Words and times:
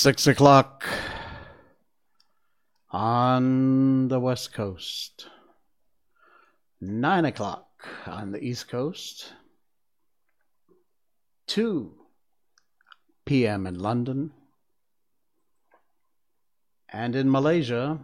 Six 0.00 0.26
o'clock 0.28 0.88
on 2.90 4.08
the 4.08 4.18
West 4.18 4.54
Coast. 4.54 5.26
Nine 6.80 7.26
o'clock 7.26 7.66
on 8.06 8.32
the 8.32 8.42
East 8.42 8.66
Coast. 8.68 9.34
2 11.48 11.92
p.m. 13.26 13.66
in 13.66 13.78
London. 13.78 14.32
And 16.88 17.14
in 17.14 17.30
Malaysia, 17.30 17.98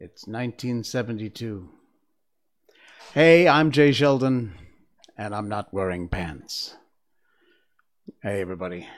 it's 0.00 0.26
1972. 0.26 1.68
Hey, 3.12 3.46
I'm 3.46 3.70
Jay 3.70 3.92
Sheldon, 3.92 4.54
and 5.14 5.34
I'm 5.34 5.50
not 5.50 5.74
wearing 5.74 6.08
pants. 6.08 6.77
Hey, 8.22 8.40
everybody. 8.40 8.88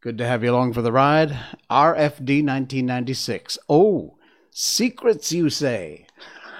Good 0.00 0.18
to 0.18 0.26
have 0.26 0.42
you 0.42 0.50
along 0.50 0.72
for 0.72 0.82
the 0.82 0.90
ride. 0.90 1.30
RFD 1.70 2.44
1996. 2.44 3.56
Oh, 3.68 4.18
secrets, 4.50 5.30
you 5.30 5.48
say? 5.48 6.06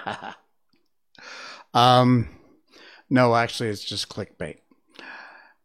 um, 1.74 2.28
no, 3.10 3.34
actually, 3.34 3.70
it's 3.70 3.84
just 3.84 4.08
clickbait. 4.08 4.58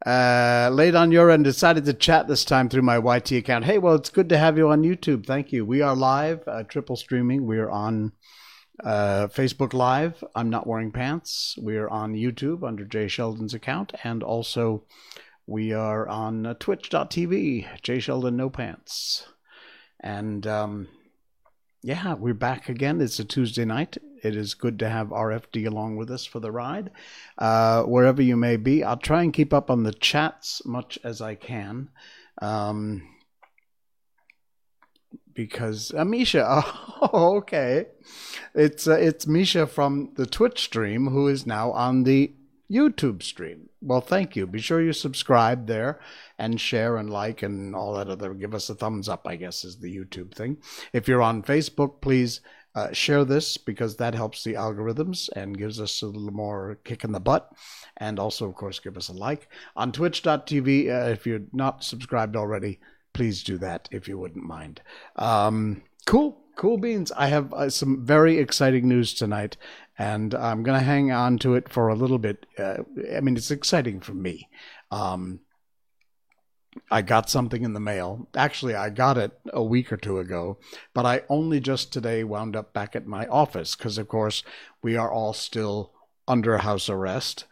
Uh, 0.03 0.69
late 0.73 0.95
on 0.95 1.11
your 1.11 1.29
end, 1.29 1.43
decided 1.43 1.85
to 1.85 1.93
chat 1.93 2.27
this 2.27 2.43
time 2.43 2.67
through 2.67 2.81
my 2.81 2.97
YT 2.97 3.31
account. 3.33 3.65
Hey, 3.65 3.77
well, 3.77 3.95
it's 3.95 4.09
good 4.09 4.29
to 4.29 4.39
have 4.39 4.57
you 4.57 4.69
on 4.69 4.81
YouTube. 4.81 5.25
Thank 5.25 5.51
you. 5.51 5.65
We 5.65 5.81
are 5.81 5.95
live, 5.95 6.41
uh, 6.47 6.63
triple 6.63 6.95
streaming. 6.95 7.45
We 7.45 7.59
are 7.59 7.69
on 7.69 8.13
uh, 8.83 9.27
Facebook 9.27 9.73
Live. 9.73 10.23
I'm 10.35 10.49
not 10.49 10.65
wearing 10.65 10.91
pants. 10.91 11.55
We 11.61 11.77
are 11.77 11.89
on 11.89 12.15
YouTube 12.15 12.67
under 12.67 12.85
Jay 12.85 13.07
Sheldon's 13.07 13.53
account, 13.53 13.93
and 14.03 14.23
also 14.23 14.83
we 15.49 15.73
are 15.73 16.07
on 16.07 16.45
uh, 16.45 16.53
twitch.tv, 16.59 17.81
Jay 17.81 17.99
Sheldon 17.99 18.37
No 18.37 18.51
Pants. 18.51 19.27
And 19.99 20.45
um, 20.45 20.89
yeah, 21.81 22.13
we're 22.13 22.35
back 22.35 22.69
again. 22.69 23.01
It's 23.01 23.17
a 23.17 23.25
Tuesday 23.25 23.65
night. 23.65 23.97
It 24.21 24.35
is 24.35 24.53
good 24.53 24.77
to 24.77 24.89
have 24.89 25.07
RFD 25.07 25.65
along 25.65 25.95
with 25.95 26.11
us 26.11 26.23
for 26.23 26.39
the 26.39 26.51
ride. 26.51 26.91
Uh, 27.35 27.81
wherever 27.81 28.21
you 28.21 28.37
may 28.37 28.57
be, 28.57 28.83
I'll 28.83 28.97
try 28.97 29.23
and 29.23 29.33
keep 29.33 29.51
up 29.51 29.71
on 29.71 29.81
the 29.81 29.93
chats 29.93 30.63
much 30.65 30.99
as 31.03 31.19
I 31.19 31.33
can. 31.33 31.89
Um, 32.43 33.01
because 35.33 35.91
uh, 35.97 36.05
Misha, 36.05 36.45
oh, 37.01 37.37
okay, 37.37 37.87
it's 38.53 38.87
uh, 38.87 38.97
it's 38.97 39.25
Misha 39.25 39.65
from 39.65 40.11
the 40.15 40.27
Twitch 40.27 40.61
stream 40.61 41.07
who 41.07 41.27
is 41.27 41.47
now 41.47 41.71
on 41.71 42.03
the 42.03 42.33
YouTube 42.71 43.23
stream. 43.23 43.69
Well, 43.81 44.01
thank 44.01 44.35
you. 44.35 44.45
Be 44.45 44.59
sure 44.59 44.81
you 44.81 44.93
subscribe 44.93 45.67
there 45.67 45.99
and 46.37 46.61
share 46.61 46.97
and 46.97 47.09
like 47.09 47.41
and 47.41 47.75
all 47.75 47.93
that 47.95 48.09
other. 48.09 48.33
Give 48.33 48.53
us 48.53 48.69
a 48.69 48.75
thumbs 48.75 49.09
up, 49.09 49.27
I 49.27 49.35
guess, 49.35 49.63
is 49.63 49.77
the 49.77 49.95
YouTube 49.95 50.33
thing. 50.33 50.57
If 50.93 51.07
you're 51.07 51.21
on 51.21 51.43
Facebook, 51.43 52.01
please 52.01 52.41
uh, 52.75 52.93
share 52.93 53.25
this 53.25 53.57
because 53.57 53.97
that 53.97 54.13
helps 54.13 54.43
the 54.43 54.53
algorithms 54.53 55.29
and 55.35 55.57
gives 55.57 55.81
us 55.81 56.01
a 56.01 56.05
little 56.05 56.31
more 56.31 56.77
kick 56.83 57.03
in 57.03 57.11
the 57.11 57.19
butt. 57.19 57.51
And 57.97 58.19
also, 58.19 58.47
of 58.47 58.55
course, 58.55 58.79
give 58.79 58.97
us 58.97 59.09
a 59.09 59.13
like. 59.13 59.49
On 59.75 59.91
twitch.tv, 59.91 60.89
uh, 60.89 61.09
if 61.09 61.25
you're 61.25 61.41
not 61.51 61.83
subscribed 61.83 62.35
already, 62.35 62.79
please 63.13 63.43
do 63.43 63.57
that 63.57 63.89
if 63.91 64.07
you 64.07 64.17
wouldn't 64.17 64.45
mind. 64.45 64.81
Um, 65.15 65.81
cool. 66.05 66.37
Cool 66.59 66.77
beans. 66.77 67.09
I 67.13 67.27
have 67.27 67.53
uh, 67.53 67.69
some 67.69 68.05
very 68.05 68.37
exciting 68.37 68.85
news 68.85 69.13
tonight, 69.13 69.55
and 69.97 70.35
I'm 70.35 70.61
going 70.61 70.77
to 70.77 70.85
hang 70.85 71.09
on 71.09 71.37
to 71.37 71.55
it 71.55 71.69
for 71.69 71.87
a 71.87 71.95
little 71.95 72.17
bit. 72.17 72.45
Uh, 72.57 72.79
I 73.15 73.21
mean, 73.21 73.37
it's 73.37 73.49
exciting 73.49 74.01
for 74.01 74.13
me. 74.13 74.49
Um, 74.91 75.39
I 76.91 77.01
got 77.01 77.29
something 77.29 77.63
in 77.63 77.71
the 77.71 77.79
mail. 77.79 78.27
Actually, 78.35 78.75
I 78.75 78.89
got 78.89 79.17
it 79.17 79.39
a 79.53 79.63
week 79.63 79.89
or 79.89 79.95
two 79.95 80.19
ago, 80.19 80.57
but 80.93 81.05
I 81.05 81.21
only 81.29 81.61
just 81.61 81.93
today 81.93 82.25
wound 82.25 82.57
up 82.57 82.73
back 82.73 82.93
at 82.93 83.07
my 83.07 83.25
office 83.27 83.77
because, 83.77 83.97
of 83.97 84.09
course, 84.09 84.43
we 84.81 84.97
are 84.97 85.09
all 85.09 85.31
still 85.31 85.93
under 86.27 86.57
house 86.57 86.89
arrest. 86.89 87.45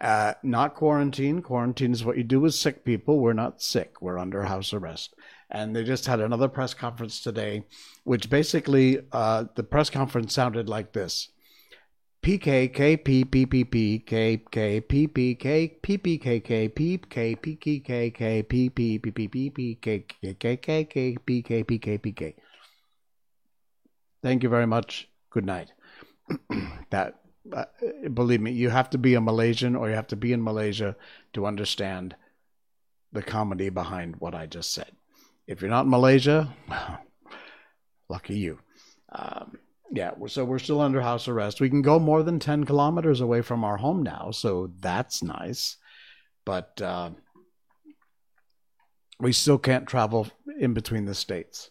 Uh, 0.00 0.34
not 0.44 0.76
quarantine. 0.76 1.42
Quarantine 1.42 1.90
is 1.90 2.04
what 2.04 2.16
you 2.16 2.22
do 2.22 2.38
with 2.38 2.54
sick 2.54 2.84
people. 2.84 3.18
We're 3.18 3.32
not 3.32 3.60
sick. 3.60 4.00
We're 4.00 4.18
under 4.18 4.44
house 4.44 4.72
arrest 4.72 5.16
and 5.52 5.76
they 5.76 5.84
just 5.84 6.06
had 6.06 6.20
another 6.20 6.48
press 6.48 6.74
conference 6.74 7.20
today, 7.20 7.64
which 8.04 8.30
basically 8.30 8.98
uh, 9.12 9.44
the 9.54 9.62
press 9.62 9.90
conference 9.90 10.34
sounded 10.34 10.68
like 10.68 10.92
this. 10.92 11.28
Thank 24.22 24.42
you 24.42 24.48
very 24.48 24.66
much. 24.66 25.08
Good 25.30 25.44
night. 25.44 25.72
that 26.90 27.18
uh, 27.52 27.64
believe 28.14 28.40
me, 28.40 28.52
you 28.52 28.70
have 28.70 28.88
to 28.90 28.98
be 28.98 29.14
a 29.14 29.20
Malaysian 29.20 29.74
or 29.74 29.90
you 29.90 29.96
have 29.96 30.06
to 30.06 30.16
be 30.16 30.32
in 30.32 30.42
Malaysia 30.42 30.94
to 31.32 31.44
understand 31.44 32.14
the 33.12 33.22
comedy 33.22 33.68
behind 33.68 34.16
what 34.16 34.34
I 34.34 34.46
just 34.46 34.72
said. 34.72 34.92
If 35.46 35.60
you're 35.60 35.70
not 35.70 35.84
in 35.84 35.90
Malaysia, 35.90 36.54
lucky 38.08 38.38
you. 38.38 38.58
Um, 39.10 39.58
yeah, 39.90 40.12
so 40.26 40.44
we're 40.44 40.58
still 40.58 40.80
under 40.80 41.02
house 41.02 41.28
arrest. 41.28 41.60
We 41.60 41.68
can 41.68 41.82
go 41.82 41.98
more 41.98 42.22
than 42.22 42.38
10 42.38 42.64
kilometers 42.64 43.20
away 43.20 43.42
from 43.42 43.62
our 43.62 43.76
home 43.76 44.02
now, 44.02 44.30
so 44.30 44.72
that's 44.80 45.22
nice. 45.22 45.76
But 46.46 46.80
uh, 46.80 47.10
we 49.20 49.32
still 49.32 49.58
can't 49.58 49.86
travel 49.86 50.28
in 50.58 50.72
between 50.72 51.04
the 51.04 51.14
states. 51.14 51.70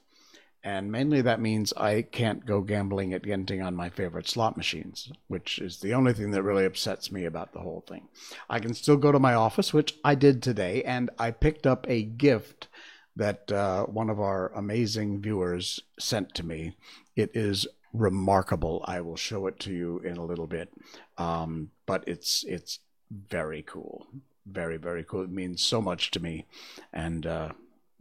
And 0.63 0.91
mainly 0.91 1.21
that 1.23 1.41
means 1.41 1.73
I 1.73 2.03
can't 2.03 2.45
go 2.45 2.61
gambling 2.61 3.13
at 3.13 3.23
Genting 3.23 3.65
on 3.65 3.75
my 3.75 3.89
favorite 3.89 4.29
slot 4.29 4.55
machines, 4.55 5.11
which 5.27 5.57
is 5.57 5.79
the 5.79 5.95
only 5.95 6.13
thing 6.13 6.29
that 6.31 6.43
really 6.43 6.65
upsets 6.65 7.11
me 7.11 7.25
about 7.25 7.51
the 7.51 7.59
whole 7.59 7.83
thing. 7.87 8.07
I 8.47 8.59
can 8.59 8.75
still 8.75 8.97
go 8.97 9.11
to 9.11 9.17
my 9.17 9.33
office, 9.33 9.73
which 9.73 9.95
I 10.03 10.13
did 10.13 10.43
today, 10.43 10.83
and 10.83 11.09
I 11.17 11.31
picked 11.31 11.65
up 11.65 11.87
a 11.89 12.03
gift 12.03 12.67
that 13.15 13.51
uh, 13.51 13.85
one 13.85 14.09
of 14.09 14.19
our 14.19 14.51
amazing 14.53 15.21
viewers 15.21 15.79
sent 15.99 16.33
to 16.35 16.45
me. 16.45 16.75
It 17.15 17.31
is 17.33 17.67
remarkable. 17.93 18.83
I 18.87 19.01
will 19.01 19.17
show 19.17 19.47
it 19.47 19.59
to 19.61 19.73
you 19.73 19.99
in 19.99 20.17
a 20.17 20.25
little 20.25 20.47
bit, 20.47 20.69
um, 21.17 21.71
but 21.85 22.03
it's 22.07 22.43
it's 22.47 22.79
very 23.11 23.63
cool, 23.63 24.07
very 24.45 24.77
very 24.77 25.03
cool. 25.03 25.23
It 25.23 25.31
means 25.31 25.63
so 25.63 25.81
much 25.81 26.11
to 26.11 26.21
me, 26.21 26.45
and 26.93 27.25
uh, 27.25 27.51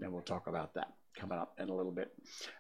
and 0.01 0.13
we'll 0.13 0.23
talk 0.23 0.47
about 0.47 0.75
that 0.75 0.93
coming 1.17 1.39
up 1.39 1.55
in 1.59 1.69
a 1.69 1.75
little 1.75 1.93
bit. 1.93 2.13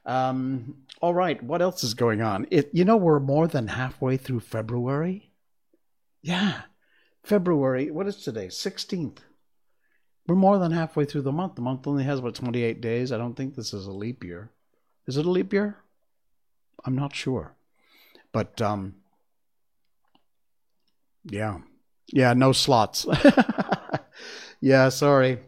Um, 0.05 0.75
all 1.00 1.15
right, 1.15 1.43
what 1.43 1.62
else 1.62 1.84
is 1.84 1.94
going 1.94 2.21
on? 2.21 2.47
It 2.50 2.71
you 2.72 2.84
know 2.84 2.97
we're 2.97 3.21
more 3.21 3.47
than 3.47 3.69
halfway 3.69 4.17
through 4.17 4.41
February. 4.41 5.31
Yeah, 6.22 6.62
February. 7.22 7.91
What 7.91 8.09
is 8.09 8.17
today? 8.17 8.49
Sixteenth. 8.49 9.22
We're 10.26 10.36
more 10.36 10.58
than 10.58 10.72
halfway 10.72 11.04
through 11.04 11.22
the 11.22 11.32
month. 11.32 11.56
The 11.56 11.62
month 11.62 11.86
only 11.86 12.04
has 12.04 12.20
what 12.20 12.34
28 12.34 12.81
days. 12.81 13.10
I 13.12 13.19
don't 13.19 13.34
think 13.34 13.54
this 13.54 13.72
is 13.75 13.86
a 13.86 13.92
leap 13.92 14.22
year. 14.22 14.50
Is 15.06 15.16
it 15.16 15.26
a 15.26 15.31
leap 15.31 15.53
year? 15.53 15.78
I'm 16.84 16.94
not 16.94 17.14
sure. 17.14 17.54
But 18.32 18.60
um 18.62 18.94
yeah. 21.25 21.58
Yeah, 22.12 22.32
no 22.32 22.53
slots. 22.53 23.06
yeah, 24.60 24.88
sorry. 24.88 25.38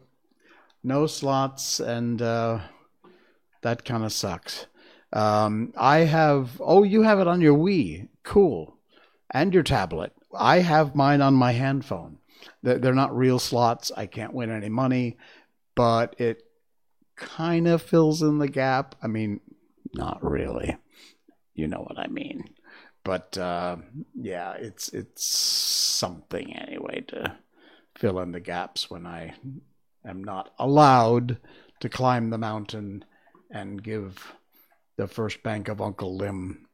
No 0.83 1.07
slots 1.07 1.81
and 1.81 2.21
uh 2.21 2.61
that 3.63 3.85
kind 3.85 4.05
of 4.05 4.13
sucks. 4.13 4.67
Um 5.13 5.73
I 5.77 5.99
have 5.99 6.61
oh, 6.61 6.83
you 6.83 7.03
have 7.03 7.21
it 7.21 7.29
on 7.29 7.41
your 7.41 7.57
Wii. 7.57 8.09
Cool. 8.25 8.77
And 9.31 9.55
your 9.55 9.63
tablet. 9.63 10.13
I 10.35 10.59
have 10.59 10.95
mine 10.95 11.21
on 11.21 11.35
my 11.35 11.53
hand 11.53 11.85
phone. 11.85 12.19
They're 12.63 12.95
not 12.95 13.17
real 13.17 13.39
slots. 13.39 13.93
I 13.97 14.07
can't 14.07 14.35
win 14.35 14.51
any 14.51 14.69
money, 14.69 15.17
but 15.75 16.15
it 16.19 16.43
kind 17.17 17.69
of 17.69 17.83
fills 17.83 18.23
in 18.23 18.39
the 18.39 18.49
gap. 18.49 18.95
I 19.03 19.07
mean, 19.07 19.41
not 19.95 20.23
really. 20.23 20.77
You 21.55 21.69
know 21.69 21.81
what 21.81 21.99
I 21.99 22.07
mean. 22.09 22.45
But 23.05 23.37
uh, 23.37 23.77
yeah, 24.15 24.53
it's 24.53 24.89
it's 24.91 25.25
something 25.25 26.55
anyway 26.57 27.01
to 27.09 27.37
fill 27.97 28.21
in 28.21 28.33
the 28.33 28.41
gaps 28.41 28.91
when 28.91 29.07
I 29.07 29.35
am 30.05 30.23
not 30.23 30.53
allowed 30.59 31.39
to 31.81 31.89
climb 31.89 32.31
the 32.31 32.39
mountain 32.39 33.05
and 33.51 33.83
give 33.83 34.35
the 34.97 35.09
first 35.09 35.43
bank 35.43 35.69
of 35.69 35.81
Uncle 35.81 36.17
Lim 36.17 36.67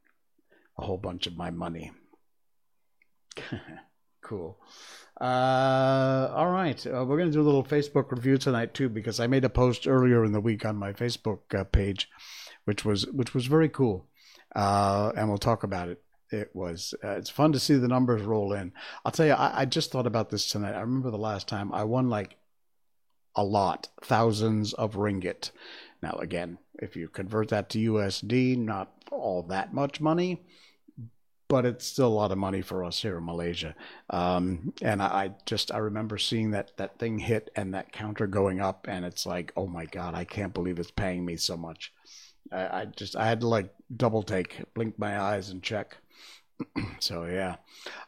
a 0.77 0.85
whole 0.85 0.99
bunch 0.99 1.27
of 1.27 1.37
my 1.37 1.51
money. 1.51 1.93
cool. 4.23 4.59
Uh, 5.21 6.31
all 6.33 6.51
right, 6.51 6.87
uh, 6.87 7.05
we're 7.05 7.17
going 7.17 7.29
to 7.29 7.33
do 7.33 7.41
a 7.41 7.43
little 7.43 7.65
Facebook 7.65 8.13
review 8.13 8.39
tonight 8.39 8.73
too 8.73 8.89
because 8.89 9.19
I 9.19 9.27
made 9.27 9.45
a 9.45 9.51
post 9.51 9.89
earlier 9.89 10.25
in 10.25 10.31
the 10.31 10.41
week 10.41 10.65
on 10.65 10.77
my 10.77 10.93
Facebook 10.93 11.41
uh, 11.59 11.65
page, 11.65 12.09
which 12.67 12.85
was 12.85 13.05
which 13.09 13.35
was 13.35 13.47
very 13.47 13.69
cool, 13.69 14.07
uh, 14.55 15.11
and 15.17 15.29
we'll 15.29 15.39
talk 15.39 15.65
about 15.65 15.89
it. 15.89 16.01
It 16.31 16.55
was 16.55 16.95
uh, 17.03 17.17
it's 17.17 17.31
fun 17.31 17.51
to 17.53 17.59
see 17.59 17.75
the 17.75 17.89
numbers 17.89 18.23
roll 18.23 18.53
in. 18.53 18.73
I'll 19.05 19.11
tell 19.11 19.27
you, 19.27 19.33
I, 19.33 19.63
I 19.63 19.65
just 19.65 19.91
thought 19.91 20.07
about 20.07 20.31
this 20.31 20.49
tonight. 20.49 20.77
I 20.77 20.83
remember 20.83 21.11
the 21.11 21.19
last 21.19 21.49
time 21.49 21.73
I 21.73 21.83
won 21.83 22.09
like 22.09 22.37
a 23.35 23.43
lot, 23.43 23.89
thousands 24.03 24.73
of 24.75 24.95
ringgit. 24.95 25.51
Now, 26.01 26.13
again, 26.21 26.59
if 26.79 26.95
you 26.95 27.09
convert 27.09 27.49
that 27.49 27.71
to 27.71 27.93
USD, 27.93 28.57
not 28.57 28.93
all 29.11 29.43
that 29.45 29.75
much 29.75 30.01
money, 30.01 30.45
but 31.49 31.65
it's 31.65 31.87
still 31.87 32.09
a 32.09 32.21
lot 32.21 32.31
of 32.31 32.39
money 32.39 32.61
for 32.61 32.85
us 32.85 33.01
here 33.01 33.17
in 33.19 33.25
Malaysia. 33.25 33.75
Um, 34.11 34.75
and 34.83 35.03
I, 35.03 35.07
I, 35.07 35.31
just 35.47 35.73
I 35.73 35.79
remember 35.79 36.19
seeing 36.19 36.51
that 36.53 36.77
that 36.77 36.99
thing 36.99 37.19
hit 37.19 37.51
and 37.57 37.75
that 37.75 37.93
counter 37.93 38.27
going 38.27 38.61
up, 38.61 38.87
and 38.89 39.05
it's 39.05 39.27
like, 39.27 39.53
oh 39.57 39.67
my 39.67 39.87
god, 39.87 40.15
I 40.15 40.25
can't 40.25 40.55
believe 40.55 40.79
it's 40.79 40.91
paying 40.91 41.25
me 41.25 41.37
so 41.37 41.57
much. 41.57 41.93
I, 42.53 42.81
I 42.81 42.85
just 42.85 43.17
I 43.17 43.27
had 43.27 43.41
to 43.41 43.49
like 43.49 43.75
double 43.97 44.23
take, 44.23 44.63
blink 44.75 44.99
my 44.99 45.21
eyes, 45.21 45.49
and 45.49 45.63
check. 45.63 45.97
so 46.99 47.25
yeah, 47.25 47.57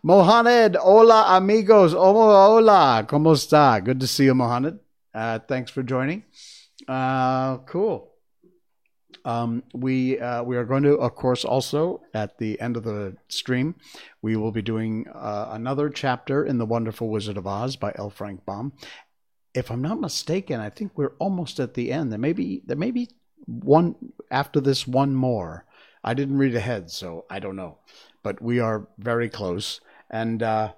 Mohamed, 0.02 0.76
hola 0.76 1.36
amigos, 1.36 1.92
hola, 1.92 2.46
hola, 2.46 3.06
cómo 3.08 3.32
está? 3.32 3.82
Good 3.82 4.00
to 4.00 4.06
see 4.06 4.24
you, 4.24 4.34
Mohamed. 4.34 4.78
Uh, 5.14 5.38
thanks 5.38 5.70
for 5.70 5.82
joining. 5.82 6.24
Uh, 6.86 7.58
cool. 7.58 8.09
Um, 9.24 9.62
we 9.74 10.18
uh, 10.18 10.42
we 10.42 10.56
are 10.56 10.64
going 10.64 10.82
to, 10.84 10.94
of 10.94 11.14
course, 11.14 11.44
also 11.44 12.02
at 12.14 12.38
the 12.38 12.60
end 12.60 12.76
of 12.76 12.84
the 12.84 13.16
stream, 13.28 13.74
we 14.22 14.36
will 14.36 14.52
be 14.52 14.62
doing 14.62 15.06
uh, 15.08 15.48
another 15.52 15.90
chapter 15.90 16.44
in 16.44 16.58
the 16.58 16.66
Wonderful 16.66 17.08
Wizard 17.08 17.36
of 17.36 17.46
Oz 17.46 17.76
by 17.76 17.92
L. 17.96 18.10
Frank 18.10 18.44
Baum. 18.44 18.72
If 19.54 19.70
I'm 19.70 19.82
not 19.82 20.00
mistaken, 20.00 20.60
I 20.60 20.70
think 20.70 20.92
we're 20.96 21.16
almost 21.18 21.60
at 21.60 21.74
the 21.74 21.92
end. 21.92 22.10
There 22.12 22.18
may 22.18 22.32
be 22.32 22.62
there 22.64 22.76
may 22.76 22.90
be 22.90 23.08
one 23.46 23.96
after 24.30 24.60
this 24.60 24.86
one 24.86 25.14
more. 25.14 25.64
I 26.02 26.14
didn't 26.14 26.38
read 26.38 26.54
ahead, 26.54 26.90
so 26.90 27.26
I 27.28 27.40
don't 27.40 27.56
know, 27.56 27.78
but 28.22 28.40
we 28.40 28.58
are 28.58 28.88
very 28.98 29.28
close. 29.28 29.80
And 30.08 30.42
uh, 30.42 30.72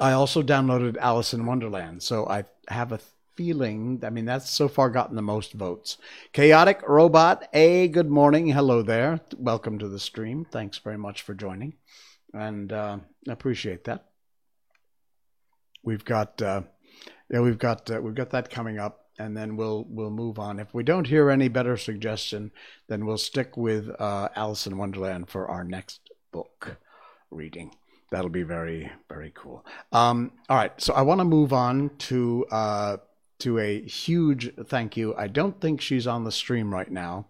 I 0.00 0.12
also 0.12 0.42
downloaded 0.42 0.96
Alice 0.98 1.32
in 1.32 1.46
Wonderland, 1.46 2.02
so 2.02 2.26
I 2.26 2.44
have 2.68 2.92
a 2.92 3.00
feeling. 3.34 4.00
I 4.04 4.10
mean, 4.10 4.24
that's 4.24 4.50
so 4.50 4.68
far 4.68 4.90
gotten 4.90 5.16
the 5.16 5.22
most 5.22 5.52
votes. 5.52 5.98
Chaotic 6.32 6.82
Robot, 6.86 7.48
A, 7.52 7.88
good 7.88 8.10
morning. 8.10 8.48
Hello 8.48 8.82
there. 8.82 9.20
Welcome 9.36 9.78
to 9.78 9.88
the 9.88 9.98
stream. 9.98 10.44
Thanks 10.44 10.78
very 10.78 10.98
much 10.98 11.22
for 11.22 11.34
joining. 11.34 11.74
And 12.34 12.72
uh, 12.72 12.98
appreciate 13.28 13.84
that. 13.84 14.06
We've 15.82 16.04
got, 16.04 16.40
uh, 16.40 16.62
yeah, 17.30 17.40
we've 17.40 17.58
got, 17.58 17.90
uh, 17.90 18.00
we've 18.00 18.14
got 18.14 18.30
that 18.30 18.50
coming 18.50 18.78
up, 18.78 19.06
and 19.18 19.36
then 19.36 19.56
we'll 19.56 19.84
we'll 19.88 20.10
move 20.10 20.38
on. 20.38 20.58
If 20.58 20.72
we 20.72 20.84
don't 20.84 21.06
hear 21.06 21.28
any 21.28 21.48
better 21.48 21.76
suggestion, 21.76 22.52
then 22.88 23.04
we'll 23.04 23.18
stick 23.18 23.56
with 23.56 23.90
uh, 23.98 24.28
Alice 24.36 24.66
in 24.66 24.78
Wonderland 24.78 25.28
for 25.28 25.48
our 25.48 25.64
next 25.64 26.00
book 26.32 26.76
reading 27.30 27.70
that'll 28.10 28.30
be 28.30 28.42
very 28.42 28.92
very 29.08 29.32
cool 29.34 29.64
um, 29.92 30.30
all 30.48 30.56
right 30.56 30.78
so 30.80 30.92
i 30.92 31.00
want 31.02 31.18
to 31.18 31.24
move 31.24 31.52
on 31.52 31.90
to 31.98 32.44
uh, 32.50 32.96
to 33.42 33.58
a 33.58 33.82
huge 33.82 34.54
thank 34.66 34.96
you. 34.96 35.14
I 35.16 35.26
don't 35.26 35.60
think 35.60 35.80
she's 35.80 36.06
on 36.06 36.22
the 36.22 36.30
stream 36.30 36.72
right 36.72 36.90
now, 36.90 37.26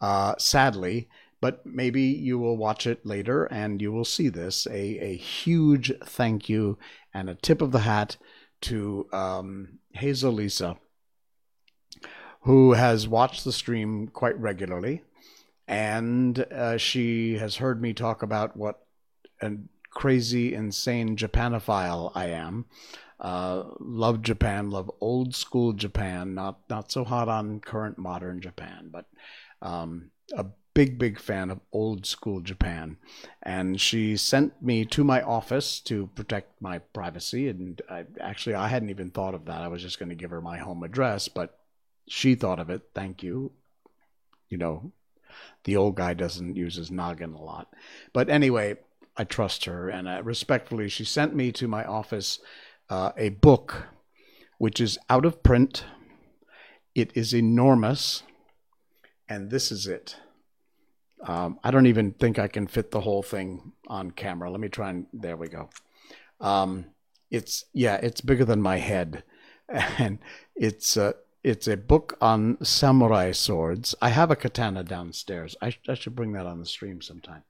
uh, 0.00 0.34
sadly, 0.38 1.08
but 1.42 1.64
maybe 1.66 2.02
you 2.02 2.38
will 2.38 2.56
watch 2.56 2.86
it 2.86 3.04
later 3.04 3.44
and 3.44 3.82
you 3.82 3.92
will 3.92 4.06
see 4.06 4.30
this. 4.30 4.66
A, 4.66 4.98
a 4.98 5.16
huge 5.16 5.92
thank 6.04 6.48
you 6.48 6.78
and 7.12 7.28
a 7.28 7.34
tip 7.34 7.60
of 7.60 7.72
the 7.72 7.80
hat 7.80 8.16
to 8.62 9.06
um, 9.12 9.78
Hazel 9.92 10.32
Lisa, 10.32 10.78
who 12.42 12.72
has 12.72 13.06
watched 13.06 13.44
the 13.44 13.52
stream 13.52 14.08
quite 14.08 14.38
regularly. 14.38 15.02
And 15.68 16.38
uh, 16.50 16.78
she 16.78 17.36
has 17.36 17.56
heard 17.56 17.82
me 17.82 17.92
talk 17.92 18.22
about 18.22 18.56
what 18.56 18.80
a 19.42 19.52
crazy, 19.90 20.54
insane 20.54 21.16
Japanophile 21.16 22.12
I 22.14 22.28
am. 22.28 22.64
Uh, 23.20 23.64
love 23.78 24.22
Japan, 24.22 24.70
love 24.70 24.90
old 25.00 25.34
school 25.34 25.74
Japan, 25.74 26.34
not 26.34 26.60
not 26.70 26.90
so 26.90 27.04
hot 27.04 27.28
on 27.28 27.60
current 27.60 27.98
modern 27.98 28.40
Japan, 28.40 28.88
but 28.90 29.04
um, 29.60 30.10
a 30.34 30.46
big 30.72 30.98
big 30.98 31.18
fan 31.18 31.50
of 31.50 31.60
old 31.72 32.06
school 32.06 32.40
Japan. 32.40 32.96
And 33.42 33.78
she 33.78 34.16
sent 34.16 34.62
me 34.62 34.86
to 34.86 35.04
my 35.04 35.20
office 35.20 35.80
to 35.80 36.06
protect 36.14 36.62
my 36.62 36.78
privacy. 36.78 37.48
And 37.48 37.82
I, 37.90 38.04
actually, 38.18 38.54
I 38.54 38.68
hadn't 38.68 38.90
even 38.90 39.10
thought 39.10 39.34
of 39.34 39.44
that. 39.44 39.60
I 39.60 39.68
was 39.68 39.82
just 39.82 39.98
going 39.98 40.08
to 40.08 40.14
give 40.14 40.30
her 40.30 40.40
my 40.40 40.58
home 40.58 40.82
address, 40.82 41.28
but 41.28 41.58
she 42.08 42.34
thought 42.34 42.58
of 42.58 42.70
it. 42.70 42.82
Thank 42.94 43.22
you. 43.22 43.52
You 44.48 44.56
know, 44.56 44.92
the 45.64 45.76
old 45.76 45.94
guy 45.94 46.14
doesn't 46.14 46.56
use 46.56 46.76
his 46.76 46.90
noggin 46.90 47.34
a 47.34 47.42
lot. 47.42 47.68
But 48.12 48.30
anyway, 48.30 48.78
I 49.16 49.24
trust 49.24 49.66
her, 49.66 49.90
and 49.90 50.08
uh, 50.08 50.22
respectfully, 50.22 50.88
she 50.88 51.04
sent 51.04 51.34
me 51.34 51.52
to 51.52 51.68
my 51.68 51.84
office 51.84 52.40
uh, 52.90 53.12
a 53.16 53.30
book 53.30 53.86
which 54.58 54.80
is 54.80 54.98
out 55.08 55.24
of 55.24 55.42
print. 55.42 55.84
It 56.94 57.12
is 57.14 57.32
enormous, 57.32 58.24
and 59.28 59.50
this 59.50 59.72
is 59.72 59.86
it. 59.86 60.16
Um, 61.22 61.58
I 61.62 61.70
don't 61.70 61.86
even 61.86 62.12
think 62.12 62.38
I 62.38 62.48
can 62.48 62.66
fit 62.66 62.90
the 62.90 63.00
whole 63.00 63.22
thing 63.22 63.72
on 63.86 64.10
camera. 64.10 64.50
Let 64.50 64.60
me 64.60 64.68
try 64.68 64.90
and 64.90 65.06
there 65.12 65.36
we 65.36 65.48
go. 65.48 65.70
Um, 66.40 66.86
it's 67.30 67.64
yeah, 67.72 67.96
it's 67.96 68.20
bigger 68.20 68.44
than 68.44 68.60
my 68.60 68.78
head, 68.78 69.22
and 69.68 70.18
it's 70.56 70.96
uh, 70.96 71.12
it's 71.42 71.66
a 71.66 71.76
book 71.76 72.18
on 72.20 72.62
samurai 72.62 73.32
swords. 73.32 73.94
I 74.02 74.10
have 74.10 74.30
a 74.30 74.36
katana 74.36 74.84
downstairs. 74.84 75.56
I, 75.62 75.74
I 75.88 75.94
should 75.94 76.14
bring 76.14 76.32
that 76.32 76.46
on 76.46 76.60
the 76.60 76.66
stream 76.66 77.00
sometime. 77.00 77.42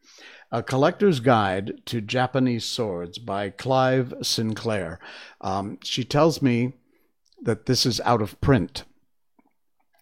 A 0.52 0.62
Collector's 0.62 1.20
Guide 1.20 1.82
to 1.86 2.00
Japanese 2.00 2.64
Swords 2.64 3.18
by 3.18 3.50
Clive 3.50 4.14
Sinclair. 4.22 5.00
Um, 5.40 5.78
she 5.82 6.04
tells 6.04 6.40
me 6.40 6.74
that 7.42 7.66
this 7.66 7.84
is 7.84 8.00
out 8.02 8.22
of 8.22 8.40
print, 8.40 8.84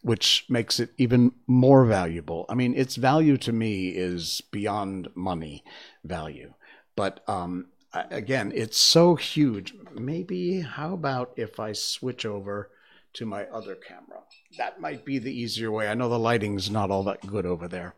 which 0.02 0.44
makes 0.48 0.78
it 0.80 0.90
even 0.98 1.32
more 1.46 1.86
valuable. 1.86 2.44
I 2.48 2.54
mean, 2.54 2.74
its 2.74 2.96
value 2.96 3.36
to 3.38 3.52
me 3.52 3.88
is 3.88 4.42
beyond 4.50 5.08
money 5.14 5.64
value. 6.04 6.52
But 6.94 7.20
um, 7.26 7.68
again, 7.92 8.52
it's 8.54 8.78
so 8.78 9.14
huge. 9.14 9.74
Maybe, 9.94 10.60
how 10.60 10.92
about 10.92 11.32
if 11.36 11.58
I 11.58 11.72
switch 11.72 12.26
over 12.26 12.70
to 13.18 13.26
my 13.26 13.44
other 13.44 13.76
camera? 13.76 14.22
That 14.56 14.80
might 14.80 15.04
be 15.04 15.18
the 15.18 15.32
easier 15.32 15.70
way. 15.70 15.88
I 15.88 15.94
know 15.94 16.08
the 16.08 16.18
lighting's 16.18 16.70
not 16.70 16.90
all 16.90 17.04
that 17.04 17.26
good 17.26 17.46
over 17.46 17.68
there. 17.68 17.94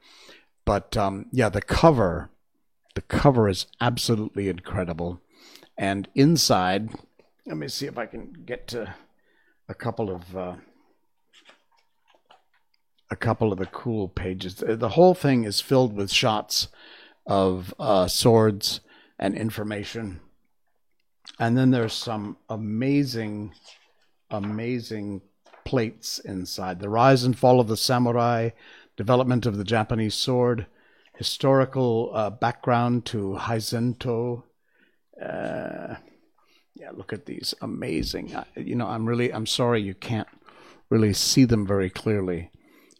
But 0.64 0.96
um, 0.96 1.26
yeah, 1.32 1.48
the 1.48 1.62
cover 1.62 2.30
the 2.94 3.02
cover 3.02 3.48
is 3.48 3.66
absolutely 3.80 4.48
incredible. 4.48 5.20
And 5.78 6.08
inside, 6.14 6.90
let 7.46 7.56
me 7.56 7.68
see 7.68 7.86
if 7.86 7.96
I 7.96 8.06
can 8.06 8.42
get 8.44 8.66
to 8.68 8.94
a 9.68 9.74
couple 9.74 10.10
of 10.10 10.36
uh, 10.36 10.56
a 13.10 13.16
couple 13.16 13.52
of 13.52 13.58
the 13.58 13.66
cool 13.66 14.08
pages. 14.08 14.56
The 14.56 14.90
whole 14.90 15.14
thing 15.14 15.44
is 15.44 15.60
filled 15.60 15.94
with 15.94 16.10
shots 16.10 16.68
of 17.26 17.74
uh, 17.78 18.08
swords 18.08 18.80
and 19.18 19.36
information. 19.36 20.20
And 21.38 21.56
then 21.56 21.70
there's 21.70 21.94
some 21.94 22.36
amazing, 22.48 23.54
amazing 24.30 25.22
plates 25.64 26.18
inside. 26.18 26.80
The 26.80 26.88
rise 26.88 27.24
and 27.24 27.38
fall 27.38 27.60
of 27.60 27.68
the 27.68 27.76
samurai, 27.76 28.50
development 28.96 29.46
of 29.46 29.56
the 29.56 29.64
Japanese 29.64 30.14
sword, 30.14 30.66
historical 31.16 32.10
uh, 32.14 32.30
background 32.30 33.04
to 33.06 33.36
Haizento. 33.38 34.42
Uh, 35.20 35.96
yeah, 36.74 36.90
look 36.92 37.12
at 37.12 37.26
these 37.26 37.54
amazing. 37.60 38.34
you 38.56 38.74
know, 38.74 38.86
I'm 38.86 39.06
really 39.06 39.32
I'm 39.32 39.46
sorry 39.46 39.82
you 39.82 39.94
can't 39.94 40.28
really 40.88 41.12
see 41.12 41.44
them 41.44 41.66
very 41.66 41.90
clearly, 41.90 42.50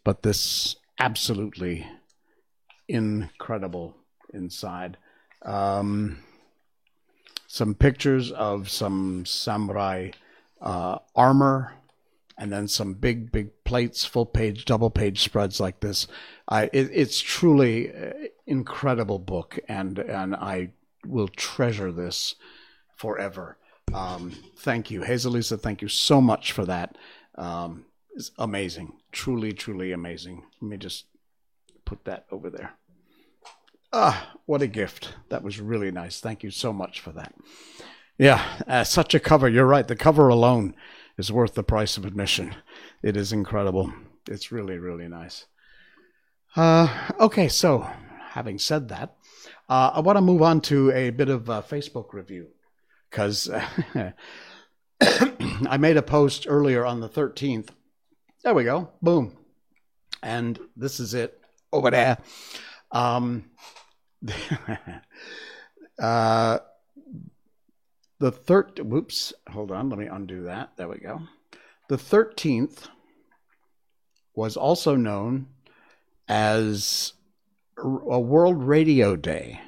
but 0.03 0.23
this 0.23 0.75
absolutely 0.99 1.87
incredible 2.87 3.95
inside. 4.33 4.97
Um, 5.43 6.19
some 7.47 7.73
pictures 7.73 8.31
of 8.31 8.69
some 8.69 9.25
samurai 9.25 10.11
uh, 10.61 10.99
armor 11.15 11.73
and 12.37 12.51
then 12.51 12.67
some 12.67 12.93
big, 12.93 13.31
big 13.31 13.51
plates, 13.63 14.05
full 14.05 14.25
page, 14.25 14.65
double 14.65 14.89
page 14.89 15.21
spreads 15.21 15.59
like 15.59 15.79
this. 15.79 16.07
I, 16.47 16.63
it, 16.73 16.89
it's 16.91 17.19
truly 17.19 17.91
incredible 18.47 19.19
book, 19.19 19.59
and 19.67 19.99
and 19.99 20.35
I 20.35 20.71
will 21.05 21.27
treasure 21.27 21.91
this 21.91 22.35
forever. 22.95 23.57
Um, 23.93 24.31
thank 24.57 24.89
you, 24.89 25.01
Hazelisa. 25.01 25.59
Thank 25.59 25.81
you 25.81 25.87
so 25.87 26.19
much 26.19 26.51
for 26.51 26.65
that. 26.65 26.97
Um, 27.35 27.85
it's 28.15 28.31
amazing, 28.37 28.93
truly, 29.11 29.53
truly 29.53 29.91
amazing. 29.91 30.43
Let 30.61 30.69
me 30.69 30.77
just 30.77 31.05
put 31.85 32.05
that 32.05 32.25
over 32.31 32.49
there. 32.49 32.73
Ah, 33.93 34.31
what 34.45 34.61
a 34.61 34.67
gift! 34.67 35.13
That 35.29 35.43
was 35.43 35.59
really 35.59 35.91
nice. 35.91 36.19
Thank 36.19 36.43
you 36.43 36.51
so 36.51 36.73
much 36.73 36.99
for 37.01 37.11
that. 37.11 37.35
Yeah, 38.21 38.45
uh, 38.67 38.83
such 38.83 39.15
a 39.15 39.19
cover. 39.19 39.49
You're 39.49 39.65
right. 39.65 39.87
The 39.87 39.95
cover 39.95 40.27
alone 40.27 40.75
is 41.17 41.31
worth 41.31 41.55
the 41.55 41.63
price 41.63 41.97
of 41.97 42.05
admission. 42.05 42.53
It 43.01 43.17
is 43.17 43.33
incredible. 43.33 43.91
It's 44.29 44.51
really, 44.51 44.77
really 44.77 45.07
nice. 45.07 45.47
Uh, 46.55 46.87
okay, 47.19 47.47
so 47.47 47.89
having 48.29 48.59
said 48.59 48.89
that, 48.89 49.15
uh, 49.67 49.93
I 49.95 50.01
want 50.01 50.17
to 50.17 50.21
move 50.21 50.43
on 50.43 50.61
to 50.61 50.91
a 50.91 51.09
bit 51.09 51.29
of 51.29 51.49
a 51.49 51.63
Facebook 51.63 52.13
review 52.13 52.49
because 53.09 53.49
I 55.01 55.77
made 55.79 55.97
a 55.97 56.03
post 56.03 56.45
earlier 56.47 56.85
on 56.85 56.99
the 56.99 57.09
13th. 57.09 57.69
There 58.43 58.53
we 58.53 58.65
go. 58.65 58.91
Boom. 59.01 59.35
And 60.21 60.59
this 60.77 60.99
is 60.99 61.15
it 61.15 61.41
over 61.73 61.89
there. 61.89 62.19
Um, 62.91 63.45
uh, 65.99 66.59
the 68.21 68.31
third, 68.31 68.79
whoops, 68.79 69.33
hold 69.49 69.71
on, 69.71 69.89
let 69.89 69.97
me 69.97 70.05
undo 70.05 70.43
that. 70.43 70.77
There 70.77 70.87
we 70.87 70.99
go. 70.99 71.21
The 71.89 71.97
13th 71.97 72.87
was 74.35 74.55
also 74.55 74.95
known 74.95 75.47
as 76.27 77.13
a 77.77 78.19
World 78.19 78.63
Radio 78.63 79.15
Day. 79.15 79.59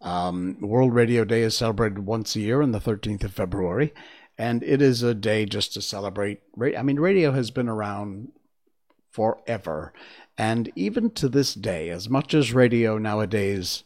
Um, 0.00 0.56
World 0.60 0.94
Radio 0.94 1.24
Day 1.24 1.42
is 1.42 1.56
celebrated 1.56 2.06
once 2.06 2.36
a 2.36 2.40
year 2.40 2.62
on 2.62 2.70
the 2.70 2.78
13th 2.78 3.24
of 3.24 3.34
February, 3.34 3.92
and 4.38 4.62
it 4.62 4.80
is 4.80 5.02
a 5.02 5.12
day 5.12 5.44
just 5.44 5.74
to 5.74 5.82
celebrate. 5.82 6.42
I 6.78 6.82
mean, 6.82 7.00
radio 7.00 7.32
has 7.32 7.50
been 7.50 7.68
around 7.68 8.30
forever, 9.10 9.92
and 10.38 10.70
even 10.76 11.10
to 11.10 11.28
this 11.28 11.54
day, 11.54 11.90
as 11.90 12.08
much 12.08 12.34
as 12.34 12.54
radio 12.54 12.98
nowadays 12.98 13.82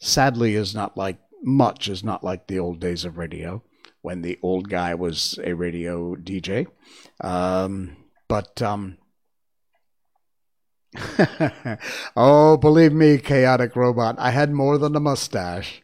sadly 0.00 0.56
is 0.56 0.74
not 0.74 0.96
like 0.96 1.18
much 1.42 1.88
is 1.88 2.02
not 2.02 2.24
like 2.24 2.46
the 2.46 2.58
old 2.58 2.80
days 2.80 3.04
of 3.04 3.18
radio 3.18 3.62
when 4.02 4.22
the 4.22 4.38
old 4.42 4.68
guy 4.68 4.94
was 4.94 5.38
a 5.42 5.52
radio 5.52 6.14
DJ. 6.14 6.66
Um, 7.20 7.96
but 8.28 8.62
um, 8.62 8.98
oh, 12.16 12.56
believe 12.56 12.92
me, 12.92 13.18
chaotic 13.18 13.76
robot, 13.76 14.16
I 14.18 14.30
had 14.30 14.52
more 14.52 14.78
than 14.78 14.96
a 14.96 15.00
mustache. 15.00 15.82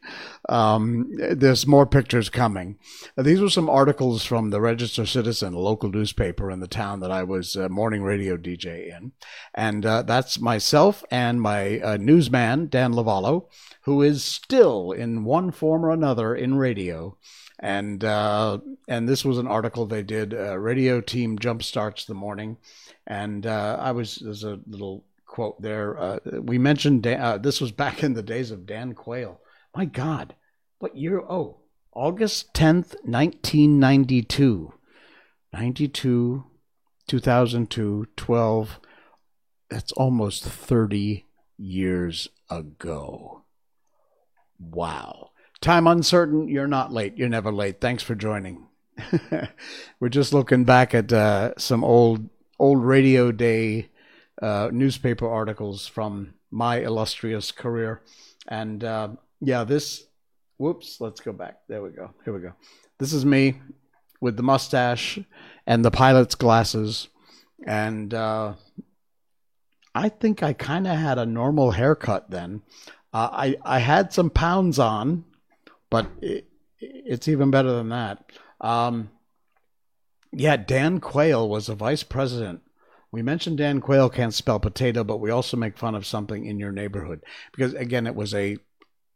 Um, 0.48 1.08
there's 1.12 1.66
more 1.66 1.86
pictures 1.86 2.28
coming. 2.28 2.78
These 3.16 3.40
were 3.40 3.50
some 3.50 3.70
articles 3.70 4.24
from 4.24 4.50
the 4.50 4.60
Register 4.60 5.06
Citizen, 5.06 5.54
a 5.54 5.58
local 5.58 5.90
newspaper 5.90 6.50
in 6.50 6.60
the 6.60 6.66
town 6.66 7.00
that 7.00 7.12
I 7.12 7.22
was 7.22 7.54
a 7.54 7.68
morning 7.68 8.02
radio 8.02 8.36
DJ 8.36 8.96
in. 8.96 9.12
And 9.54 9.86
uh, 9.86 10.02
that's 10.02 10.40
myself 10.40 11.04
and 11.10 11.40
my 11.40 11.80
uh, 11.80 11.96
newsman, 11.96 12.68
Dan 12.68 12.92
Lavallo, 12.92 13.46
who 13.82 14.02
is 14.02 14.24
still 14.24 14.90
in 14.90 15.24
one 15.24 15.52
form 15.52 15.84
or 15.84 15.90
another 15.90 16.34
in 16.34 16.56
radio. 16.56 17.16
And 17.60 18.02
uh, 18.02 18.58
and 18.88 19.08
this 19.08 19.24
was 19.24 19.38
an 19.38 19.46
article 19.46 19.86
they 19.86 20.02
did. 20.02 20.34
Uh, 20.34 20.58
radio 20.58 21.00
team 21.00 21.38
jump 21.38 21.62
starts 21.62 22.04
the 22.04 22.14
morning, 22.14 22.56
and 23.06 23.46
uh, 23.46 23.76
I 23.80 23.92
was 23.92 24.16
there's 24.16 24.42
a 24.42 24.58
little 24.66 25.04
quote 25.26 25.62
there. 25.62 25.96
Uh, 25.96 26.18
we 26.40 26.58
mentioned 26.58 27.04
Dan, 27.04 27.40
this 27.40 27.60
was 27.60 27.70
back 27.70 28.02
in 28.02 28.14
the 28.14 28.22
days 28.22 28.50
of 28.50 28.66
Dan 28.66 28.94
Quayle 28.94 29.40
my 29.74 29.84
God, 29.84 30.34
what 30.78 30.96
year? 30.96 31.20
Oh, 31.20 31.60
August 31.94 32.54
10th, 32.54 32.94
1992. 33.04 34.72
92, 35.52 36.44
2002, 37.06 38.06
12. 38.16 38.80
That's 39.68 39.92
almost 39.92 40.44
30 40.44 41.26
years 41.56 42.28
ago. 42.50 43.42
Wow. 44.58 45.30
Time 45.60 45.86
uncertain. 45.86 46.48
You're 46.48 46.66
not 46.66 46.92
late. 46.92 47.16
You're 47.16 47.28
never 47.28 47.52
late. 47.52 47.80
Thanks 47.80 48.02
for 48.02 48.14
joining. 48.14 48.66
We're 50.00 50.08
just 50.08 50.32
looking 50.32 50.64
back 50.64 50.94
at 50.94 51.12
uh, 51.12 51.54
some 51.56 51.84
old 51.84 52.28
old 52.58 52.84
radio 52.84 53.32
day 53.32 53.90
uh, 54.40 54.70
newspaper 54.72 55.28
articles 55.28 55.86
from 55.86 56.34
my 56.50 56.78
illustrious 56.80 57.52
career, 57.52 58.02
and 58.48 58.84
uh, 58.84 59.08
yeah, 59.42 59.64
this. 59.64 60.04
Whoops. 60.56 61.00
Let's 61.00 61.20
go 61.20 61.32
back. 61.32 61.58
There 61.68 61.82
we 61.82 61.90
go. 61.90 62.10
Here 62.24 62.32
we 62.32 62.40
go. 62.40 62.52
This 62.98 63.12
is 63.12 63.24
me 63.24 63.60
with 64.20 64.36
the 64.36 64.42
mustache 64.42 65.18
and 65.66 65.84
the 65.84 65.90
pilot's 65.90 66.36
glasses, 66.36 67.08
and 67.66 68.14
uh, 68.14 68.54
I 69.94 70.08
think 70.08 70.42
I 70.42 70.52
kind 70.52 70.86
of 70.86 70.96
had 70.96 71.18
a 71.18 71.26
normal 71.26 71.72
haircut 71.72 72.30
then. 72.30 72.62
Uh, 73.12 73.28
I 73.32 73.56
I 73.62 73.78
had 73.80 74.12
some 74.12 74.30
pounds 74.30 74.78
on, 74.78 75.24
but 75.90 76.06
it, 76.20 76.46
it's 76.78 77.26
even 77.26 77.50
better 77.50 77.72
than 77.72 77.88
that. 77.88 78.24
Um, 78.60 79.10
yeah, 80.32 80.56
Dan 80.56 81.00
Quayle 81.00 81.48
was 81.48 81.68
a 81.68 81.74
vice 81.74 82.04
president. 82.04 82.62
We 83.10 83.22
mentioned 83.22 83.58
Dan 83.58 83.80
Quayle 83.80 84.08
can't 84.08 84.32
spell 84.32 84.60
potato, 84.60 85.02
but 85.04 85.18
we 85.18 85.30
also 85.30 85.56
make 85.56 85.76
fun 85.76 85.94
of 85.96 86.06
something 86.06 86.46
in 86.46 86.58
your 86.58 86.72
neighborhood 86.72 87.22
because 87.52 87.74
again, 87.74 88.06
it 88.06 88.14
was 88.14 88.32
a 88.34 88.56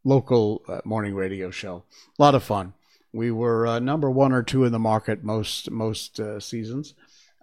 local 0.07 0.63
uh, 0.69 0.81
morning 0.85 1.15
radio 1.15 1.51
show. 1.51 1.83
A 2.19 2.23
lot 2.23 2.37
of 2.37 2.45
fun. 2.45 2.73
We 3.13 3.31
were 3.31 3.67
uh, 3.67 3.79
number 3.81 4.11
one 4.11 4.33
or 4.33 4.43
two 4.43 4.65
in 4.65 4.73
the 4.73 4.79
market 4.79 5.25
most 5.25 5.71
most 5.71 6.21
uh, 6.21 6.39
seasons. 6.39 6.95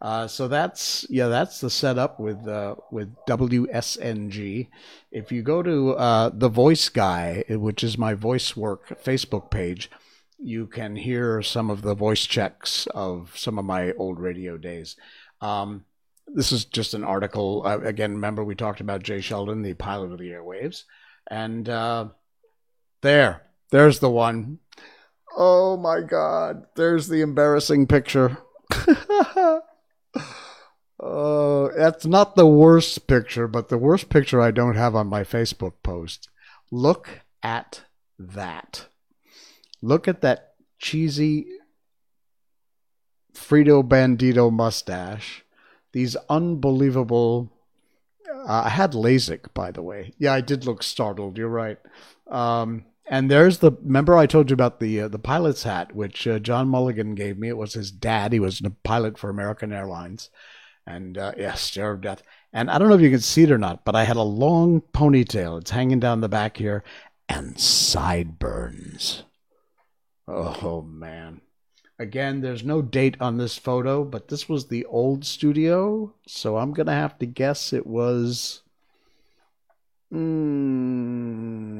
Uh, 0.01 0.27
so 0.27 0.47
that's 0.47 1.05
yeah, 1.09 1.27
that's 1.27 1.59
the 1.59 1.69
setup 1.69 2.19
with 2.19 2.47
uh, 2.47 2.75
with 2.91 3.13
WSNG. 3.27 4.69
If 5.11 5.31
you 5.31 5.41
go 5.41 5.61
to 5.61 5.91
uh, 5.91 6.31
the 6.33 6.49
Voice 6.49 6.89
Guy, 6.89 7.43
which 7.49 7.83
is 7.83 7.97
my 7.97 8.13
voice 8.13 8.55
work 8.55 9.03
Facebook 9.03 9.51
page, 9.51 9.91
you 10.37 10.65
can 10.67 10.95
hear 10.95 11.41
some 11.41 11.69
of 11.69 11.81
the 11.81 11.95
voice 11.95 12.25
checks 12.25 12.87
of 12.87 13.33
some 13.37 13.59
of 13.59 13.65
my 13.65 13.91
old 13.93 14.19
radio 14.19 14.57
days. 14.57 14.95
Um, 15.41 15.85
this 16.27 16.51
is 16.51 16.65
just 16.65 16.93
an 16.93 17.03
article. 17.03 17.65
again, 17.65 18.13
remember 18.13 18.43
we 18.43 18.55
talked 18.55 18.79
about 18.79 19.03
Jay 19.03 19.19
Sheldon, 19.21 19.61
the 19.61 19.73
pilot 19.73 20.11
of 20.13 20.19
the 20.19 20.31
airwaves, 20.31 20.83
and 21.29 21.69
there. 23.03 23.43
There's 23.69 23.99
the 23.99 24.09
one. 24.09 24.57
Oh 25.37 25.77
my 25.77 26.01
God. 26.01 26.65
There's 26.75 27.07
the 27.07 27.21
embarrassing 27.21 27.85
picture. 27.87 28.39
oh, 30.99 31.71
that's 31.75 32.05
not 32.05 32.35
the 32.35 32.47
worst 32.47 33.07
picture, 33.07 33.47
but 33.47 33.69
the 33.69 33.77
worst 33.77 34.09
picture 34.09 34.41
I 34.41 34.49
don't 34.51 34.75
have 34.75 34.95
on 34.95 35.07
my 35.07 35.23
Facebook 35.23 35.73
post. 35.83 36.29
Look 36.71 37.21
at 37.43 37.83
that. 38.17 38.87
Look 39.81 40.07
at 40.07 40.21
that 40.21 40.53
cheesy 40.79 41.47
Frito 43.33 43.87
Bandito 43.87 44.51
mustache. 44.51 45.43
These 45.91 46.15
unbelievable. 46.29 47.51
Uh, 48.47 48.63
I 48.65 48.69
had 48.69 48.93
LASIK, 48.93 49.53
by 49.53 49.71
the 49.71 49.81
way. 49.81 50.13
Yeah, 50.17 50.33
I 50.33 50.41
did 50.41 50.65
look 50.65 50.83
startled. 50.83 51.37
You're 51.37 51.47
right. 51.49 51.77
Um, 52.27 52.85
and 53.05 53.29
there's 53.29 53.59
the 53.59 53.71
remember 53.71 54.15
I 54.15 54.25
told 54.25 54.49
you 54.49 54.53
about 54.53 54.79
the 54.79 55.01
uh, 55.01 55.07
the 55.07 55.19
pilot's 55.19 55.63
hat, 55.63 55.95
which 55.95 56.25
uh, 56.27 56.39
John 56.39 56.67
Mulligan 56.67 57.15
gave 57.15 57.37
me. 57.37 57.49
It 57.49 57.57
was 57.57 57.73
his 57.73 57.91
dad. 57.91 58.33
He 58.33 58.39
was 58.39 58.61
a 58.61 58.69
pilot 58.69 59.17
for 59.17 59.29
American 59.29 59.73
Airlines, 59.73 60.29
and 60.87 61.17
uh, 61.17 61.33
yeah, 61.37 61.53
stare 61.53 61.91
of 61.91 62.01
death. 62.01 62.23
And 62.53 62.69
I 62.69 62.77
don't 62.77 62.89
know 62.89 62.95
if 62.95 63.01
you 63.01 63.09
can 63.09 63.19
see 63.19 63.43
it 63.43 63.51
or 63.51 63.57
not, 63.57 63.83
but 63.83 63.95
I 63.95 64.03
had 64.05 64.17
a 64.17 64.21
long 64.21 64.81
ponytail. 64.93 65.59
It's 65.59 65.71
hanging 65.71 65.99
down 65.99 66.21
the 66.21 66.29
back 66.29 66.57
here, 66.57 66.83
and 67.27 67.59
sideburns. 67.59 69.23
Oh 70.27 70.81
man! 70.81 71.41
Again, 71.99 72.41
there's 72.41 72.63
no 72.63 72.81
date 72.81 73.17
on 73.19 73.37
this 73.37 73.57
photo, 73.57 74.05
but 74.05 74.29
this 74.29 74.47
was 74.47 74.67
the 74.67 74.85
old 74.85 75.25
studio, 75.25 76.13
so 76.25 76.57
I'm 76.57 76.73
gonna 76.73 76.93
have 76.93 77.19
to 77.19 77.25
guess 77.25 77.73
it 77.73 77.85
was 77.85 78.62
Mm, 80.13 81.73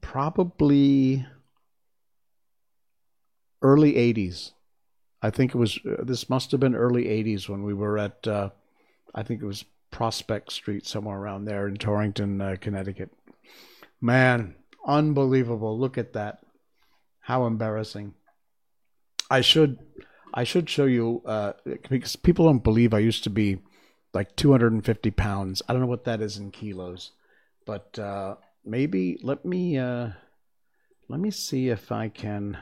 probably 0.00 1.24
early 3.62 3.92
80s. 3.94 4.52
I 5.22 5.30
think 5.30 5.54
it 5.54 5.58
was, 5.58 5.78
uh, 5.86 6.02
this 6.02 6.28
must 6.28 6.50
have 6.50 6.60
been 6.60 6.74
early 6.74 7.04
80s 7.04 7.48
when 7.48 7.62
we 7.62 7.72
were 7.72 7.96
at, 7.98 8.26
uh, 8.26 8.50
I 9.14 9.22
think 9.22 9.40
it 9.40 9.46
was 9.46 9.64
Prospect 9.90 10.50
Street, 10.50 10.84
somewhere 10.86 11.16
around 11.16 11.44
there 11.44 11.68
in 11.68 11.76
Torrington, 11.76 12.40
uh, 12.40 12.56
Connecticut. 12.60 13.10
Man, 14.00 14.56
unbelievable. 14.84 15.78
Look 15.78 15.96
at 15.96 16.14
that. 16.14 16.40
How 17.20 17.46
embarrassing. 17.46 18.14
I 19.30 19.40
should. 19.40 19.78
I 20.34 20.42
should 20.42 20.68
show 20.68 20.84
you 20.84 21.22
uh, 21.24 21.52
because 21.88 22.16
people 22.16 22.46
don't 22.46 22.64
believe 22.64 22.92
I 22.92 22.98
used 22.98 23.22
to 23.24 23.30
be 23.30 23.60
like 24.12 24.34
250 24.34 25.12
pounds. 25.12 25.62
I 25.68 25.72
don't 25.72 25.80
know 25.80 25.88
what 25.88 26.04
that 26.04 26.20
is 26.20 26.36
in 26.36 26.50
kilos. 26.50 27.12
But 27.64 27.98
uh, 27.98 28.36
maybe 28.64 29.18
let 29.22 29.44
me 29.44 29.78
uh, 29.78 30.10
let 31.08 31.20
me 31.20 31.30
see 31.30 31.68
if 31.68 31.92
I 31.92 32.08
can 32.08 32.58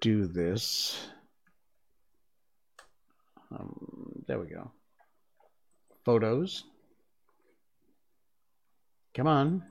do 0.00 0.26
this. 0.26 1.08
Um, 3.50 4.24
there 4.26 4.38
we 4.38 4.46
go. 4.46 4.70
Photos. 6.04 6.64
Come 9.14 9.26
on. 9.26 9.62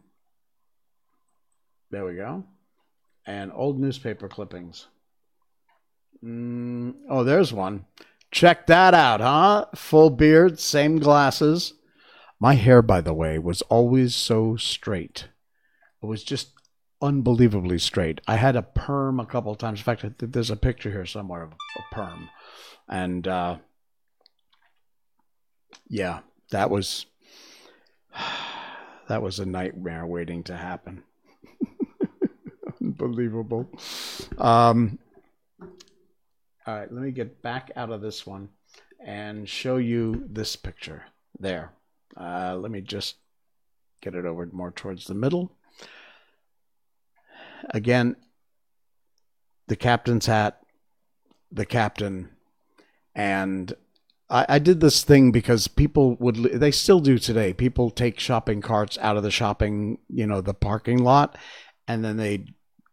There 1.92 2.06
we 2.06 2.16
go. 2.16 2.44
And 3.26 3.52
old 3.54 3.80
newspaper 3.80 4.28
clippings. 4.28 4.88
Mm, 6.24 6.96
oh, 7.10 7.24
there's 7.24 7.54
one. 7.54 7.86
Check 8.32 8.68
that 8.68 8.94
out, 8.94 9.22
huh? 9.22 9.68
Full 9.76 10.10
beard, 10.10 10.60
same 10.60 11.00
glasses. 11.00 11.74
My 12.40 12.54
hair, 12.54 12.82
by 12.82 13.02
the 13.02 13.14
way, 13.14 13.40
was 13.40 13.62
always 13.64 14.16
so 14.16 14.56
straight. 14.58 15.28
It 16.02 16.06
was 16.06 16.24
just 16.24 16.50
unbelievably 17.02 17.80
straight. 17.80 18.22
I 18.28 18.36
had 18.36 18.56
a 18.56 18.62
perm 18.62 19.20
a 19.20 19.26
couple 19.26 19.52
of 19.52 19.58
times. 19.58 19.80
In 19.80 19.84
fact, 19.84 20.06
there's 20.20 20.52
a 20.52 20.56
picture 20.56 20.92
here 20.92 21.06
somewhere 21.06 21.44
of 21.44 21.52
a 21.52 21.96
perm, 21.96 22.30
and 22.88 23.28
uh, 23.28 23.58
yeah, 25.88 26.20
that 26.52 26.70
was 26.70 27.08
that 29.08 29.22
was 29.22 29.40
a 29.40 29.46
nightmare 29.46 30.06
waiting 30.06 30.44
to 30.44 30.56
happen. 30.56 31.04
Unbelievable. 32.82 33.68
Um, 34.38 35.00
all 35.60 36.76
right, 36.76 36.92
let 36.92 37.02
me 37.02 37.12
get 37.12 37.42
back 37.42 37.72
out 37.76 37.92
of 37.92 38.02
this 38.02 38.28
one 38.28 38.50
and 39.04 39.48
show 39.48 39.78
you 39.78 40.28
this 40.30 40.56
picture 40.56 41.04
there. 41.40 41.72
Uh, 42.20 42.56
let 42.56 42.72
me 42.72 42.82
just 42.82 43.16
get 44.02 44.16
it 44.16 44.26
over 44.26 44.48
more 44.52 44.72
towards 44.72 45.06
the 45.06 45.14
middle. 45.14 45.52
Again, 47.72 48.16
the 49.68 49.76
captain's 49.76 50.26
hat, 50.26 50.62
the 51.52 51.66
captain, 51.66 52.30
and 53.14 53.74
I, 54.30 54.46
I 54.50 54.60
did 54.60 54.80
this 54.80 55.04
thing 55.04 55.32
because 55.32 55.68
people 55.68 56.16
would, 56.20 56.36
they 56.36 56.72
still 56.72 57.00
do 57.00 57.18
today. 57.18 57.54
People 57.54 57.90
take 57.90 58.20
shopping 58.20 58.62
carts 58.62 58.98
out 59.02 59.18
of 59.18 59.24
the 59.24 59.32
shopping, 59.32 60.00
you 60.10 60.26
know, 60.26 60.42
the 60.42 60.54
parking 60.54 61.04
lot, 61.04 61.38
and 61.88 62.04
then 62.04 62.18
they 62.18 62.46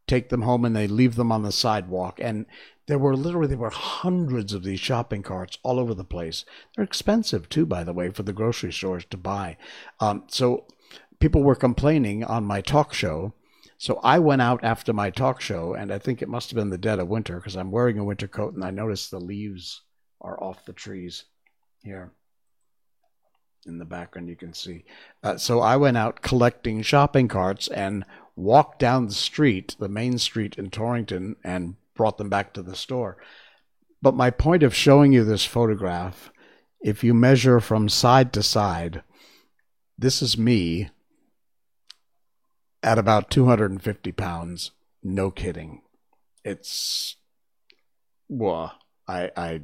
take 0.07 0.29
them 0.29 0.43
home 0.43 0.65
and 0.65 0.75
they 0.75 0.87
leave 0.87 1.17
them 1.17 1.33
on 1.33 1.43
the 1.43 1.53
sidewalk. 1.53 2.21
And 2.21 2.47
there 2.87 2.99
were 2.99 3.17
literally 3.17 3.49
there 3.49 3.59
were 3.59 3.71
hundreds 3.71 4.53
of 4.53 4.63
these 4.63 4.81
shopping 4.81 5.23
carts 5.23 5.59
all 5.63 5.79
over 5.79 5.95
the 5.95 6.05
place. 6.05 6.45
They're 6.75 6.85
expensive 6.85 7.49
too, 7.49 7.67
by 7.67 7.85
the 7.85 7.93
way, 7.93 8.11
for 8.11 8.23
the 8.23 8.33
grocery 8.33 8.73
stores 8.73 9.05
to 9.11 9.17
buy. 9.17 9.57
Um, 10.01 10.25
so 10.29 10.67
people 11.19 11.43
were 11.43 11.55
complaining 11.55 12.25
on 12.25 12.45
my 12.45 12.61
talk 12.61 12.93
show. 12.93 13.33
So 13.79 14.01
I 14.03 14.19
went 14.19 14.43
out 14.43 14.63
after 14.63 14.93
my 14.93 15.11
talk 15.11 15.41
show, 15.41 15.75
and 15.75 15.93
I 15.93 15.99
think 15.99 16.23
it 16.23 16.29
must 16.29 16.51
have 16.51 16.57
been 16.57 16.71
the 16.71 16.79
dead 16.79 16.99
of 16.99 17.09
winter 17.09 17.37
because 17.37 17.57
I'm 17.57 17.71
wearing 17.71 17.99
a 17.99 18.05
winter 18.05 18.29
coat, 18.29 18.55
and 18.55 18.65
I 18.65 18.71
noticed 18.71 19.11
the 19.11 19.19
leaves 19.19 19.83
are 20.21 20.43
off 20.43 20.65
the 20.65 20.73
trees 20.73 21.25
here 21.83 22.13
in 23.67 23.79
the 23.79 23.85
background 23.85 24.29
you 24.29 24.37
can 24.37 24.53
see 24.53 24.85
uh, 25.23 25.37
so 25.37 25.61
i 25.61 25.77
went 25.77 25.97
out 25.97 26.21
collecting 26.21 26.83
shopping 26.83 27.29
carts 27.29 27.69
and 27.69 28.05
walked 28.37 28.79
down 28.79 29.07
the 29.07 29.15
street 29.15 29.75
the 29.79 29.89
main 29.89 30.19
street 30.19 30.57
in 30.59 30.69
torrington 30.69 31.37
and 31.43 31.77
brought 31.95 32.19
them 32.19 32.29
back 32.29 32.53
to 32.55 32.63
the 32.63 32.77
store. 32.77 33.17
But 34.03 34.15
my 34.15 34.31
point 34.31 34.63
of 34.63 34.75
showing 34.75 35.13
you 35.13 35.25
this 35.25 35.45
photograph 35.45 36.31
if 36.81 37.03
you 37.03 37.15
measure 37.15 37.61
from 37.61 37.89
side 37.89 38.33
to 38.35 38.43
side 38.43 39.03
this 39.97 40.23
is 40.23 40.37
me 40.37 40.91
at 42.83 42.99
about 42.99 43.31
250 43.31 44.13
pounds. 44.13 44.73
No 45.03 45.31
kidding. 45.31 45.83
It's 46.45 47.17
well 48.29 48.73
i 49.07 49.31
i 49.37 49.61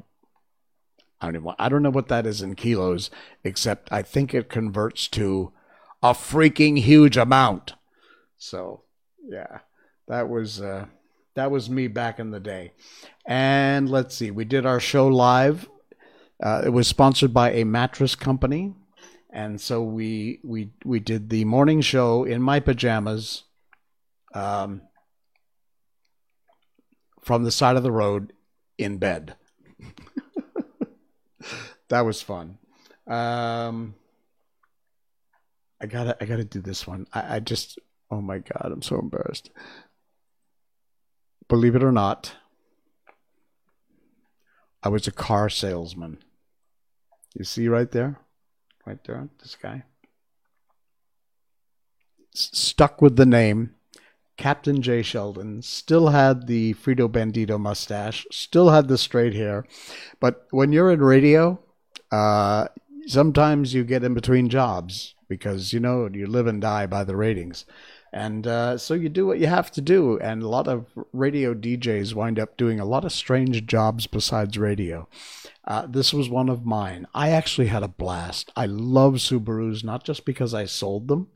I 1.23 1.27
don't 1.27 1.37
even, 1.37 1.53
I 1.59 1.69
don't 1.69 1.83
know 1.83 1.91
what 1.91 2.09
that 2.09 2.25
is 2.25 2.41
in 2.41 2.55
kilos, 2.55 3.11
except 3.45 3.93
I 3.93 4.01
think 4.01 4.33
it 4.33 4.49
converts 4.49 5.07
to 5.09 5.53
a 6.03 6.13
freaking 6.13 6.79
huge 6.79 7.19
amount. 7.19 7.75
So 8.39 8.85
yeah, 9.29 9.59
that 10.09 10.31
was 10.31 10.63
uh, 10.63 10.87
that 11.35 11.51
was 11.51 11.71
me 11.71 11.89
back 11.89 12.19
in 12.19 12.31
the 12.31 12.41
day. 12.41 12.73
And 13.27 13.89
let's 13.89 14.17
see, 14.17 14.31
we 14.31 14.45
did 14.45 14.67
our 14.67 14.81
show 14.81 15.09
live. 15.09 15.69
Uh, 16.43 16.63
it 16.65 16.71
was 16.71 16.89
sponsored 16.89 17.35
by 17.35 17.53
a 17.53 17.65
mattress 17.65 18.15
company, 18.15 18.75
and 19.31 19.61
so 19.61 19.83
we 19.83 20.41
we 20.43 20.71
we 20.85 20.99
did 20.99 21.29
the 21.29 21.45
morning 21.45 21.83
show 21.83 22.25
in 22.25 22.41
my 22.41 22.61
pajamas, 22.61 23.45
um, 24.35 24.81
from 27.21 27.45
the 27.45 27.51
side 27.51 27.77
of 27.77 27.83
the 27.83 27.93
road 27.93 28.33
in 28.79 28.97
bed 28.97 29.37
that 31.89 32.01
was 32.01 32.23
fun. 32.23 32.59
Um, 33.07 33.95
I 35.81 35.87
gotta, 35.87 36.17
I 36.21 36.27
gotta 36.27 36.45
do 36.45 36.61
this 36.61 36.87
one. 36.87 37.07
I, 37.13 37.37
I 37.37 37.41
just, 37.41 37.79
oh 38.11 38.21
my 38.21 38.39
god, 38.39 38.71
I'm 38.73 38.83
so 38.83 38.99
embarrassed. 38.99 39.51
Believe 41.51 41.75
it 41.75 41.83
or 41.83 41.91
not, 41.91 42.37
I 44.85 44.89
was 44.89 45.09
a 45.09 45.13
car 45.13 45.51
salesman. 45.51 46.19
You 47.35 47.45
see 47.45 47.67
right 47.67 47.91
there, 47.91 48.21
right 48.87 49.03
there, 49.05 49.29
this 49.43 49.57
guy. 49.61 49.83
Stuck 52.33 53.03
with 53.03 53.17
the 53.17 53.27
name 53.27 53.75
Captain 54.37 54.81
J. 54.81 55.03
Sheldon 55.03 55.61
still 55.61 56.11
had 56.11 56.47
the 56.47 56.75
Frito 56.75 57.09
Bandito 57.09 57.59
mustache, 57.59 58.27
still 58.31 58.71
had 58.71 58.87
the 58.87 58.97
straight 58.97 59.35
hair. 59.35 59.67
But 60.21 60.47
when 60.51 60.71
you're 60.71 60.93
in 60.93 61.03
radio, 61.03 61.61
uh, 62.13 62.69
sometimes 63.07 63.75
you 63.75 63.83
get 63.83 64.05
in 64.05 64.15
between 64.15 64.49
jobs 64.49 65.17
because, 65.29 65.73
you 65.73 65.81
know, 65.81 66.09
you 66.11 66.29
live 66.29 66.47
and 66.47 66.63
die 66.63 66.87
by 66.87 67.03
the 67.03 67.17
ratings. 67.17 67.67
And 68.13 68.47
uh, 68.47 68.77
so 68.77 68.95
you 68.95 69.09
do 69.09 69.27
what 69.27 69.39
you 69.39 69.47
have 69.47 69.71
to 69.73 69.81
do. 69.81 70.19
And 70.19 70.43
a 70.43 70.49
lot 70.49 70.67
of 70.67 70.87
radio 71.13 71.55
DJs 71.55 72.15
wind 72.15 72.39
up 72.39 72.57
doing 72.57 72.81
a 72.81 72.85
lot 72.85 73.05
of 73.05 73.13
strange 73.13 73.67
jobs 73.67 74.07
besides 74.07 74.59
radio. 74.59 75.09
Uh, 75.65 75.87
this 75.87 76.13
was 76.13 76.29
one 76.29 76.49
of 76.49 76.67
mine. 76.67 77.07
I 77.15 77.31
actually 77.31 77.69
had 77.69 77.85
a 77.85 77.89
blast. 77.89 78.51
I 78.57 78.67
love 78.67 79.15
Subarus, 79.15 79.85
not 79.85 80.05
just 80.05 80.25
because 80.25 80.55
I 80.55 80.65
sold 80.65 81.09
them, 81.09 81.29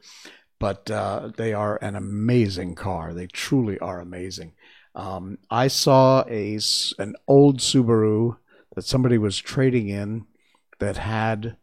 but 0.59 0.91
uh, 0.91 1.31
they 1.37 1.53
are 1.53 1.79
an 1.83 1.95
amazing 1.95 2.75
car. 2.75 3.15
They 3.15 3.29
truly 3.29 3.79
are 3.79 4.01
amazing. 4.01 4.55
Um, 4.97 5.39
I 5.51 5.69
saw 5.69 6.25
a 6.29 6.59
an 6.99 7.15
old 7.27 7.59
Subaru 7.59 8.37
that 8.75 8.85
somebody 8.85 9.19
was 9.19 9.39
trading 9.39 9.89
in 9.89 10.27
that 10.79 10.97
had 10.97 11.57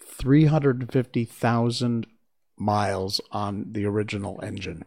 350,000 0.00 2.06
miles 2.56 3.20
on 3.30 3.72
the 3.72 3.84
original 3.86 4.40
engine. 4.42 4.84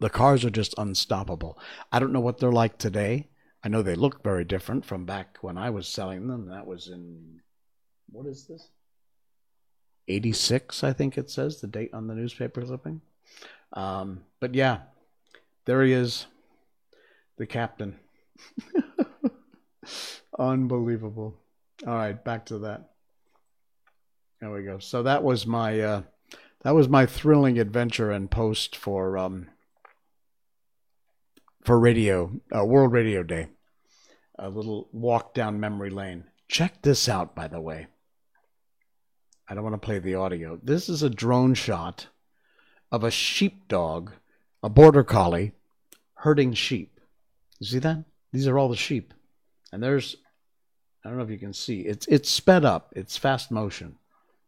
The 0.00 0.10
cars 0.10 0.44
are 0.44 0.50
just 0.50 0.74
unstoppable. 0.76 1.58
I 1.92 1.98
don't 1.98 2.12
know 2.12 2.20
what 2.20 2.38
they're 2.38 2.52
like 2.52 2.78
today. 2.78 3.28
I 3.62 3.68
know 3.68 3.82
they 3.82 3.94
look 3.94 4.22
very 4.22 4.44
different 4.44 4.84
from 4.84 5.06
back 5.06 5.38
when 5.40 5.56
I 5.56 5.70
was 5.70 5.88
selling 5.88 6.28
them. 6.28 6.48
That 6.48 6.66
was 6.66 6.88
in 6.88 7.40
what 8.10 8.26
is 8.26 8.46
this? 8.46 8.68
86, 10.08 10.84
I 10.84 10.92
think 10.92 11.16
it 11.16 11.30
says, 11.30 11.60
the 11.60 11.66
date 11.66 11.94
on 11.94 12.06
the 12.06 12.14
newspaper 12.14 12.62
clipping. 12.62 13.00
Um, 13.72 14.20
but 14.38 14.54
yeah, 14.54 14.80
there 15.64 15.82
he 15.82 15.92
is, 15.92 16.26
the 17.38 17.46
captain. 17.46 17.98
Unbelievable. 20.38 21.34
All 21.86 21.94
right, 21.94 22.22
back 22.22 22.46
to 22.46 22.58
that. 22.60 22.90
There 24.40 24.50
we 24.50 24.62
go. 24.62 24.78
So 24.78 25.02
that 25.04 25.22
was 25.24 25.46
my 25.46 25.80
uh, 25.80 26.02
that 26.64 26.74
was 26.74 26.88
my 26.88 27.06
thrilling 27.06 27.58
adventure 27.58 28.10
and 28.10 28.30
post 28.30 28.74
for 28.74 29.16
um, 29.16 29.48
for 31.62 31.78
radio 31.78 32.40
uh, 32.54 32.64
World 32.64 32.92
Radio 32.92 33.22
Day. 33.22 33.48
A 34.38 34.48
little 34.48 34.88
walk 34.90 35.34
down 35.34 35.60
memory 35.60 35.90
lane. 35.90 36.24
Check 36.48 36.82
this 36.82 37.08
out, 37.08 37.34
by 37.34 37.46
the 37.46 37.60
way. 37.60 37.86
I 39.48 39.54
don't 39.54 39.62
want 39.62 39.74
to 39.74 39.86
play 39.86 39.98
the 39.98 40.14
audio. 40.16 40.58
This 40.62 40.88
is 40.88 41.02
a 41.02 41.10
drone 41.10 41.54
shot 41.54 42.08
of 42.90 43.04
a 43.04 43.10
sheepdog, 43.10 44.12
a 44.62 44.70
border 44.70 45.04
collie, 45.04 45.52
herding 46.14 46.54
sheep. 46.54 46.98
You 47.60 47.66
see 47.66 47.78
that? 47.80 48.04
These 48.32 48.48
are 48.48 48.58
all 48.58 48.68
the 48.68 48.76
sheep. 48.76 49.12
And 49.70 49.82
there's 49.82 50.16
I 51.04 51.10
don't 51.10 51.18
know 51.18 51.24
if 51.24 51.30
you 51.30 51.38
can 51.38 51.52
see. 51.52 51.82
It's 51.82 52.06
it's 52.06 52.30
sped 52.30 52.64
up. 52.64 52.92
It's 52.96 53.18
fast 53.18 53.50
motion. 53.50 53.98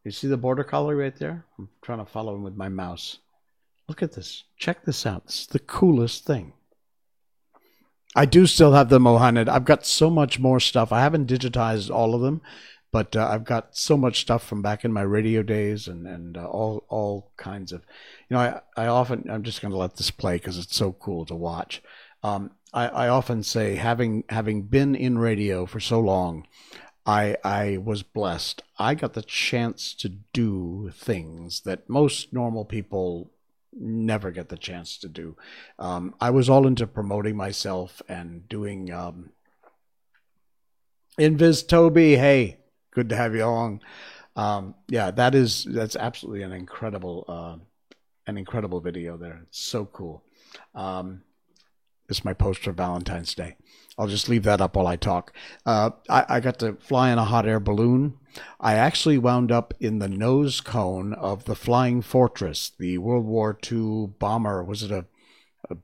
You 0.07 0.13
see 0.13 0.29
the 0.29 0.37
border 0.37 0.65
collie 0.65 0.95
right 0.95 1.17
there? 1.17 1.45
I'm 1.59 1.69
trying 1.83 1.99
to 1.99 2.05
follow 2.05 2.35
him 2.35 2.45
with 2.45 2.55
my 2.55 2.69
mouse. 2.69 3.19
Look 3.89 4.03
at 4.03 4.13
this. 4.13 4.45
Check 4.57 4.85
this 4.85 5.05
out. 5.05 5.25
Is 5.27 5.49
the 5.49 5.59
coolest 5.59 6.25
thing. 6.25 6.53
I 8.15 8.25
do 8.25 8.47
still 8.47 8.73
have 8.73 8.89
the 8.89 9.01
Mohanad. 9.01 9.49
I've 9.49 9.65
got 9.65 9.85
so 9.85 10.09
much 10.09 10.39
more 10.39 10.61
stuff. 10.61 10.93
I 10.93 11.01
haven't 11.01 11.29
digitized 11.29 11.91
all 11.91 12.15
of 12.15 12.21
them 12.23 12.41
but 12.93 13.15
uh, 13.15 13.29
I've 13.31 13.45
got 13.45 13.77
so 13.77 13.97
much 13.97 14.23
stuff 14.23 14.47
from 14.47 14.63
back 14.63 14.83
in 14.83 14.91
my 14.91 15.03
radio 15.03 15.43
days 15.43 15.87
and 15.87 16.07
and 16.07 16.39
uh, 16.39 16.47
all 16.47 16.87
all 16.89 17.31
kinds 17.37 17.71
of, 17.73 17.83
you 18.31 18.35
know, 18.35 18.41
I 18.41 18.61
I 18.75 18.87
often 18.87 19.29
I'm 19.29 19.43
just 19.43 19.61
going 19.61 19.73
to 19.73 19.77
let 19.77 19.97
this 19.97 20.11
play 20.11 20.37
because 20.37 20.57
it's 20.57 20.77
so 20.77 20.93
cool 20.93 21.27
to 21.27 21.35
watch. 21.35 21.83
Um, 22.23 22.53
I, 22.73 22.89
I 22.89 23.09
often 23.09 23.43
say 23.43 23.75
having 23.75 24.25
having 24.31 24.63
been 24.63 24.95
in 24.95 25.19
radio 25.19 25.67
for 25.67 25.79
so 25.79 26.01
long, 26.01 26.47
I 27.07 27.37
I 27.45 27.79
was 27.79 28.03
blessed. 28.03 28.63
I 28.79 28.95
got 28.95 29.15
the 29.15 29.23
chance 29.23 29.95
to 29.95 30.09
do 30.09 30.91
things 30.95 31.61
that 31.61 31.89
most 31.89 32.33
normal 32.33 32.65
people 32.65 33.31
never 33.73 34.31
get 34.31 34.49
the 34.49 34.57
chance 34.57 34.99
to 34.99 35.09
do. 35.09 35.37
Um, 35.79 36.15
I 36.21 36.31
was 36.31 36.51
all 36.51 36.67
into 36.67 36.87
promoting 36.87 37.37
myself 37.37 38.03
and 38.09 38.49
doing. 38.49 38.93
Um, 38.93 39.31
Invis 41.19 41.67
Toby, 41.67 42.17
hey, 42.17 42.59
good 42.91 43.09
to 43.09 43.17
have 43.17 43.35
you 43.35 43.45
along. 43.45 43.81
Um, 44.35 44.75
yeah, 44.89 45.11
that 45.13 45.35
is 45.35 45.65
that's 45.65 45.97
absolutely 45.97 46.43
an 46.43 46.53
incredible 46.53 47.25
uh, 47.27 47.57
an 48.27 48.37
incredible 48.37 48.81
video 48.81 49.17
there. 49.17 49.41
It's 49.45 49.61
so 49.61 49.87
cool. 49.87 50.25
Um, 50.75 51.23
is 52.09 52.25
my 52.25 52.35
post 52.35 52.63
for 52.63 52.73
Valentine's 52.73 53.35
Day. 53.35 53.57
I'll 53.99 54.09
just 54.09 54.29
leave 54.29 54.43
that 54.43 54.61
up 54.61 54.77
while 54.77 54.87
I 54.87 54.97
talk. 54.97 55.33
Uh, 55.65 55.91
I, 56.09 56.25
I, 56.29 56.41
got 56.41 56.59
to 56.59 56.75
fly 56.75 57.11
in 57.11 57.19
a 57.19 57.25
hot 57.25 57.47
air 57.47 57.61
balloon. 57.61 58.19
I 58.61 58.75
actually 58.75 59.17
wound 59.17 59.51
up 59.51 59.73
in 59.81 59.99
the 59.99 60.09
nose 60.09 60.61
cone 60.61 61.15
of 61.15 61.45
the 61.45 61.55
Flying 61.55 62.03
Fortress, 62.03 62.73
the 62.79 62.99
World 62.99 63.25
War 63.25 63.59
II 63.71 64.09
bomber. 64.19 64.63
Was 64.63 64.83
it 64.83 64.91
a, 64.91 65.07
a 65.71 65.77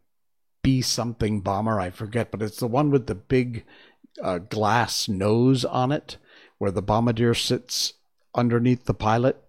B 0.62 0.83
something 0.83 1.40
bomber? 1.40 1.81
I 1.81 1.88
forget, 1.88 2.31
but 2.31 2.42
it's 2.42 2.61
the 2.61 2.66
one 2.66 2.90
with 2.90 3.07
the 3.07 3.14
big 3.14 3.64
uh, 4.22 4.38
glass 4.38 5.09
nose 5.09 5.64
on 5.64 5.90
it, 5.90 6.18
where 6.59 6.70
the 6.70 6.83
bombardier 6.83 7.33
sits 7.33 7.94
underneath 8.35 8.85
the 8.85 8.94
pilot, 8.94 9.42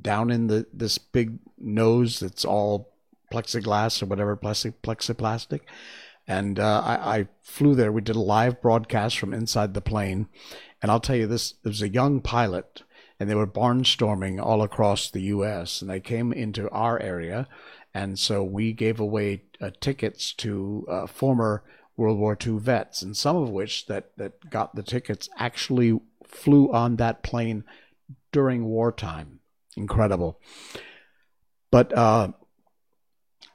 down 0.00 0.30
in 0.30 0.46
the 0.46 0.66
this 0.72 0.98
big 0.98 1.38
nose 1.58 2.20
that's 2.20 2.44
all 2.44 2.92
plexiglass 3.32 4.02
or 4.02 4.06
whatever 4.06 4.36
plastic 4.36 4.80
plexiplastic 4.82 5.60
and 6.30 6.60
uh, 6.60 6.80
I, 6.84 6.94
I, 7.18 7.28
flew 7.42 7.74
there. 7.74 7.90
We 7.90 8.02
did 8.02 8.14
a 8.14 8.20
live 8.20 8.62
broadcast 8.62 9.18
from 9.18 9.34
inside 9.34 9.74
the 9.74 9.80
plane, 9.80 10.28
and 10.80 10.88
I'll 10.88 11.00
tell 11.00 11.16
you 11.16 11.26
this: 11.26 11.54
there 11.64 11.70
was 11.70 11.82
a 11.82 11.88
young 11.88 12.20
pilot, 12.20 12.84
and 13.18 13.28
they 13.28 13.34
were 13.34 13.48
barnstorming 13.48 14.40
all 14.40 14.62
across 14.62 15.10
the 15.10 15.22
U.S. 15.22 15.82
and 15.82 15.90
they 15.90 15.98
came 15.98 16.32
into 16.32 16.70
our 16.70 17.00
area, 17.00 17.48
and 17.92 18.16
so 18.16 18.44
we 18.44 18.72
gave 18.72 19.00
away 19.00 19.42
uh, 19.60 19.70
tickets 19.80 20.32
to 20.34 20.86
uh, 20.88 21.06
former 21.08 21.64
World 21.96 22.20
War 22.20 22.38
II 22.40 22.58
vets, 22.58 23.02
and 23.02 23.16
some 23.16 23.34
of 23.34 23.50
which 23.50 23.86
that 23.86 24.16
that 24.16 24.50
got 24.50 24.76
the 24.76 24.84
tickets 24.84 25.28
actually 25.36 25.98
flew 26.24 26.72
on 26.72 26.94
that 26.96 27.24
plane 27.24 27.64
during 28.30 28.66
wartime. 28.66 29.40
Incredible, 29.76 30.38
but 31.72 31.92
uh, 31.92 32.28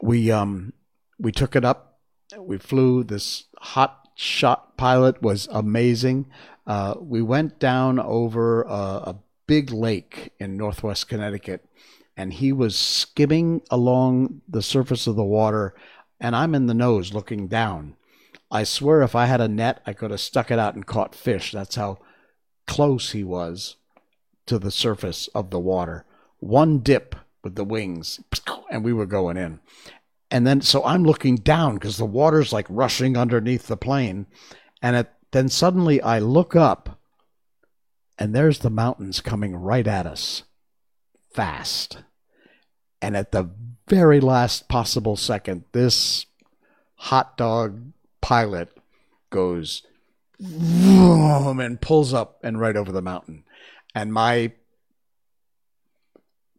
we 0.02 0.30
um, 0.30 0.74
we 1.18 1.32
took 1.32 1.56
it 1.56 1.64
up 1.64 1.95
we 2.38 2.58
flew. 2.58 3.04
This 3.04 3.46
hot 3.58 4.08
shot 4.16 4.78
pilot 4.78 5.22
was 5.22 5.48
amazing. 5.52 6.28
Uh, 6.66 6.96
we 7.00 7.22
went 7.22 7.60
down 7.60 8.00
over 8.00 8.64
a, 8.64 8.70
a 8.70 9.20
big 9.48 9.72
lake 9.72 10.32
in 10.40 10.58
northwest 10.58 11.08
Connecticut, 11.08 11.66
and 12.18 12.34
he 12.34 12.52
was 12.52 12.76
skimming 12.76 13.62
along 13.70 14.42
the 14.48 14.62
surface 14.62 15.06
of 15.08 15.16
the 15.16 15.24
water, 15.24 15.76
and 16.20 16.36
I'm 16.36 16.56
in 16.56 16.66
the 16.66 16.74
nose 16.74 17.14
looking 17.14 17.48
down. 17.48 17.96
I 18.50 18.64
swear 18.64 19.02
if 19.02 19.16
I 19.16 19.26
had 19.26 19.42
a 19.42 19.48
net, 19.48 19.82
I 19.86 19.94
could 19.94 20.12
have 20.12 20.22
stuck 20.22 20.50
it 20.50 20.60
out 20.60 20.76
and 20.76 20.86
caught 20.86 21.14
fish. 21.14 21.52
That's 21.52 21.76
how 21.76 22.00
close 22.68 23.12
he 23.12 23.24
was 23.24 23.76
to 24.46 24.58
the 24.58 24.72
surface 24.72 25.28
of 25.36 25.50
the 25.50 25.60
water. 25.60 26.06
One 26.40 26.80
dip 26.80 27.16
with 27.44 27.56
the 27.56 27.64
wings, 27.64 28.20
and 28.72 28.84
we 28.84 28.94
were 28.94 29.06
going 29.06 29.38
in. 29.38 29.60
And 30.36 30.46
then, 30.46 30.60
so 30.60 30.84
I'm 30.84 31.06
looking 31.06 31.38
down 31.38 31.76
because 31.76 31.96
the 31.96 32.06
water's 32.06 32.52
like 32.52 32.66
rushing 32.68 33.16
underneath 33.16 33.68
the 33.68 33.78
plane. 33.78 34.26
And 34.82 34.98
it, 34.98 35.10
then 35.32 35.48
suddenly 35.48 36.02
I 36.02 36.20
look 36.20 36.58
up 36.58 37.00
and 38.20 38.36
there's 38.36 38.60
the 38.60 38.70
mountains 38.70 39.22
coming 39.22 39.56
right 39.56 39.88
at 39.88 40.06
us 40.06 40.44
fast. 41.34 42.00
And 43.02 43.16
at 43.16 43.32
the 43.32 43.50
very 43.88 44.20
last 44.20 44.68
possible 44.68 45.16
second, 45.16 45.64
this 45.72 46.26
hot 46.96 47.38
dog 47.38 47.94
pilot 48.20 48.78
goes 49.30 49.84
vroom, 50.38 51.62
and 51.62 51.80
pulls 51.80 52.14
up 52.14 52.40
and 52.44 52.60
right 52.60 52.76
over 52.76 52.92
the 52.92 53.02
mountain. 53.02 53.46
And 53.96 54.12
my 54.12 54.52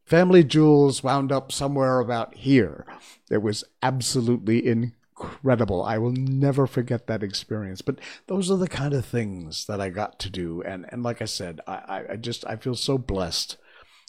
family 0.06 0.44
jewels 0.44 1.02
wound 1.02 1.30
up 1.30 1.52
somewhere 1.52 1.98
about 2.00 2.34
here. 2.34 2.86
It 3.30 3.42
was 3.42 3.64
absolutely 3.82 4.66
incredible. 4.66 5.82
I 5.82 5.98
will 5.98 6.12
never 6.12 6.66
forget 6.66 7.06
that 7.08 7.22
experience. 7.22 7.82
But 7.82 7.98
those 8.28 8.50
are 8.50 8.56
the 8.56 8.68
kind 8.68 8.94
of 8.94 9.04
things 9.04 9.66
that 9.66 9.80
I 9.80 9.90
got 9.90 10.18
to 10.20 10.30
do. 10.30 10.62
And, 10.62 10.86
and 10.90 11.02
like 11.02 11.20
I 11.20 11.26
said, 11.26 11.60
I, 11.66 12.04
I 12.10 12.16
just 12.16 12.46
I 12.46 12.56
feel 12.56 12.76
so 12.76 12.96
blessed 12.96 13.58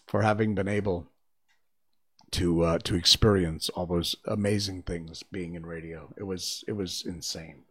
for 0.06 0.22
having 0.22 0.56
been 0.56 0.68
able 0.68 1.12
to 2.32 2.64
uh, 2.64 2.80
to 2.80 2.96
experience 2.96 3.70
all 3.70 3.86
those 3.86 4.16
amazing 4.26 4.84
things 4.84 5.24
being 5.24 5.56
in 5.56 5.66
radio. 5.66 6.14
It 6.18 6.24
was 6.24 6.64
it 6.68 6.74
was 6.74 7.04
insane. 7.06 7.64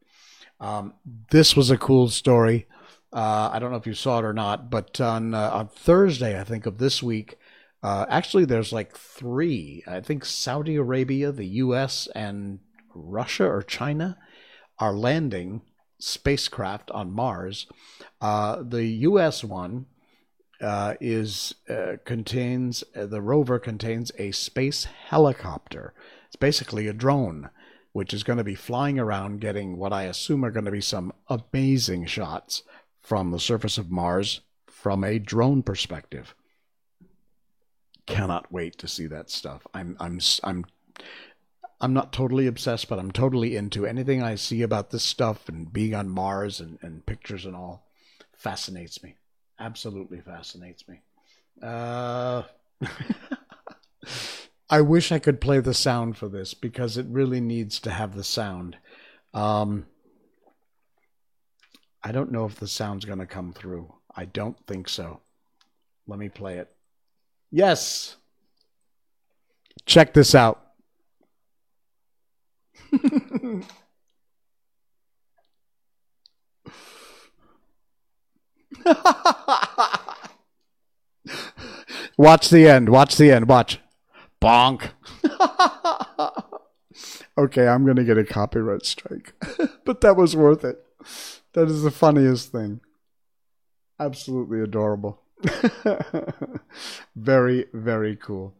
Um, 0.60 0.94
this 1.30 1.54
was 1.54 1.70
a 1.70 1.78
cool 1.78 2.08
story. 2.08 2.66
Uh, 3.12 3.50
I 3.52 3.58
don't 3.58 3.70
know 3.70 3.76
if 3.76 3.86
you 3.86 3.94
saw 3.94 4.18
it 4.18 4.24
or 4.24 4.32
not, 4.32 4.70
but 4.70 5.00
on 5.00 5.34
uh, 5.34 5.50
on 5.50 5.68
Thursday, 5.68 6.40
I 6.40 6.44
think 6.44 6.66
of 6.66 6.78
this 6.78 7.02
week, 7.02 7.38
uh, 7.86 8.04
actually, 8.08 8.44
there's 8.44 8.72
like 8.72 8.96
three. 8.96 9.84
I 9.86 10.00
think 10.00 10.24
Saudi 10.24 10.74
Arabia, 10.74 11.30
the 11.30 11.46
U.S., 11.46 12.08
and 12.16 12.58
Russia 12.92 13.46
or 13.46 13.62
China 13.62 14.18
are 14.80 14.92
landing 14.92 15.62
spacecraft 16.00 16.90
on 16.90 17.12
Mars. 17.12 17.68
Uh, 18.20 18.64
the 18.66 18.86
U.S. 18.86 19.44
one 19.44 19.86
uh, 20.60 20.94
is 21.00 21.54
uh, 21.70 21.98
contains 22.04 22.82
uh, 22.96 23.06
the 23.06 23.22
rover 23.22 23.60
contains 23.60 24.10
a 24.18 24.32
space 24.32 24.86
helicopter. 24.86 25.94
It's 26.26 26.34
basically 26.34 26.88
a 26.88 26.92
drone, 26.92 27.50
which 27.92 28.12
is 28.12 28.24
going 28.24 28.38
to 28.38 28.42
be 28.42 28.56
flying 28.56 28.98
around, 28.98 29.40
getting 29.40 29.76
what 29.76 29.92
I 29.92 30.06
assume 30.06 30.44
are 30.44 30.50
going 30.50 30.64
to 30.64 30.72
be 30.72 30.80
some 30.80 31.12
amazing 31.28 32.06
shots 32.06 32.64
from 33.00 33.30
the 33.30 33.38
surface 33.38 33.78
of 33.78 33.92
Mars 33.92 34.40
from 34.66 35.04
a 35.04 35.20
drone 35.20 35.62
perspective 35.62 36.34
cannot 38.06 38.52
wait 38.52 38.78
to 38.78 38.88
see 38.88 39.06
that 39.06 39.30
stuff. 39.30 39.66
I'm 39.74 39.96
I'm 40.00 40.20
I'm 40.44 40.64
I'm 41.80 41.92
not 41.92 42.12
totally 42.12 42.46
obsessed, 42.46 42.88
but 42.88 42.98
I'm 42.98 43.10
totally 43.10 43.56
into 43.56 43.84
anything 43.86 44.22
I 44.22 44.36
see 44.36 44.62
about 44.62 44.90
this 44.90 45.02
stuff 45.02 45.48
and 45.48 45.72
being 45.72 45.94
on 45.94 46.08
Mars 46.08 46.60
and, 46.60 46.78
and 46.80 47.04
pictures 47.04 47.44
and 47.44 47.54
all 47.54 47.86
fascinates 48.32 49.02
me. 49.02 49.16
Absolutely 49.58 50.20
fascinates 50.20 50.88
me. 50.88 51.00
Uh, 51.62 52.42
I 54.70 54.80
wish 54.80 55.12
I 55.12 55.18
could 55.18 55.40
play 55.40 55.60
the 55.60 55.74
sound 55.74 56.16
for 56.16 56.28
this 56.28 56.54
because 56.54 56.96
it 56.96 57.06
really 57.08 57.40
needs 57.40 57.78
to 57.80 57.90
have 57.90 58.14
the 58.14 58.24
sound. 58.24 58.76
Um, 59.34 59.86
I 62.02 62.12
don't 62.12 62.32
know 62.32 62.46
if 62.46 62.56
the 62.56 62.68
sound's 62.68 63.04
going 63.04 63.18
to 63.18 63.26
come 63.26 63.52
through. 63.52 63.92
I 64.14 64.24
don't 64.24 64.58
think 64.66 64.88
so. 64.88 65.20
Let 66.06 66.18
me 66.18 66.28
play 66.28 66.58
it. 66.58 66.75
Yes. 67.50 68.16
Check 69.86 70.14
this 70.14 70.34
out. 70.34 70.62
Watch 82.16 82.48
the 82.48 82.68
end. 82.68 82.88
Watch 82.88 83.16
the 83.16 83.30
end. 83.30 83.48
Watch. 83.48 83.78
Bonk. 84.40 84.90
okay, 87.38 87.68
I'm 87.68 87.84
going 87.84 87.96
to 87.96 88.04
get 88.04 88.18
a 88.18 88.24
copyright 88.24 88.86
strike. 88.86 89.34
but 89.84 90.00
that 90.00 90.16
was 90.16 90.34
worth 90.34 90.64
it. 90.64 90.82
That 91.52 91.68
is 91.68 91.82
the 91.82 91.90
funniest 91.90 92.52
thing. 92.52 92.80
Absolutely 94.00 94.60
adorable. 94.60 95.20
very, 97.16 97.66
very 97.72 98.16
cool. 98.16 98.54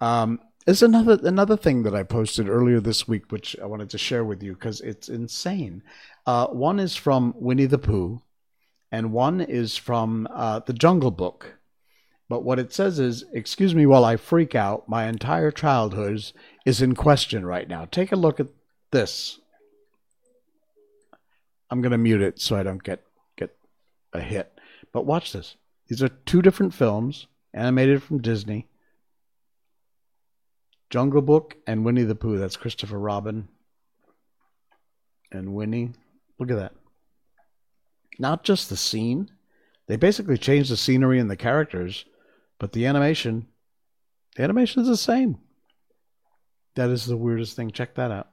Um, 0.00 0.40
there's 0.66 0.82
another 0.82 1.18
another 1.22 1.56
thing 1.56 1.84
that 1.84 1.94
I 1.94 2.02
posted 2.02 2.48
earlier 2.48 2.80
this 2.80 3.06
week, 3.06 3.30
which 3.30 3.56
I 3.62 3.66
wanted 3.66 3.88
to 3.90 3.98
share 3.98 4.24
with 4.24 4.42
you 4.42 4.52
because 4.52 4.80
it's 4.80 5.08
insane. 5.08 5.82
Uh, 6.26 6.48
one 6.48 6.80
is 6.80 6.96
from 6.96 7.34
Winnie 7.36 7.66
the 7.66 7.78
Pooh, 7.78 8.20
and 8.90 9.12
one 9.12 9.40
is 9.40 9.76
from 9.76 10.26
uh, 10.32 10.58
the 10.58 10.72
Jungle 10.72 11.12
Book. 11.12 11.54
But 12.28 12.42
what 12.42 12.58
it 12.58 12.72
says 12.72 12.98
is, 12.98 13.24
"Excuse 13.32 13.76
me 13.76 13.86
while 13.86 14.04
I 14.04 14.16
freak 14.16 14.56
out. 14.56 14.88
My 14.88 15.06
entire 15.06 15.52
childhood 15.52 16.32
is 16.64 16.82
in 16.82 16.96
question 16.96 17.46
right 17.46 17.68
now." 17.68 17.84
Take 17.84 18.10
a 18.10 18.16
look 18.16 18.40
at 18.40 18.48
this. 18.90 19.38
I'm 21.70 21.80
gonna 21.80 21.98
mute 21.98 22.22
it 22.22 22.40
so 22.40 22.56
I 22.56 22.64
don't 22.64 22.82
get 22.82 23.04
get 23.36 23.56
a 24.12 24.20
hit. 24.20 24.52
But 24.92 25.06
watch 25.06 25.32
this. 25.32 25.54
These 25.88 26.02
are 26.02 26.08
two 26.08 26.42
different 26.42 26.74
films, 26.74 27.26
animated 27.54 28.02
from 28.02 28.20
Disney. 28.20 28.68
Jungle 30.90 31.22
Book 31.22 31.56
and 31.66 31.84
Winnie 31.84 32.04
the 32.04 32.14
Pooh. 32.14 32.38
That's 32.38 32.56
Christopher 32.56 32.98
Robin 32.98 33.48
and 35.32 35.54
Winnie. 35.54 35.92
Look 36.38 36.50
at 36.50 36.56
that. 36.56 36.72
Not 38.18 38.44
just 38.44 38.68
the 38.68 38.76
scene. 38.76 39.30
They 39.86 39.96
basically 39.96 40.38
changed 40.38 40.70
the 40.70 40.76
scenery 40.76 41.18
and 41.18 41.30
the 41.30 41.36
characters, 41.36 42.04
but 42.58 42.72
the 42.72 42.86
animation, 42.86 43.46
the 44.36 44.42
animation 44.42 44.82
is 44.82 44.88
the 44.88 44.96
same. 44.96 45.38
That 46.74 46.90
is 46.90 47.06
the 47.06 47.16
weirdest 47.16 47.56
thing. 47.56 47.70
Check 47.70 47.94
that 47.94 48.10
out. 48.10 48.28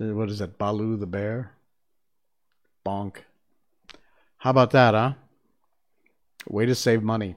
Uh, 0.00 0.14
what 0.14 0.28
is 0.28 0.38
that? 0.38 0.58
Baloo 0.58 0.96
the 0.96 1.06
bear? 1.06 1.52
Bonk. 2.86 3.16
How 4.38 4.50
about 4.50 4.70
that, 4.72 4.94
huh? 4.94 5.14
Way 6.48 6.66
to 6.66 6.74
save 6.74 7.02
money. 7.02 7.36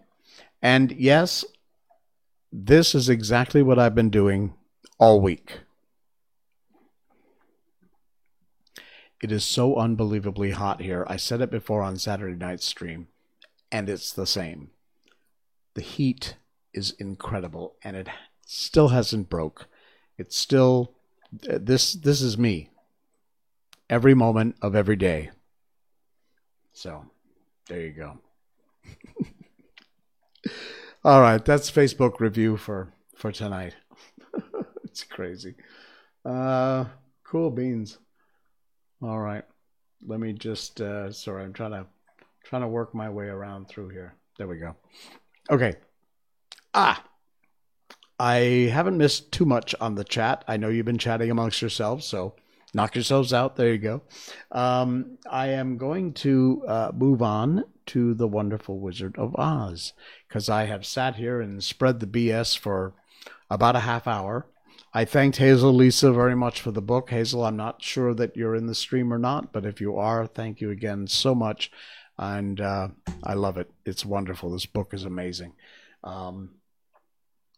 And 0.61 0.91
yes, 0.91 1.45
This 2.51 2.95
is 2.95 3.09
exactly 3.09 3.61
what 3.61 3.77
I've 3.77 3.95
been 3.95 4.09
doing 4.09 4.53
all 4.97 5.19
week. 5.19 5.59
It 9.21 9.31
is 9.31 9.43
so 9.43 9.75
unbelievably 9.75 10.51
hot 10.51 10.81
here. 10.81 11.05
I 11.09 11.17
said 11.17 11.41
it 11.41 11.51
before 11.51 11.81
on 11.81 11.97
Saturday 11.97 12.35
night 12.37 12.61
stream, 12.61 13.07
and 13.71 13.89
it's 13.89 14.13
the 14.13 14.25
same. 14.25 14.69
The 15.73 15.81
heat 15.81 16.35
is 16.73 16.91
incredible, 16.91 17.75
and 17.83 17.95
it 17.95 18.07
still 18.45 18.89
hasn't 18.89 19.29
broke. 19.29 19.67
It's 20.17 20.37
still 20.37 20.93
this. 21.31 21.93
This 21.93 22.21
is 22.21 22.37
me. 22.37 22.69
Every 23.89 24.13
moment 24.13 24.55
of 24.61 24.75
every 24.75 24.95
day. 24.95 25.31
So, 26.73 27.05
there 27.67 27.81
you 27.81 27.91
go. 27.91 28.19
All 31.03 31.21
right, 31.21 31.43
that's 31.43 31.71
Facebook 31.71 32.19
review 32.19 32.57
for 32.57 32.93
for 33.15 33.31
tonight. 33.31 33.75
it's 34.83 35.03
crazy. 35.03 35.55
Uh, 36.25 36.85
cool 37.23 37.49
beans. 37.49 37.97
All 39.01 39.19
right, 39.19 39.43
let 40.05 40.19
me 40.19 40.33
just. 40.33 40.81
Uh, 40.81 41.11
sorry, 41.11 41.43
I'm 41.43 41.53
trying 41.53 41.71
to 41.71 41.85
trying 42.43 42.61
to 42.61 42.67
work 42.67 42.93
my 42.93 43.09
way 43.09 43.25
around 43.27 43.67
through 43.67 43.89
here. 43.89 44.15
There 44.37 44.47
we 44.47 44.57
go. 44.57 44.75
Okay. 45.49 45.75
Ah, 46.73 47.03
I 48.19 48.69
haven't 48.73 48.97
missed 48.97 49.31
too 49.31 49.45
much 49.45 49.75
on 49.79 49.95
the 49.95 50.03
chat. 50.03 50.43
I 50.47 50.57
know 50.57 50.69
you've 50.69 50.85
been 50.85 50.97
chatting 50.97 51.29
amongst 51.29 51.61
yourselves, 51.61 52.05
so 52.05 52.35
knock 52.73 52.95
yourselves 52.95 53.33
out. 53.33 53.55
There 53.55 53.71
you 53.71 53.77
go. 53.77 54.01
Um, 54.51 55.17
I 55.29 55.47
am 55.49 55.77
going 55.77 56.13
to 56.13 56.63
uh, 56.67 56.91
move 56.95 57.21
on 57.21 57.63
to 57.87 58.13
the 58.13 58.27
wonderful 58.27 58.79
Wizard 58.79 59.17
of 59.17 59.35
Oz 59.35 59.93
because 60.27 60.49
I 60.49 60.65
have 60.65 60.85
sat 60.85 61.15
here 61.15 61.41
and 61.41 61.63
spread 61.63 61.99
the 61.99 62.07
BS 62.07 62.57
for 62.57 62.93
about 63.49 63.75
a 63.75 63.81
half 63.81 64.07
hour. 64.07 64.47
I 64.93 65.05
thanked 65.05 65.37
Hazel 65.37 65.73
Lisa 65.73 66.11
very 66.11 66.35
much 66.35 66.61
for 66.61 66.71
the 66.71 66.81
book. 66.81 67.09
Hazel, 67.09 67.45
I'm 67.45 67.57
not 67.57 67.83
sure 67.83 68.13
that 68.13 68.35
you're 68.35 68.55
in 68.55 68.67
the 68.67 68.75
stream 68.75 69.13
or 69.13 69.19
not, 69.19 69.51
but 69.51 69.65
if 69.65 69.81
you 69.81 69.97
are, 69.97 70.25
thank 70.25 70.61
you 70.61 70.71
again 70.71 71.07
so 71.07 71.35
much. 71.35 71.71
And 72.17 72.59
uh, 72.59 72.89
I 73.23 73.33
love 73.33 73.57
it. 73.57 73.69
It's 73.85 74.05
wonderful. 74.05 74.51
This 74.51 74.65
book 74.65 74.93
is 74.93 75.05
amazing. 75.05 75.53
Um, 76.03 76.51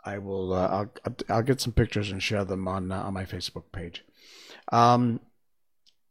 I 0.03 0.17
will. 0.17 0.53
Uh, 0.53 0.67
I'll. 0.67 1.15
I'll 1.29 1.43
get 1.43 1.61
some 1.61 1.73
pictures 1.73 2.11
and 2.11 2.21
share 2.21 2.45
them 2.45 2.67
on 2.67 2.91
uh, 2.91 3.03
on 3.03 3.13
my 3.13 3.25
Facebook 3.25 3.71
page. 3.71 4.03
Um, 4.71 5.19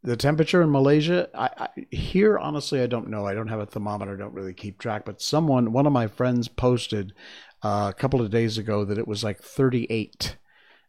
the 0.03 0.17
temperature 0.17 0.63
in 0.63 0.71
Malaysia, 0.71 1.29
I, 1.35 1.51
I, 1.57 1.69
here 1.91 2.39
honestly, 2.39 2.81
I 2.81 2.87
don't 2.87 3.09
know. 3.09 3.27
I 3.27 3.35
don't 3.35 3.49
have 3.49 3.61
a 3.61 3.67
thermometer. 3.67 4.17
Don't 4.17 4.35
really 4.35 4.55
keep 4.55 4.79
track. 4.79 5.05
But 5.05 5.21
someone, 5.21 5.73
one 5.73 5.87
of 5.87 5.93
my 5.93 6.07
friends, 6.07 6.49
posted 6.49 7.15
uh, 7.63 7.93
a 7.95 7.99
couple 7.99 8.21
of 8.21 8.31
days 8.31 8.59
ago 8.59 8.85
that 8.85 8.99
it 8.99 9.09
was 9.09 9.25
like 9.25 9.43
38 9.43 10.37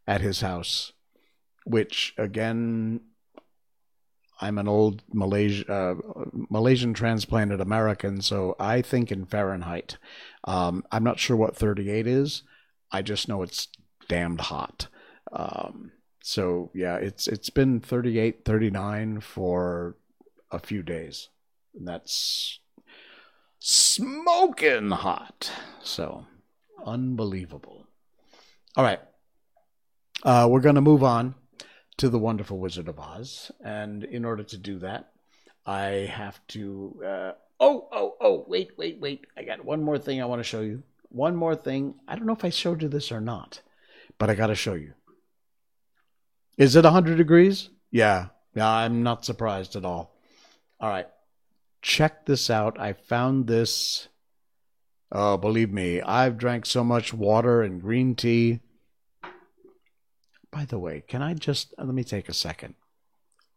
at 0.08 0.22
his 0.22 0.42
house, 0.42 0.94
which 1.66 2.14
again, 2.18 3.02
I'm 4.42 4.58
an 4.58 4.68
old 4.68 5.04
Malaysia, 5.12 5.72
uh, 5.72 5.96
Malaysian 6.50 6.94
transplanted 6.94 7.60
American, 7.60 8.22
so 8.22 8.56
I 8.60 8.82
think 8.82 9.12
in 9.12 9.26
Fahrenheit. 9.26 9.98
Um, 10.46 10.86
I'm 10.92 11.04
not 11.04 11.20
sure 11.20 11.36
what 11.36 11.58
38 11.58 12.08
is. 12.08 12.44
I 12.92 13.02
just 13.02 13.28
know 13.28 13.42
it's 13.42 13.68
damned 14.08 14.42
hot. 14.42 14.88
Um, 15.32 15.92
so 16.22 16.72
yeah, 16.74 16.96
it's 16.96 17.28
it's 17.28 17.50
been 17.50 17.80
38, 17.80 18.46
39 18.46 19.22
for 19.22 19.96
a 20.52 20.60
few 20.60 20.84
days. 20.84 21.30
And 21.78 21.88
that's 21.88 22.60
smoking 23.60 24.92
hot. 24.92 25.52
So 25.84 26.26
unbelievable. 26.86 27.88
All 28.76 28.84
right. 28.84 29.00
Uh, 30.24 30.48
we're 30.50 30.60
going 30.60 30.76
to 30.76 30.82
move 30.82 31.04
on 31.04 31.36
to 31.98 32.10
the 32.10 32.20
wonderful 32.20 32.60
Wizard 32.60 32.88
of 32.88 33.00
Oz. 33.00 33.52
And 33.64 34.04
in 34.04 34.26
order 34.26 34.44
to 34.44 34.58
do 34.58 34.80
that, 34.80 35.12
I 35.66 36.10
have 36.12 36.46
to. 36.50 37.02
Uh, 37.06 37.32
oh, 37.60 37.88
oh, 37.92 38.16
oh, 38.20 38.46
wait, 38.48 38.78
wait, 38.78 39.00
wait. 39.00 39.26
I 39.38 39.44
got 39.44 39.64
one 39.64 39.84
more 39.84 39.98
thing 39.98 40.22
I 40.22 40.26
want 40.26 40.40
to 40.40 40.44
show 40.44 40.62
you 40.62 40.84
one 41.10 41.36
more 41.36 41.56
thing. 41.56 41.96
I 42.08 42.16
don't 42.16 42.26
know 42.26 42.34
if 42.34 42.46
I 42.46 42.50
showed 42.50 42.82
you 42.82 42.88
this 42.88 43.12
or 43.12 43.20
not, 43.20 43.62
but 44.18 44.30
I 44.30 44.36
got 44.36 44.48
to 44.48 44.56
show 44.56 44.76
you. 44.76 44.94
Is 46.60 46.76
it 46.76 46.84
100 46.84 47.16
degrees? 47.16 47.70
Yeah. 47.90 48.28
Yeah, 48.54 48.70
I'm 48.70 49.02
not 49.02 49.24
surprised 49.24 49.78
at 49.78 49.86
all. 49.86 50.14
All 50.82 50.90
right. 50.90 51.08
Check 51.82 52.26
this 52.26 52.50
out. 52.50 52.78
I 52.78 52.92
found 52.92 53.48
this. 53.48 54.10
Oh, 55.10 55.38
believe 55.38 55.72
me, 55.72 56.02
I've 56.02 56.38
drank 56.38 56.66
so 56.66 56.84
much 56.84 57.14
water 57.14 57.62
and 57.64 57.82
green 57.82 58.14
tea. 58.14 58.60
By 60.52 60.66
the 60.66 60.78
way, 60.78 61.02
can 61.08 61.22
I 61.22 61.34
just 61.34 61.74
uh, 61.80 61.86
let 61.86 61.96
me 61.96 62.04
take 62.04 62.28
a 62.28 62.34
second? 62.34 62.76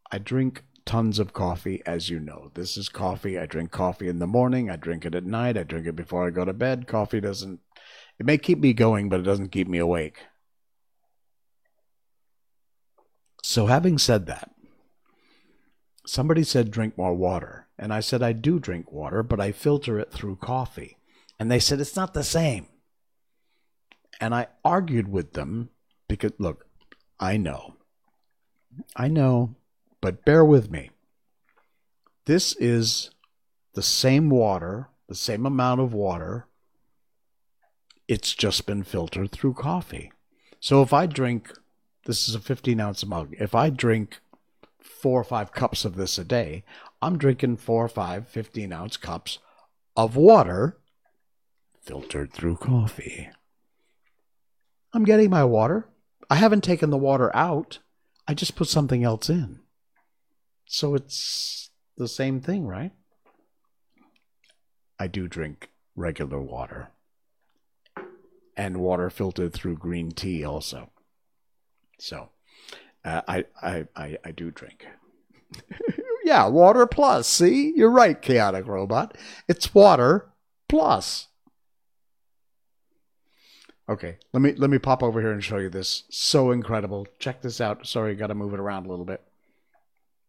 I 0.09 0.17
drink 0.17 0.63
tons 0.85 1.19
of 1.19 1.33
coffee, 1.33 1.83
as 1.85 2.09
you 2.09 2.21
know. 2.21 2.51
This 2.53 2.77
is 2.77 2.87
coffee. 2.87 3.37
I 3.37 3.45
drink 3.45 3.71
coffee 3.71 4.07
in 4.07 4.19
the 4.19 4.27
morning. 4.27 4.69
I 4.69 4.77
drink 4.77 5.05
it 5.05 5.13
at 5.13 5.25
night. 5.25 5.57
I 5.57 5.63
drink 5.63 5.87
it 5.87 5.95
before 5.97 6.25
I 6.25 6.29
go 6.29 6.45
to 6.45 6.53
bed. 6.53 6.87
Coffee 6.87 7.19
doesn't, 7.19 7.59
it 8.17 8.25
may 8.25 8.37
keep 8.37 8.59
me 8.59 8.71
going, 8.71 9.09
but 9.09 9.19
it 9.19 9.23
doesn't 9.23 9.49
keep 9.49 9.67
me 9.67 9.79
awake. 9.79 10.19
So, 13.43 13.67
having 13.67 13.97
said 13.97 14.25
that, 14.25 14.49
somebody 16.05 16.43
said 16.43 16.71
drink 16.71 16.97
more 16.97 17.13
water. 17.13 17.67
And 17.77 17.93
I 17.93 17.99
said, 17.99 18.23
I 18.23 18.31
do 18.31 18.59
drink 18.59 18.91
water, 18.91 19.21
but 19.21 19.39
I 19.39 19.51
filter 19.51 19.99
it 19.99 20.11
through 20.11 20.37
coffee. 20.37 20.97
And 21.37 21.51
they 21.51 21.59
said, 21.59 21.79
it's 21.79 21.95
not 21.95 22.13
the 22.13 22.23
same. 22.23 22.67
And 24.21 24.33
I 24.33 24.47
argued 24.63 25.09
with 25.09 25.33
them 25.33 25.69
because, 26.07 26.31
look, 26.37 26.65
I 27.19 27.37
know. 27.37 27.75
I 28.95 29.07
know 29.07 29.55
but 30.03 30.25
bear 30.25 30.43
with 30.43 30.69
me. 30.69 30.89
This 32.25 32.57
is 32.57 33.09
the 33.73 33.81
same 33.81 34.29
water, 34.29 34.89
the 35.07 35.15
same 35.15 35.45
amount 35.45 35.79
of 35.79 35.93
water. 35.93 36.45
It's 38.09 38.35
just 38.35 38.65
been 38.65 38.83
filtered 38.83 39.31
through 39.31 39.53
coffee. 39.53 40.11
So 40.59 40.81
if 40.81 40.91
I 40.91 41.05
drink, 41.05 41.53
this 42.05 42.27
is 42.27 42.35
a 42.35 42.39
15 42.39 42.79
ounce 42.79 43.05
mug, 43.05 43.35
if 43.39 43.55
I 43.55 43.69
drink 43.69 44.19
four 44.79 45.19
or 45.19 45.23
five 45.23 45.51
cups 45.51 45.85
of 45.85 45.95
this 45.95 46.17
a 46.17 46.23
day, 46.23 46.63
I'm 47.01 47.17
drinking 47.17 47.57
four 47.57 47.85
or 47.85 47.89
five 47.89 48.27
15 48.27 48.71
ounce 48.71 48.97
cups 48.97 49.39
of 49.95 50.15
water 50.15 50.77
filtered 51.81 52.31
through 52.31 52.57
coffee. 52.57 53.29
I'm 54.93 55.03
getting 55.03 55.29
my 55.29 55.43
water. 55.43 55.89
I 56.29 56.35
haven't 56.35 56.63
taken 56.63 56.89
the 56.89 56.97
water 56.97 57.35
out. 57.35 57.79
I 58.27 58.33
just 58.33 58.55
put 58.55 58.67
something 58.67 59.03
else 59.03 59.29
in. 59.29 59.59
So 60.65 60.95
it's 60.95 61.69
the 61.97 62.07
same 62.07 62.39
thing, 62.39 62.65
right? 62.65 62.91
I 64.99 65.07
do 65.07 65.27
drink 65.27 65.69
regular 65.95 66.39
water. 66.39 66.91
And 68.55 68.77
water 68.77 69.09
filtered 69.09 69.53
through 69.53 69.77
green 69.77 70.11
tea 70.11 70.45
also. 70.45 70.92
So 71.99 72.29
uh, 73.05 73.21
I, 73.27 73.45
I, 73.61 73.87
I, 73.95 74.17
I 74.23 74.31
do 74.31 74.51
drink. 74.51 74.85
yeah, 76.23 76.47
water 76.47 76.85
plus. 76.85 77.27
See? 77.27 77.73
You're 77.75 77.91
right, 77.91 78.21
Chaotic 78.21 78.67
Robot. 78.67 79.17
It's 79.47 79.73
water 79.73 80.29
plus. 80.67 81.27
Okay, 83.89 84.17
let 84.31 84.41
me 84.41 84.53
let 84.53 84.69
me 84.69 84.77
pop 84.77 85.03
over 85.03 85.19
here 85.19 85.33
and 85.33 85.43
show 85.43 85.57
you 85.57 85.69
this. 85.69 86.03
So 86.09 86.51
incredible. 86.51 87.05
Check 87.19 87.41
this 87.41 87.59
out. 87.59 87.85
Sorry, 87.85 88.15
got 88.15 88.27
to 88.27 88.35
move 88.35 88.53
it 88.53 88.59
around 88.59 88.85
a 88.85 88.89
little 88.89 89.03
bit. 89.03 89.21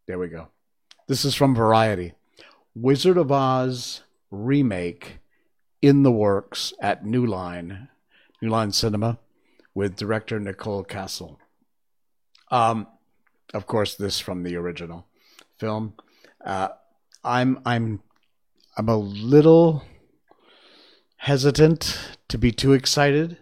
There 0.07 0.18
we 0.18 0.29
go. 0.29 0.48
This 1.07 1.24
is 1.24 1.37
from 1.37 1.55
Variety. 1.55 2.14
Wizard 2.74 3.16
of 3.16 3.31
Oz 3.31 4.03
remake 4.31 5.18
in 5.81 6.03
the 6.03 6.11
works 6.11 6.72
at 6.81 7.07
New 7.07 7.24
Line, 7.24 7.88
New 8.42 8.48
Line 8.48 8.72
Cinema, 8.72 9.18
with 9.72 9.96
director 9.96 10.40
Nicole 10.40 10.85
Kassell. 10.85 11.37
Um, 12.55 12.87
of 13.53 13.67
course, 13.67 13.97
this 13.97 14.21
from 14.21 14.45
the 14.45 14.55
original 14.55 15.09
film. 15.59 15.95
Uh, 16.45 16.69
I'm 17.25 17.59
I'm 17.67 18.01
I'm 18.77 18.88
a 18.88 18.97
little 18.97 19.83
hesitant 21.17 21.99
to 22.29 22.38
be 22.38 22.53
too 22.53 22.73
excited 22.73 23.38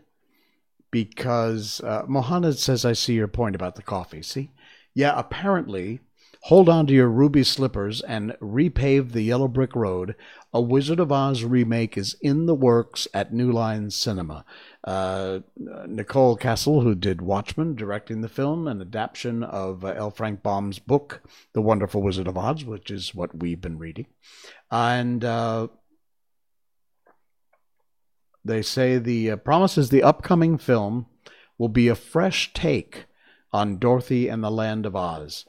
because 0.91 1.83
uh, 1.83 2.05
Mohanad 2.07 2.57
says 2.57 2.87
I 2.87 2.95
see 2.95 3.13
your 3.13 3.29
point 3.29 3.55
about 3.55 3.75
the 3.75 3.83
coffee. 3.83 4.23
See, 4.23 4.51
yeah, 4.95 5.13
apparently 5.15 6.01
Hold 6.47 6.69
on 6.69 6.89
to 6.89 6.93
your 6.93 7.09
ruby 7.09 7.45
slippers 7.45 8.01
and 8.01 8.33
repave 8.41 9.13
the 9.13 9.23
yellow 9.23 9.47
brick 9.47 9.77
road. 9.77 10.17
A 10.53 10.61
Wizard 10.61 10.99
of 10.99 11.13
Oz 11.13 11.45
remake 11.45 11.97
is 11.97 12.17
in 12.21 12.47
the 12.47 12.55
works 12.55 13.07
at 13.15 13.33
New 13.33 13.53
Line 13.53 13.91
Cinema. 13.91 14.45
Uh, 14.83 15.41
Nicole 15.87 16.37
Kassell, 16.37 16.83
who 16.83 16.97
did 16.97 17.23
Watchmen, 17.23 17.77
directing 17.77 18.23
the 18.23 18.29
film, 18.29 18.67
an 18.67 18.81
adaptation 18.81 19.45
of 19.45 19.85
uh, 19.85 19.95
L. 19.97 20.11
Frank 20.11 20.43
Baum's 20.43 20.81
book, 20.81 21.23
The 21.53 21.63
Wonderful 21.63 22.03
Wizard 22.03 22.27
of 22.27 22.37
Oz, 22.37 22.65
which 22.65 22.91
is 22.91 23.15
what 23.15 23.39
we've 23.39 23.61
been 23.61 23.79
reading. 23.79 24.07
And 24.69 25.25
uh, 25.25 25.69
They 28.45 28.63
say 28.63 28.99
the 28.99 29.31
uh, 29.31 29.65
is 29.77 29.91
the 29.91 30.03
upcoming 30.03 30.59
film 30.59 31.07
will 31.57 31.69
be 31.69 31.87
a 31.87 31.95
fresh 31.95 32.53
take 32.53 33.07
on 33.53 33.79
Dorothy 33.79 34.27
and 34.27 34.43
the 34.43 34.51
Land 34.51 34.87
of 34.87 34.97
Oz. 34.97 35.45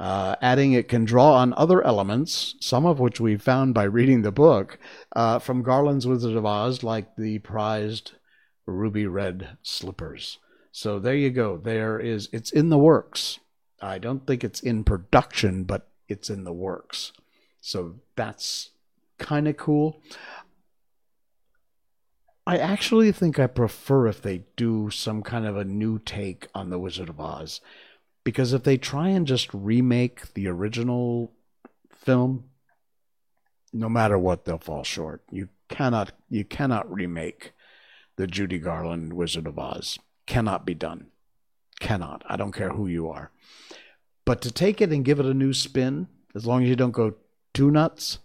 Uh, 0.00 0.34
adding 0.40 0.72
it 0.72 0.88
can 0.88 1.04
draw 1.04 1.34
on 1.34 1.52
other 1.58 1.84
elements, 1.84 2.54
some 2.58 2.86
of 2.86 2.98
which 2.98 3.20
we 3.20 3.36
found 3.36 3.74
by 3.74 3.82
reading 3.82 4.22
the 4.22 4.32
book, 4.32 4.78
uh, 5.14 5.38
from 5.38 5.62
Garland's 5.62 6.06
Wizard 6.06 6.36
of 6.36 6.46
Oz, 6.46 6.82
like 6.82 7.16
the 7.16 7.38
prized 7.40 8.12
ruby 8.64 9.06
red 9.06 9.58
slippers. 9.62 10.38
So 10.72 10.98
there 10.98 11.14
you 11.14 11.28
go. 11.28 11.58
There 11.58 12.00
is, 12.00 12.30
it's 12.32 12.50
in 12.50 12.70
the 12.70 12.78
works. 12.78 13.40
I 13.82 13.98
don't 13.98 14.26
think 14.26 14.42
it's 14.42 14.60
in 14.60 14.84
production, 14.84 15.64
but 15.64 15.86
it's 16.08 16.30
in 16.30 16.44
the 16.44 16.52
works. 16.52 17.12
So 17.60 17.96
that's 18.16 18.70
kind 19.18 19.46
of 19.46 19.58
cool. 19.58 20.00
I 22.46 22.56
actually 22.56 23.12
think 23.12 23.38
I 23.38 23.46
prefer 23.46 24.06
if 24.06 24.22
they 24.22 24.44
do 24.56 24.88
some 24.88 25.22
kind 25.22 25.44
of 25.44 25.58
a 25.58 25.64
new 25.64 25.98
take 25.98 26.48
on 26.54 26.70
The 26.70 26.78
Wizard 26.78 27.10
of 27.10 27.20
Oz. 27.20 27.60
Because 28.24 28.52
if 28.52 28.64
they 28.64 28.76
try 28.76 29.08
and 29.08 29.26
just 29.26 29.52
remake 29.52 30.34
the 30.34 30.46
original 30.48 31.32
film, 31.90 32.44
no 33.72 33.88
matter 33.88 34.18
what, 34.18 34.44
they'll 34.44 34.58
fall 34.58 34.84
short. 34.84 35.22
You 35.30 35.48
cannot 35.68 36.12
you 36.28 36.44
cannot 36.44 36.92
remake 36.92 37.52
the 38.16 38.26
Judy 38.26 38.58
Garland 38.58 39.12
Wizard 39.12 39.46
of 39.46 39.58
Oz. 39.58 39.98
Cannot 40.26 40.66
be 40.66 40.74
done. 40.74 41.06
Cannot. 41.80 42.22
I 42.28 42.36
don't 42.36 42.52
care 42.52 42.70
who 42.70 42.86
you 42.86 43.08
are. 43.08 43.30
But 44.24 44.42
to 44.42 44.52
take 44.52 44.80
it 44.80 44.90
and 44.90 45.04
give 45.04 45.18
it 45.18 45.26
a 45.26 45.34
new 45.34 45.52
spin, 45.52 46.08
as 46.34 46.46
long 46.46 46.62
as 46.62 46.68
you 46.68 46.76
don't 46.76 46.90
go 46.90 47.14
too 47.54 47.70
nuts, 47.70 48.18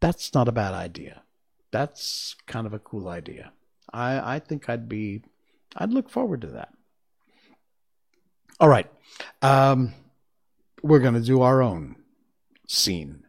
that's 0.00 0.34
not 0.34 0.48
a 0.48 0.52
bad 0.52 0.72
idea. 0.72 1.22
That's 1.70 2.34
kind 2.46 2.66
of 2.66 2.72
a 2.72 2.78
cool 2.78 3.08
idea. 3.08 3.52
I, 3.92 4.36
I 4.36 4.38
think 4.38 4.68
I'd 4.68 4.88
be, 4.88 5.22
I'd 5.76 5.92
look 5.92 6.08
forward 6.08 6.40
to 6.40 6.46
that. 6.48 6.72
All 8.58 8.68
right. 8.68 8.90
Um, 9.42 9.92
we're 10.82 11.00
going 11.00 11.14
to 11.14 11.20
do 11.20 11.42
our 11.42 11.62
own 11.62 11.96
scene 12.66 13.24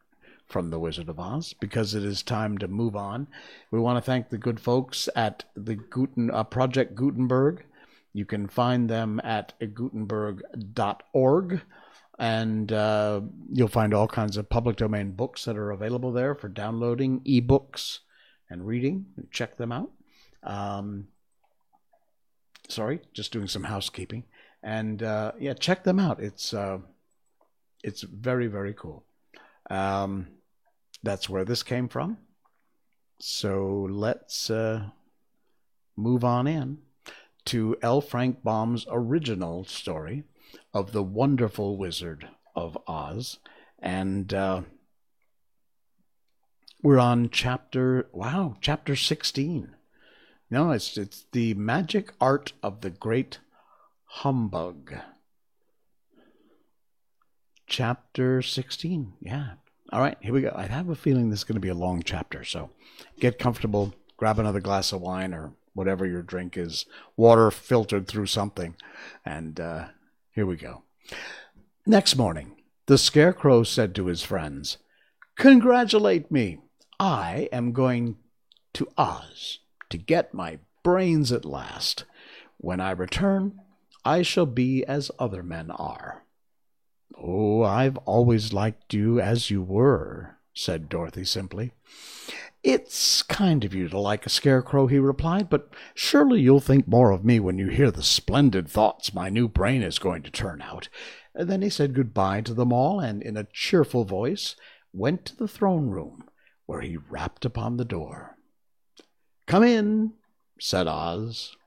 from 0.47 0.69
The 0.69 0.79
Wizard 0.79 1.09
of 1.09 1.19
Oz 1.19 1.53
because 1.59 1.93
it 1.95 2.05
is 2.05 2.23
time 2.23 2.57
to 2.59 2.69
move 2.69 2.95
on. 2.95 3.27
We 3.69 3.79
want 3.79 3.97
to 3.97 4.01
thank 4.01 4.29
the 4.29 4.37
good 4.37 4.57
folks 4.59 5.09
at 5.15 5.43
the 5.55 5.75
Guten, 5.75 6.31
uh, 6.31 6.45
Project 6.45 6.95
Gutenberg. 6.95 7.65
You 8.13 8.25
can 8.25 8.47
find 8.47 8.89
them 8.89 9.19
at 9.23 9.53
gutenberg.org 9.59 11.61
and 12.19 12.71
uh, 12.71 13.21
you'll 13.51 13.67
find 13.67 13.93
all 13.93 14.07
kinds 14.07 14.37
of 14.37 14.49
public 14.49 14.77
domain 14.77 15.11
books 15.11 15.43
that 15.45 15.57
are 15.57 15.71
available 15.71 16.13
there 16.13 16.35
for 16.35 16.47
downloading, 16.47 17.19
ebooks, 17.21 17.99
and 18.49 18.65
reading. 18.65 19.05
Check 19.31 19.57
them 19.57 19.71
out. 19.71 19.91
Um, 20.41 21.09
sorry, 22.69 23.01
just 23.13 23.31
doing 23.31 23.47
some 23.47 23.65
housekeeping, 23.65 24.23
and 24.63 25.01
uh, 25.03 25.33
yeah, 25.39 25.53
check 25.53 25.83
them 25.83 25.99
out. 25.99 26.19
It's 26.21 26.53
uh, 26.53 26.79
it's 27.83 28.01
very 28.01 28.47
very 28.47 28.73
cool. 28.73 29.03
Um, 29.69 30.27
that's 31.03 31.29
where 31.29 31.45
this 31.45 31.63
came 31.63 31.87
from. 31.87 32.17
So 33.19 33.87
let's 33.89 34.49
uh, 34.49 34.89
move 35.95 36.23
on 36.23 36.47
in 36.47 36.79
to 37.45 37.77
L. 37.81 38.01
Frank 38.01 38.43
Baum's 38.43 38.85
original 38.89 39.63
story 39.63 40.23
of 40.73 40.91
the 40.91 41.03
wonderful 41.03 41.77
Wizard 41.77 42.27
of 42.55 42.77
Oz. 42.87 43.39
And 43.79 44.33
uh, 44.33 44.61
we're 46.83 46.99
on 46.99 47.29
chapter, 47.29 48.07
wow, 48.11 48.57
chapter 48.61 48.95
16. 48.95 49.75
No, 50.49 50.71
it's, 50.71 50.97
it's 50.97 51.25
the 51.31 51.53
magic 51.53 52.13
art 52.19 52.53
of 52.61 52.81
the 52.81 52.89
great 52.89 53.39
humbug. 54.07 54.93
Chapter 57.67 58.41
16. 58.41 59.13
Yeah. 59.21 59.51
All 59.91 60.01
right, 60.01 60.17
here 60.21 60.33
we 60.33 60.41
go. 60.41 60.51
I 60.55 60.67
have 60.67 60.89
a 60.89 60.95
feeling 60.95 61.29
this 61.29 61.39
is 61.39 61.43
going 61.43 61.55
to 61.55 61.61
be 61.61 61.69
a 61.69 61.75
long 61.75 62.01
chapter, 62.03 62.43
so 62.43 62.71
get 63.19 63.39
comfortable, 63.39 63.93
grab 64.17 64.39
another 64.39 64.59
glass 64.59 64.91
of 64.91 65.01
wine 65.01 65.33
or 65.33 65.53
whatever 65.73 66.05
your 66.05 66.23
drink 66.23 66.57
is, 66.57 66.85
water 67.15 67.51
filtered 67.51 68.07
through 68.07 68.25
something, 68.25 68.75
and 69.23 69.59
uh, 69.59 69.85
here 70.31 70.45
we 70.45 70.57
go. 70.57 70.83
Next 71.85 72.17
morning, 72.17 72.55
the 72.87 72.97
Scarecrow 72.97 73.63
said 73.63 73.93
to 73.95 74.07
his 74.07 74.23
friends, 74.23 74.77
Congratulate 75.37 76.31
me. 76.31 76.57
I 76.99 77.47
am 77.51 77.73
going 77.73 78.17
to 78.73 78.87
Oz 78.97 79.59
to 79.89 79.97
get 79.97 80.33
my 80.33 80.59
brains 80.83 81.31
at 81.31 81.45
last. 81.45 82.05
When 82.57 82.79
I 82.79 82.91
return, 82.91 83.59
I 84.07 84.21
shall 84.21 84.45
be 84.45 84.85
as 84.85 85.11
other 85.19 85.43
men 85.43 85.69
are. 85.69 86.23
Oh, 87.21 87.63
I've 87.63 87.97
always 87.97 88.53
liked 88.53 88.93
you 88.93 89.19
as 89.19 89.51
you 89.51 89.61
were, 89.61 90.37
said 90.53 90.87
Dorothy 90.87 91.25
simply. 91.25 91.73
It's 92.63 93.21
kind 93.21 93.65
of 93.65 93.73
you 93.73 93.89
to 93.89 93.99
like 93.99 94.25
a 94.25 94.29
scarecrow, 94.29 94.87
he 94.87 94.97
replied, 94.97 95.49
but 95.49 95.73
surely 95.93 96.39
you'll 96.39 96.61
think 96.61 96.87
more 96.87 97.11
of 97.11 97.25
me 97.25 97.41
when 97.41 97.57
you 97.57 97.67
hear 97.67 97.91
the 97.91 98.01
splendid 98.01 98.69
thoughts 98.69 99.13
my 99.13 99.27
new 99.27 99.49
brain 99.49 99.83
is 99.83 99.99
going 99.99 100.23
to 100.23 100.31
turn 100.31 100.61
out. 100.61 100.87
And 101.35 101.49
then 101.49 101.61
he 101.61 101.69
said 101.69 101.93
good-bye 101.93 102.41
to 102.41 102.53
them 102.53 102.71
all, 102.71 103.01
and 103.01 103.21
in 103.21 103.35
a 103.35 103.47
cheerful 103.51 104.05
voice 104.05 104.55
went 104.93 105.25
to 105.25 105.35
the 105.35 105.49
throne 105.49 105.89
room, 105.89 106.29
where 106.65 106.79
he 106.79 106.95
rapped 106.95 107.43
upon 107.43 107.75
the 107.75 107.83
door. 107.83 108.37
Come 109.47 109.63
in, 109.63 110.13
said 110.61 110.87
Oz. 110.87 111.57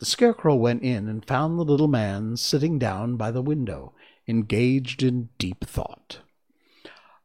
The 0.00 0.06
scarecrow 0.06 0.54
went 0.54 0.82
in 0.82 1.08
and 1.08 1.22
found 1.22 1.58
the 1.58 1.62
little 1.62 1.86
man 1.86 2.38
sitting 2.38 2.78
down 2.78 3.16
by 3.16 3.30
the 3.30 3.42
window, 3.42 3.92
engaged 4.26 5.02
in 5.02 5.28
deep 5.36 5.66
thought. 5.66 6.20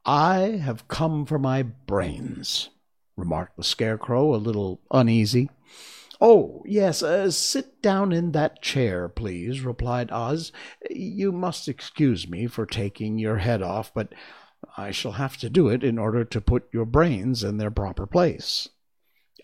I 0.05 0.59
have 0.61 0.89
come 0.89 1.25
for 1.25 1.39
my 1.39 1.63
brains, 1.63 2.71
remarked 3.15 3.55
the 3.55 3.63
Scarecrow, 3.63 4.35
a 4.35 4.38
little 4.38 4.81
uneasy. 4.91 5.49
Oh, 6.19 6.63
yes, 6.65 7.01
uh, 7.01 7.31
sit 7.31 7.81
down 7.81 8.11
in 8.11 8.33
that 8.33 8.61
chair, 8.61 9.07
please, 9.07 9.61
replied 9.61 10.11
Oz. 10.11 10.51
You 10.89 11.31
must 11.31 11.69
excuse 11.69 12.27
me 12.27 12.45
for 12.45 12.65
taking 12.65 13.17
your 13.17 13.38
head 13.38 13.61
off, 13.61 13.93
but 13.93 14.13
I 14.75 14.91
shall 14.91 15.13
have 15.13 15.38
to 15.38 15.49
do 15.49 15.69
it 15.69 15.81
in 15.81 15.97
order 15.97 16.25
to 16.25 16.41
put 16.41 16.67
your 16.73 16.85
brains 16.85 17.41
in 17.41 17.57
their 17.57 17.71
proper 17.71 18.05
place. 18.05 18.67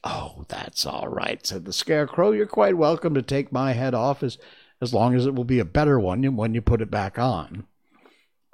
Oh, 0.03 0.45
that's 0.47 0.85
all 0.85 1.07
right, 1.07 1.45
said 1.45 1.65
the 1.65 1.73
Scarecrow. 1.73 2.31
You're 2.31 2.47
quite 2.47 2.75
welcome 2.75 3.13
to 3.13 3.21
take 3.21 3.51
my 3.51 3.73
head 3.73 3.93
off 3.93 4.23
as, 4.23 4.39
as 4.81 4.95
long 4.95 5.13
as 5.13 5.27
it 5.27 5.35
will 5.35 5.43
be 5.43 5.59
a 5.59 5.65
better 5.65 5.99
one 5.99 6.35
when 6.35 6.55
you 6.55 6.61
put 6.61 6.81
it 6.81 6.89
back 6.89 7.19
on. 7.19 7.67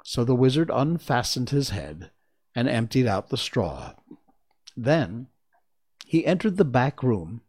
So 0.04 0.24
the 0.24 0.34
wizard 0.34 0.70
unfastened 0.72 1.50
his 1.50 1.70
head 1.70 2.10
and 2.54 2.68
emptied 2.68 3.06
out 3.06 3.30
the 3.30 3.38
straw. 3.38 3.94
Then 4.76 5.28
he 6.06 6.26
entered 6.26 6.58
the 6.58 6.64
back 6.66 7.02
room 7.02 7.40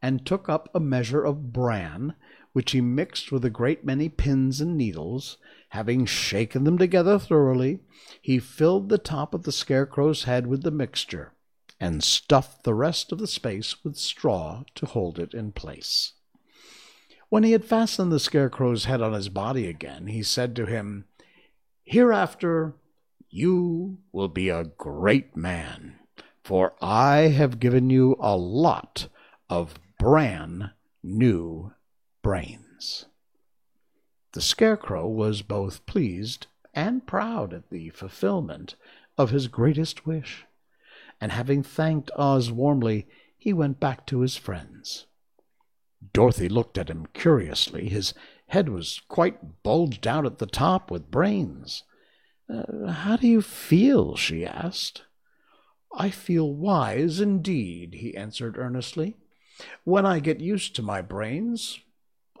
and 0.00 0.24
took 0.24 0.48
up 0.48 0.70
a 0.74 0.80
measure 0.80 1.22
of 1.22 1.52
bran, 1.52 2.14
which 2.54 2.72
he 2.72 2.80
mixed 2.80 3.30
with 3.30 3.44
a 3.44 3.50
great 3.50 3.84
many 3.84 4.08
pins 4.08 4.62
and 4.62 4.78
needles. 4.78 5.36
Having 5.70 6.06
shaken 6.06 6.64
them 6.64 6.78
together 6.78 7.18
thoroughly, 7.18 7.80
he 8.20 8.38
filled 8.38 8.88
the 8.88 8.98
top 8.98 9.34
of 9.34 9.42
the 9.42 9.52
scarecrow's 9.52 10.24
head 10.24 10.46
with 10.46 10.62
the 10.62 10.70
mixture 10.70 11.32
and 11.82 12.02
stuffed 12.02 12.64
the 12.64 12.74
rest 12.74 13.12
of 13.12 13.18
the 13.18 13.26
space 13.26 13.84
with 13.84 13.96
straw 13.96 14.62
to 14.74 14.86
hold 14.86 15.18
it 15.18 15.34
in 15.34 15.52
place. 15.52 16.12
When 17.28 17.42
he 17.42 17.52
had 17.52 17.64
fastened 17.64 18.10
the 18.10 18.18
scarecrow's 18.18 18.86
head 18.86 19.02
on 19.02 19.12
his 19.12 19.28
body 19.28 19.66
again, 19.66 20.06
he 20.06 20.22
said 20.22 20.56
to 20.56 20.66
him, 20.66 21.04
Hereafter 21.84 22.74
you 23.28 23.98
will 24.12 24.28
be 24.28 24.48
a 24.48 24.64
great 24.64 25.36
man 25.36 25.98
for 26.42 26.74
I 26.80 27.28
have 27.28 27.60
given 27.60 27.90
you 27.90 28.16
a 28.18 28.36
lot 28.36 29.08
of 29.48 29.74
bran 29.98 30.72
new 31.02 31.72
brains. 32.22 33.06
The 34.32 34.40
Scarecrow 34.40 35.08
was 35.08 35.42
both 35.42 35.86
pleased 35.86 36.46
and 36.74 37.06
proud 37.06 37.52
at 37.52 37.70
the 37.70 37.90
fulfillment 37.90 38.74
of 39.18 39.30
his 39.30 39.46
greatest 39.46 40.06
wish, 40.06 40.44
and 41.22 41.30
having 41.30 41.62
thanked 41.62 42.10
Oz 42.16 42.50
warmly, 42.50 43.06
he 43.38 43.52
went 43.52 43.78
back 43.78 44.04
to 44.06 44.22
his 44.22 44.36
friends. 44.36 45.06
Dorothy 46.12 46.48
looked 46.48 46.76
at 46.76 46.90
him 46.90 47.06
curiously. 47.14 47.88
His 47.88 48.12
head 48.48 48.68
was 48.68 49.00
quite 49.06 49.62
bulged 49.62 50.08
out 50.08 50.26
at 50.26 50.38
the 50.38 50.46
top 50.46 50.90
with 50.90 51.12
brains. 51.12 51.84
Uh, 52.52 52.90
how 52.90 53.14
do 53.14 53.28
you 53.28 53.40
feel? 53.40 54.16
she 54.16 54.44
asked. 54.44 55.04
I 55.94 56.10
feel 56.10 56.52
wise 56.52 57.20
indeed, 57.20 57.94
he 58.00 58.16
answered 58.16 58.58
earnestly. 58.58 59.16
When 59.84 60.04
I 60.04 60.18
get 60.18 60.40
used 60.40 60.74
to 60.74 60.82
my 60.82 61.02
brains, 61.02 61.78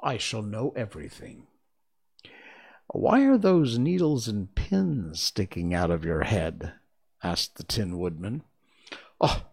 I 0.02 0.18
shall 0.18 0.42
know 0.42 0.72
everything. 0.74 1.46
Why 2.88 3.26
are 3.26 3.38
those 3.38 3.78
needles 3.78 4.26
and 4.26 4.52
pins 4.56 5.22
sticking 5.22 5.72
out 5.72 5.92
of 5.92 6.04
your 6.04 6.24
head? 6.24 6.72
asked 7.22 7.58
the 7.58 7.62
Tin 7.62 7.96
Woodman. 8.00 8.42
Oh, 9.22 9.44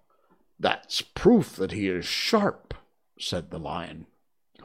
that's 0.59 1.01
proof 1.01 1.55
that 1.55 1.71
he 1.71 1.87
is 1.87 2.05
sharp, 2.05 2.73
said 3.17 3.51
the 3.51 3.59
lion. 3.59 4.07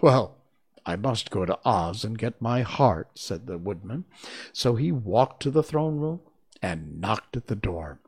Well, 0.00 0.38
I 0.86 0.96
must 0.96 1.30
go 1.30 1.44
to 1.44 1.58
Oz 1.64 2.04
and 2.04 2.18
get 2.18 2.42
my 2.42 2.62
heart, 2.62 3.10
said 3.14 3.46
the 3.46 3.58
woodman. 3.58 4.04
So 4.52 4.74
he 4.74 4.90
walked 4.90 5.42
to 5.42 5.50
the 5.50 5.62
throne 5.62 5.98
room 5.98 6.20
and 6.60 7.00
knocked 7.00 7.36
at 7.36 7.46
the 7.46 7.56
door. 7.56 8.00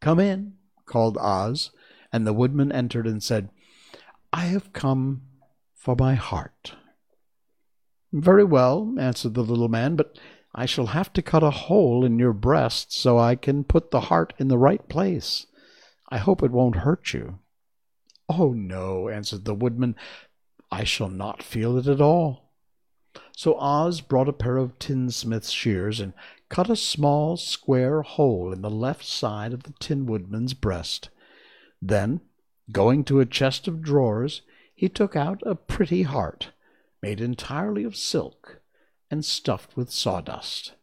Come 0.00 0.20
in, 0.20 0.54
called 0.86 1.18
Oz, 1.18 1.70
and 2.12 2.26
the 2.26 2.32
woodman 2.32 2.70
entered 2.70 3.06
and 3.06 3.22
said, 3.22 3.50
I 4.32 4.46
have 4.46 4.72
come 4.72 5.22
for 5.74 5.96
my 5.98 6.14
heart. 6.14 6.74
Very 8.12 8.44
well, 8.44 8.94
answered 8.98 9.34
the 9.34 9.42
little 9.42 9.68
man, 9.68 9.96
but 9.96 10.18
I 10.54 10.64
shall 10.64 10.86
have 10.86 11.12
to 11.12 11.22
cut 11.22 11.42
a 11.42 11.50
hole 11.50 12.04
in 12.04 12.18
your 12.18 12.32
breast 12.32 12.92
so 12.92 13.18
I 13.18 13.36
can 13.36 13.64
put 13.64 13.90
the 13.90 14.02
heart 14.02 14.32
in 14.38 14.48
the 14.48 14.58
right 14.58 14.86
place. 14.88 15.46
I 16.08 16.18
hope 16.18 16.42
it 16.42 16.50
won't 16.50 16.76
hurt 16.76 17.12
you. 17.12 17.38
Oh, 18.28 18.52
no, 18.52 19.08
answered 19.08 19.44
the 19.44 19.54
woodman. 19.54 19.96
I 20.70 20.84
shall 20.84 21.08
not 21.08 21.42
feel 21.42 21.76
it 21.78 21.86
at 21.86 22.00
all. 22.00 22.52
So 23.36 23.58
Oz 23.58 24.00
brought 24.00 24.28
a 24.28 24.32
pair 24.32 24.56
of 24.56 24.78
tinsmith's 24.78 25.50
shears 25.50 26.00
and 26.00 26.12
cut 26.48 26.70
a 26.70 26.76
small 26.76 27.36
square 27.36 28.02
hole 28.02 28.52
in 28.52 28.62
the 28.62 28.70
left 28.70 29.04
side 29.04 29.52
of 29.52 29.62
the 29.62 29.74
Tin 29.80 30.06
Woodman's 30.06 30.54
breast. 30.54 31.08
Then, 31.80 32.20
going 32.72 33.04
to 33.04 33.20
a 33.20 33.26
chest 33.26 33.68
of 33.68 33.82
drawers, 33.82 34.42
he 34.74 34.88
took 34.88 35.16
out 35.16 35.42
a 35.46 35.54
pretty 35.54 36.02
heart, 36.02 36.50
made 37.02 37.20
entirely 37.20 37.84
of 37.84 37.96
silk 37.96 38.60
and 39.10 39.24
stuffed 39.24 39.76
with 39.76 39.90
sawdust. 39.90 40.74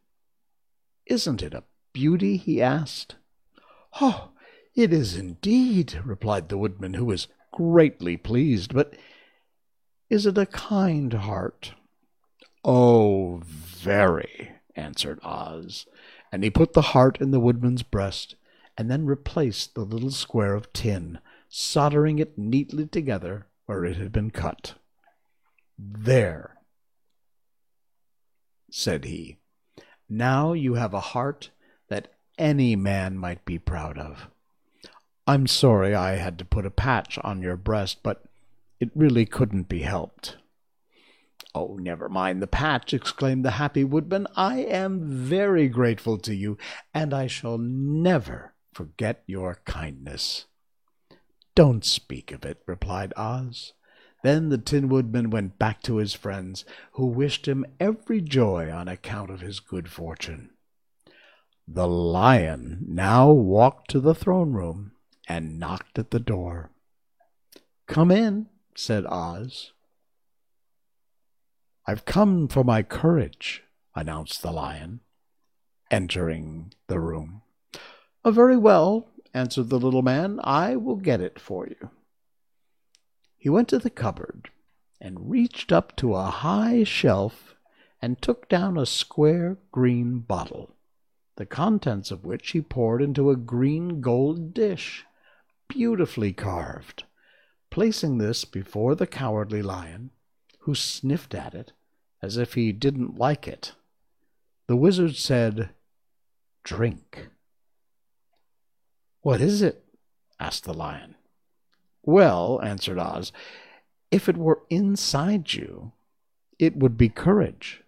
Isn't 1.06 1.44
it 1.44 1.54
a 1.54 1.64
beauty? 1.94 2.38
he 2.38 2.62
asked. 2.62 3.16
Oh, 4.02 4.32
it 4.76 4.92
is 4.92 5.16
indeed, 5.16 6.00
replied 6.04 6.50
the 6.50 6.58
woodman, 6.58 6.96
who 6.96 7.06
was 7.06 7.28
greatly 7.52 8.18
pleased. 8.18 8.74
But 8.74 8.96
is 10.10 10.26
it 10.26 10.38
a 10.38 10.46
kind 10.46 11.14
heart? 11.14 11.74
Oh, 12.64 13.42
very, 13.44 14.52
answered 14.76 15.20
Oz, 15.24 15.86
and 16.32 16.44
he 16.44 16.50
put 16.50 16.74
the 16.74 16.82
heart 16.82 17.20
in 17.22 17.32
the 17.32 17.40
woodman's 17.40 17.84
breast, 17.84 18.36
and 18.78 18.92
then 18.92 19.06
replaced 19.06 19.76
the 19.76 19.86
little 19.86 20.12
square 20.12 20.54
of 20.54 20.74
tin, 20.74 21.20
soldering 21.48 22.20
it 22.20 22.38
neatly 22.38 22.86
together 22.86 23.48
where 23.66 23.86
it 23.86 23.98
had 23.98 24.12
been 24.12 24.32
cut. 24.32 24.74
There, 25.78 26.58
said 28.70 29.06
he, 29.06 29.38
now 30.10 30.54
you 30.54 30.74
have 30.74 30.94
a 30.94 31.00
heart 31.00 31.52
that 31.88 32.14
any 32.38 32.76
man 32.76 33.18
might 33.18 33.46
be 33.46 33.58
proud 33.58 33.98
of. 33.98 34.30
I'm 35.28 35.48
sorry 35.48 35.96
I 35.96 36.18
had 36.18 36.38
to 36.38 36.46
put 36.46 36.68
a 36.68 36.72
patch 36.72 37.18
on 37.24 37.42
your 37.42 37.58
breast, 37.58 38.04
but 38.04 38.26
it 38.80 38.92
really 38.94 39.26
couldn't 39.26 39.68
be 39.68 39.82
helped. 39.82 40.38
Oh, 41.56 41.78
never 41.80 42.10
mind 42.10 42.42
the 42.42 42.48
patch, 42.48 42.94
exclaimed 42.94 43.44
the 43.44 43.52
happy 43.52 43.84
woodman. 43.84 44.28
I 44.36 44.60
am 44.60 45.02
very 45.10 45.68
grateful 45.68 46.20
to 46.20 46.36
you, 46.36 46.60
and 46.94 47.12
I 47.12 47.26
shall 47.26 47.58
never 47.58 48.54
forget 48.72 49.24
your 49.26 49.62
kindness. 49.66 50.46
Don't 51.56 51.84
speak 51.84 52.32
of 52.32 52.46
it, 52.46 52.62
replied 52.68 53.14
Oz. 53.18 53.74
Then 54.22 54.50
the 54.50 54.58
Tin 54.58 54.90
Woodman 54.90 55.30
went 55.30 55.58
back 55.58 55.82
to 55.84 55.98
his 55.98 56.14
friends, 56.14 56.66
who 56.94 57.08
wished 57.08 57.48
him 57.48 57.66
every 57.80 58.22
joy 58.22 58.70
on 58.72 58.88
account 58.88 59.32
of 59.32 59.42
his 59.42 59.60
good 59.60 59.90
fortune. 59.90 60.52
The 61.68 61.88
lion 61.88 62.86
now 62.88 63.32
walked 63.32 63.90
to 63.92 64.00
the 64.00 64.14
throne 64.14 64.52
room 64.54 64.92
and 65.28 65.60
knocked 65.60 65.98
at 65.98 66.12
the 66.12 66.20
door. 66.20 66.72
Come 67.88 68.12
in, 68.12 68.48
said 68.76 69.06
Oz. 69.06 69.72
I've 71.88 72.06
come 72.06 72.48
for 72.48 72.64
my 72.64 72.82
courage, 72.84 73.64
announced 73.96 74.42
the 74.42 74.52
lion, 74.52 75.02
entering 75.92 76.74
the 76.88 77.00
room. 77.00 77.44
Oh, 78.24 78.32
very 78.32 78.58
well, 78.58 79.08
answered 79.34 79.70
the 79.70 79.80
little 79.80 80.02
man. 80.02 80.40
I 80.44 80.76
will 80.76 80.96
get 80.96 81.22
it 81.22 81.40
for 81.40 81.68
you. 81.68 81.92
He 83.38 83.50
went 83.50 83.68
to 83.70 83.78
the 83.78 83.92
cupboard 83.92 84.50
and 85.00 85.30
reached 85.30 85.72
up 85.72 85.96
to 85.98 86.16
a 86.16 86.24
high 86.24 86.84
shelf 86.84 87.56
and 88.02 88.20
took 88.20 88.50
down 88.50 88.78
a 88.78 88.86
square 88.86 89.58
green 89.72 90.20
bottle, 90.20 90.76
the 91.36 91.46
contents 91.46 92.10
of 92.10 92.26
which 92.26 92.52
he 92.52 92.62
poured 92.62 93.02
into 93.02 93.30
a 93.30 93.36
green 93.36 94.02
gold 94.02 94.54
dish, 94.54 95.06
beautifully 95.68 96.34
carved. 96.34 97.04
Placing 97.70 98.18
this 98.18 98.46
before 98.46 98.96
the 98.96 99.08
cowardly 99.08 99.62
lion, 99.62 100.12
who 100.60 100.76
sniffed 100.76 101.36
at 101.36 101.54
it 101.54 101.74
as 102.22 102.38
if 102.38 102.54
he 102.54 102.72
didn't 102.72 103.18
like 103.18 103.48
it. 103.48 103.74
The 104.68 104.76
wizard 104.76 105.16
said, 105.16 105.70
Drink. 106.64 107.30
What 109.22 109.42
is 109.42 109.62
it? 109.62 109.84
asked 110.40 110.64
the 110.64 110.74
lion. 110.74 111.16
Well, 112.04 112.60
answered 112.64 113.00
Oz, 113.00 113.32
if 114.12 114.30
it 114.30 114.38
were 114.38 114.62
inside 114.70 115.54
you, 115.54 115.92
it 116.58 116.78
would 116.78 116.98
be 116.98 117.10
courage. 117.10 117.84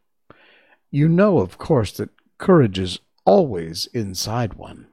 You 0.91 1.07
know, 1.07 1.39
of 1.39 1.57
course, 1.57 1.91
that 1.93 2.09
courage 2.37 2.79
is 2.79 2.99
always 3.25 3.87
inside 3.93 4.53
one, 4.53 4.87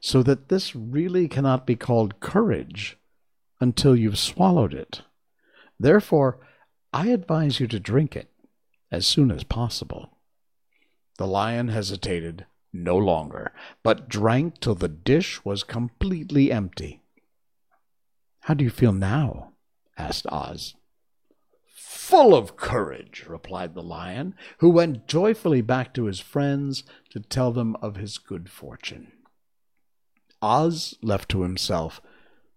so 0.00 0.22
that 0.22 0.48
this 0.48 0.74
really 0.74 1.28
cannot 1.28 1.66
be 1.66 1.76
called 1.76 2.20
courage 2.20 2.96
until 3.60 3.96
you've 3.96 4.18
swallowed 4.18 4.74
it. 4.74 5.02
Therefore, 5.78 6.38
I 6.92 7.08
advise 7.08 7.60
you 7.60 7.66
to 7.68 7.80
drink 7.80 8.14
it 8.14 8.30
as 8.90 9.06
soon 9.06 9.30
as 9.30 9.44
possible. 9.44 10.18
The 11.18 11.26
lion 11.26 11.68
hesitated 11.68 12.46
no 12.72 12.96
longer, 12.96 13.52
but 13.82 14.08
drank 14.08 14.60
till 14.60 14.74
the 14.74 14.88
dish 14.88 15.44
was 15.44 15.62
completely 15.62 16.50
empty. 16.50 17.00
How 18.40 18.54
do 18.54 18.64
you 18.64 18.70
feel 18.70 18.92
now? 18.92 19.52
asked 19.96 20.26
Oz. 20.26 20.74
Full 21.74 22.34
of 22.34 22.56
courage, 22.56 23.24
replied 23.26 23.74
the 23.74 23.82
lion, 23.82 24.34
who 24.58 24.68
went 24.68 25.06
joyfully 25.06 25.62
back 25.62 25.94
to 25.94 26.04
his 26.04 26.20
friends 26.20 26.84
to 27.10 27.20
tell 27.20 27.52
them 27.52 27.76
of 27.76 27.96
his 27.96 28.18
good 28.18 28.50
fortune. 28.50 29.12
Oz, 30.44 30.94
left 31.00 31.30
to 31.30 31.40
himself, 31.40 32.02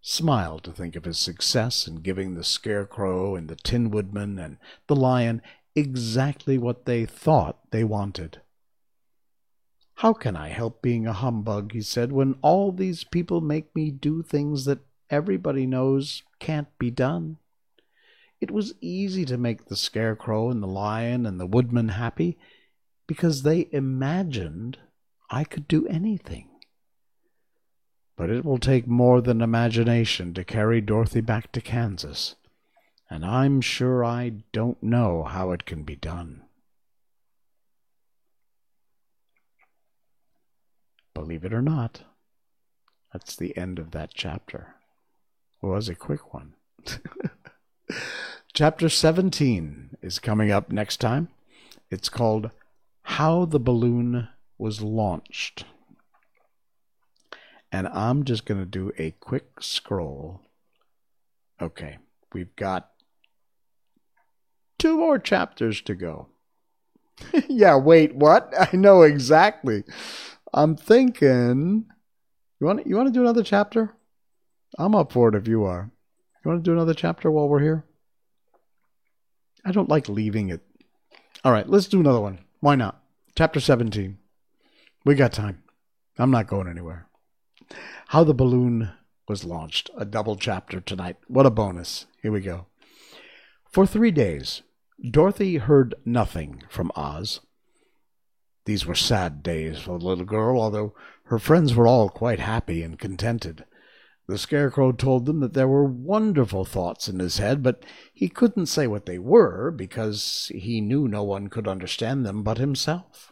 smiled 0.02 0.66
to 0.66 0.74
think 0.74 0.98
of 0.98 1.06
his 1.06 1.18
success 1.18 1.88
in 1.88 2.02
giving 2.02 2.34
the 2.34 2.44
Scarecrow 2.44 3.34
and 3.36 3.48
the 3.48 3.56
Tin 3.56 3.92
Woodman 3.92 4.38
and 4.38 4.58
the 4.88 4.96
Lion 4.96 5.42
exactly 5.74 6.58
what 6.58 6.86
they 6.86 7.06
thought 7.06 7.72
they 7.72 7.86
wanted. 7.86 8.42
How 9.96 10.12
can 10.12 10.36
I 10.36 10.50
help 10.50 10.82
being 10.82 11.08
a 11.08 11.14
humbug, 11.14 11.72
he 11.72 11.82
said, 11.82 12.12
when 12.12 12.36
all 12.42 12.74
these 12.74 13.06
people 13.06 13.40
make 13.40 13.74
me 13.74 13.90
do 13.90 14.22
things 14.22 14.66
that 14.66 14.80
everybody 15.10 15.66
knows 15.66 16.24
can't 16.40 16.68
be 16.78 16.92
done? 16.92 17.38
It 18.42 18.52
was 18.52 18.76
easy 18.82 19.24
to 19.24 19.38
make 19.38 19.66
the 19.66 19.78
Scarecrow 19.78 20.50
and 20.50 20.62
the 20.62 20.68
Lion 20.68 21.26
and 21.26 21.40
the 21.40 21.48
Woodman 21.48 21.88
happy 21.88 22.38
because 23.08 23.44
they 23.44 23.70
imagined 23.72 24.78
I 25.30 25.46
could 25.46 25.70
do 25.70 25.88
anything. 25.88 26.50
But 28.18 28.30
it 28.30 28.44
will 28.44 28.58
take 28.58 28.88
more 28.88 29.22
than 29.22 29.42
imagination 29.42 30.34
to 30.34 30.44
carry 30.44 30.82
Dorothy 30.82 31.22
back 31.22 31.54
to 31.54 31.62
Kansas 31.62 32.36
and 33.10 33.26
I'm 33.26 33.62
sure 33.62 34.04
I 34.04 34.32
don't 34.52 34.82
know 34.84 35.24
how 35.24 35.52
it 35.52 35.66
can 35.66 35.84
be 35.84 35.96
done. 35.96 36.44
Believe 41.14 41.46
it 41.46 41.54
or 41.54 41.62
not, 41.62 42.04
that's 43.12 43.36
the 43.36 43.58
end 43.58 43.80
of 43.80 43.92
that 43.92 44.12
chapter. 44.14 44.76
It 45.64 45.66
was 45.66 45.90
a 45.90 45.96
quick 45.96 46.34
one. 46.34 46.54
chapter 48.54 48.90
17 48.90 49.98
is 50.02 50.20
coming 50.20 50.52
up 50.52 50.72
next 50.72 50.98
time. 50.98 51.30
It's 51.90 52.10
called 52.10 52.52
How 53.04 53.46
the 53.46 53.60
Balloon 53.60 54.28
Was 54.58 54.82
Launched. 54.82 55.64
And 57.72 57.88
I'm 57.88 58.24
just 58.24 58.46
going 58.46 58.60
to 58.60 58.66
do 58.66 58.92
a 58.98 59.12
quick 59.12 59.62
scroll. 59.62 60.42
Okay, 61.62 61.98
we've 62.34 62.56
got 62.56 62.90
two 64.78 64.98
more 64.98 65.20
chapters 65.20 65.82
to 65.82 65.96
go. 65.96 66.28
yeah, 67.50 67.76
wait, 67.76 68.16
what? 68.16 68.54
I 68.60 68.76
know 68.78 69.02
exactly. 69.02 69.84
I'm 70.54 70.76
thinking 70.76 71.86
you 72.60 72.66
want 72.66 72.88
you 72.88 72.96
want 72.96 73.08
to 73.08 73.14
do 73.14 73.22
another 73.22 73.44
chapter? 73.44 73.94
I'm 74.78 74.96
up 74.96 75.12
for 75.12 75.30
it 75.30 75.36
if 75.36 75.48
you 75.48 75.64
are. 75.64 75.92
You 76.44 76.52
want 76.52 76.64
to 76.64 76.70
do 76.70 76.74
another 76.74 76.94
chapter 76.94 77.30
while 77.30 77.48
we're 77.48 77.60
here? 77.60 77.86
I 79.66 79.72
don't 79.72 79.90
like 79.90 80.10
leaving 80.10 80.50
it. 80.50 80.62
All 81.44 81.52
right, 81.52 81.68
let's 81.68 81.88
do 81.88 82.00
another 82.00 82.20
one. 82.20 82.40
Why 82.60 82.76
not? 82.76 83.02
Chapter 83.36 83.60
17. 83.60 84.18
We 85.06 85.16
got 85.16 85.34
time. 85.34 85.64
I'm 86.18 86.32
not 86.32 86.48
going 86.48 86.68
anywhere. 86.68 87.07
How 88.08 88.24
the 88.24 88.34
balloon 88.34 88.92
was 89.28 89.44
launched. 89.44 89.90
A 89.98 90.06
double 90.06 90.36
chapter 90.36 90.80
tonight. 90.80 91.18
What 91.28 91.46
a 91.46 91.52
bonus. 91.52 92.06
Here 92.22 92.32
we 92.32 92.42
go. 92.42 92.68
For 93.70 93.86
three 93.86 94.12
days, 94.12 94.62
Dorothy 95.12 95.58
heard 95.58 95.96
nothing 96.06 96.64
from 96.70 96.92
Oz. 96.96 97.42
These 98.66 98.86
were 98.86 98.96
sad 98.96 99.44
days 99.44 99.80
for 99.80 100.00
the 100.00 100.06
little 100.06 100.26
girl, 100.26 100.60
although 100.60 100.94
her 101.26 101.40
friends 101.40 101.76
were 101.76 101.88
all 101.88 102.10
quite 102.10 102.40
happy 102.40 102.82
and 102.82 102.98
contented. 103.00 103.66
The 104.28 104.38
Scarecrow 104.38 104.92
told 104.92 105.26
them 105.26 105.40
that 105.40 105.54
there 105.54 105.70
were 105.70 105.86
wonderful 105.86 106.66
thoughts 106.66 107.08
in 107.08 107.20
his 107.20 107.38
head, 107.38 107.64
but 107.64 107.84
he 108.14 108.28
couldn't 108.28 108.66
say 108.66 108.86
what 108.86 109.06
they 109.06 109.18
were 109.18 109.72
because 109.72 110.52
he 110.54 110.82
knew 110.82 111.08
no 111.08 111.24
one 111.24 111.48
could 111.48 111.68
understand 111.68 112.26
them 112.26 112.44
but 112.44 112.58
himself. 112.58 113.32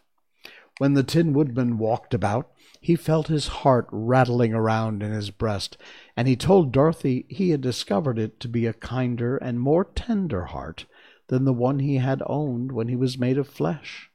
When 0.78 0.94
the 0.94 1.04
Tin 1.04 1.34
Woodman 1.34 1.78
walked 1.78 2.14
about, 2.14 2.50
he 2.86 2.96
felt 2.96 3.30
his 3.30 3.48
heart 3.48 3.88
rattling 3.90 4.54
around 4.54 5.02
in 5.02 5.12
his 5.12 5.32
breast, 5.32 5.76
and 6.16 6.28
he 6.28 6.36
told 6.36 6.72
Dorothy 6.72 7.26
he 7.30 7.50
had 7.50 7.60
discovered 7.60 8.20
it 8.20 8.40
to 8.40 8.48
be 8.48 8.68
a 8.68 8.74
kinder 8.74 9.38
and 9.38 9.60
more 9.60 9.86
tender 9.86 10.46
heart 10.46 10.86
than 11.26 11.46
the 11.46 11.54
one 11.54 11.80
he 11.80 11.96
had 11.96 12.22
owned 12.28 12.72
when 12.72 12.88
he 12.88 12.96
was 12.96 13.18
made 13.18 13.40
of 13.40 13.48
flesh. 13.48 14.12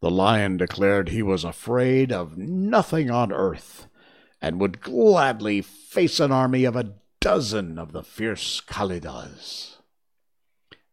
The 0.00 0.10
lion 0.10 0.56
declared 0.56 1.10
he 1.10 1.22
was 1.22 1.44
afraid 1.44 2.10
of 2.10 2.36
nothing 2.36 3.08
on 3.08 3.30
earth, 3.30 3.86
and 4.42 4.60
would 4.60 4.80
gladly 4.80 5.62
face 5.62 6.18
an 6.18 6.32
army 6.32 6.64
of 6.64 6.74
a 6.74 6.94
dozen 7.20 7.78
of 7.78 7.92
the 7.92 8.02
fierce 8.02 8.60
Kalidahs. 8.60 9.76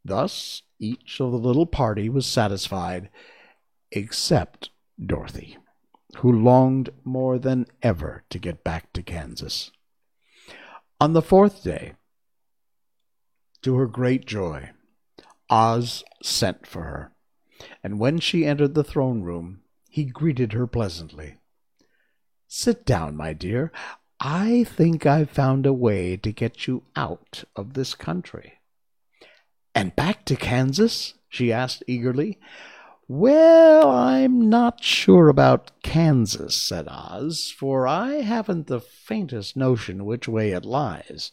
Thus 0.06 0.62
each 0.78 1.20
of 1.20 1.32
the 1.32 1.40
little 1.40 1.66
party 1.66 2.08
was 2.08 2.28
satisfied, 2.28 3.10
except 3.92 4.70
Dorothy, 5.04 5.58
who 6.18 6.32
longed 6.32 6.90
more 7.04 7.38
than 7.40 7.66
ever 7.82 8.24
to 8.30 8.40
get 8.40 8.64
back 8.64 8.92
to 8.94 9.02
Kansas. 9.02 9.72
On 11.00 11.14
the 11.14 11.22
fourth 11.22 11.64
day, 11.64 11.94
to 13.62 13.76
her 13.76 13.88
great 13.88 14.26
joy, 14.26 14.72
Oz 15.50 16.04
sent 16.22 16.66
for 16.66 16.84
her, 16.84 17.12
and 17.84 18.00
when 18.00 18.20
she 18.20 18.46
entered 18.46 18.74
the 18.74 18.84
throne 18.84 19.22
room, 19.22 19.62
he 19.90 20.06
greeted 20.06 20.54
her 20.54 20.68
pleasantly. 20.68 21.38
Sit 22.48 22.86
down, 22.86 23.16
my 23.16 23.34
dear. 23.34 23.72
I 24.20 24.64
think 24.64 25.06
I've 25.06 25.30
found 25.30 25.66
a 25.66 25.74
way 25.74 26.18
to 26.18 26.32
get 26.32 26.68
you 26.68 26.84
out 26.96 27.44
of 27.56 27.74
this 27.74 27.96
country. 27.96 28.60
And 29.76 29.96
back 29.96 30.24
to 30.26 30.36
Kansas? 30.36 31.16
she 31.30 31.52
asked 31.52 31.84
eagerly. 31.88 32.40
Well, 33.08 33.90
I'm 33.90 34.50
not 34.50 34.82
sure 34.82 35.28
about 35.28 35.72
Kansas, 35.84 36.56
said 36.56 36.88
Oz, 36.88 37.52
for 37.52 37.86
I 37.86 38.22
haven't 38.22 38.68
the 38.68 38.80
faintest 38.80 39.58
notion 39.58 40.06
which 40.06 40.28
way 40.28 40.52
it 40.52 40.64
lies. 40.64 41.32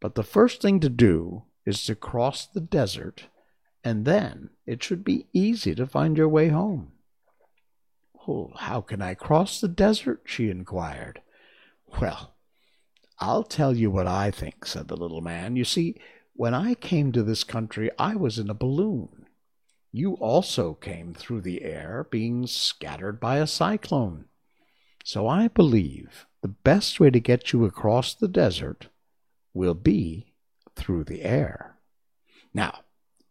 But 0.00 0.14
the 0.14 0.22
first 0.22 0.62
thing 0.62 0.78
to 0.80 0.88
do 0.88 1.42
is 1.66 1.84
to 1.84 1.96
cross 1.96 2.46
the 2.46 2.60
desert, 2.60 3.26
and 3.82 4.04
then 4.04 4.50
it 4.64 4.82
should 4.82 5.02
be 5.02 5.26
easy 5.32 5.74
to 5.74 5.86
find 5.86 6.16
your 6.16 6.28
way 6.28 6.48
home. 6.48 6.92
Oh, 8.28 8.52
how 8.56 8.80
can 8.80 9.02
I 9.02 9.14
cross 9.14 9.60
the 9.60 9.68
desert? 9.68 10.22
she 10.24 10.50
inquired. 10.50 11.20
Well, 12.00 12.34
I'll 13.18 13.42
tell 13.42 13.76
you 13.76 13.90
what 13.90 14.06
I 14.06 14.30
think, 14.30 14.66
said 14.66 14.86
the 14.86 14.96
little 14.96 15.20
man. 15.20 15.56
You 15.56 15.64
see, 15.64 15.96
when 16.34 16.54
I 16.54 16.74
came 16.74 17.10
to 17.12 17.24
this 17.24 17.42
country, 17.42 17.90
I 17.98 18.14
was 18.14 18.38
in 18.38 18.48
a 18.48 18.54
balloon. 18.54 19.21
You 19.92 20.14
also 20.14 20.74
came 20.74 21.14
through 21.14 21.42
the 21.42 21.62
air, 21.62 22.06
being 22.10 22.46
scattered 22.46 23.20
by 23.20 23.38
a 23.38 23.46
cyclone. 23.46 24.24
So 25.04 25.28
I 25.28 25.48
believe 25.48 26.26
the 26.40 26.48
best 26.48 26.98
way 26.98 27.10
to 27.10 27.20
get 27.20 27.52
you 27.52 27.64
across 27.64 28.14
the 28.14 28.28
desert 28.28 28.88
will 29.52 29.74
be 29.74 30.32
through 30.74 31.04
the 31.04 31.22
air. 31.22 31.76
Now, 32.54 32.80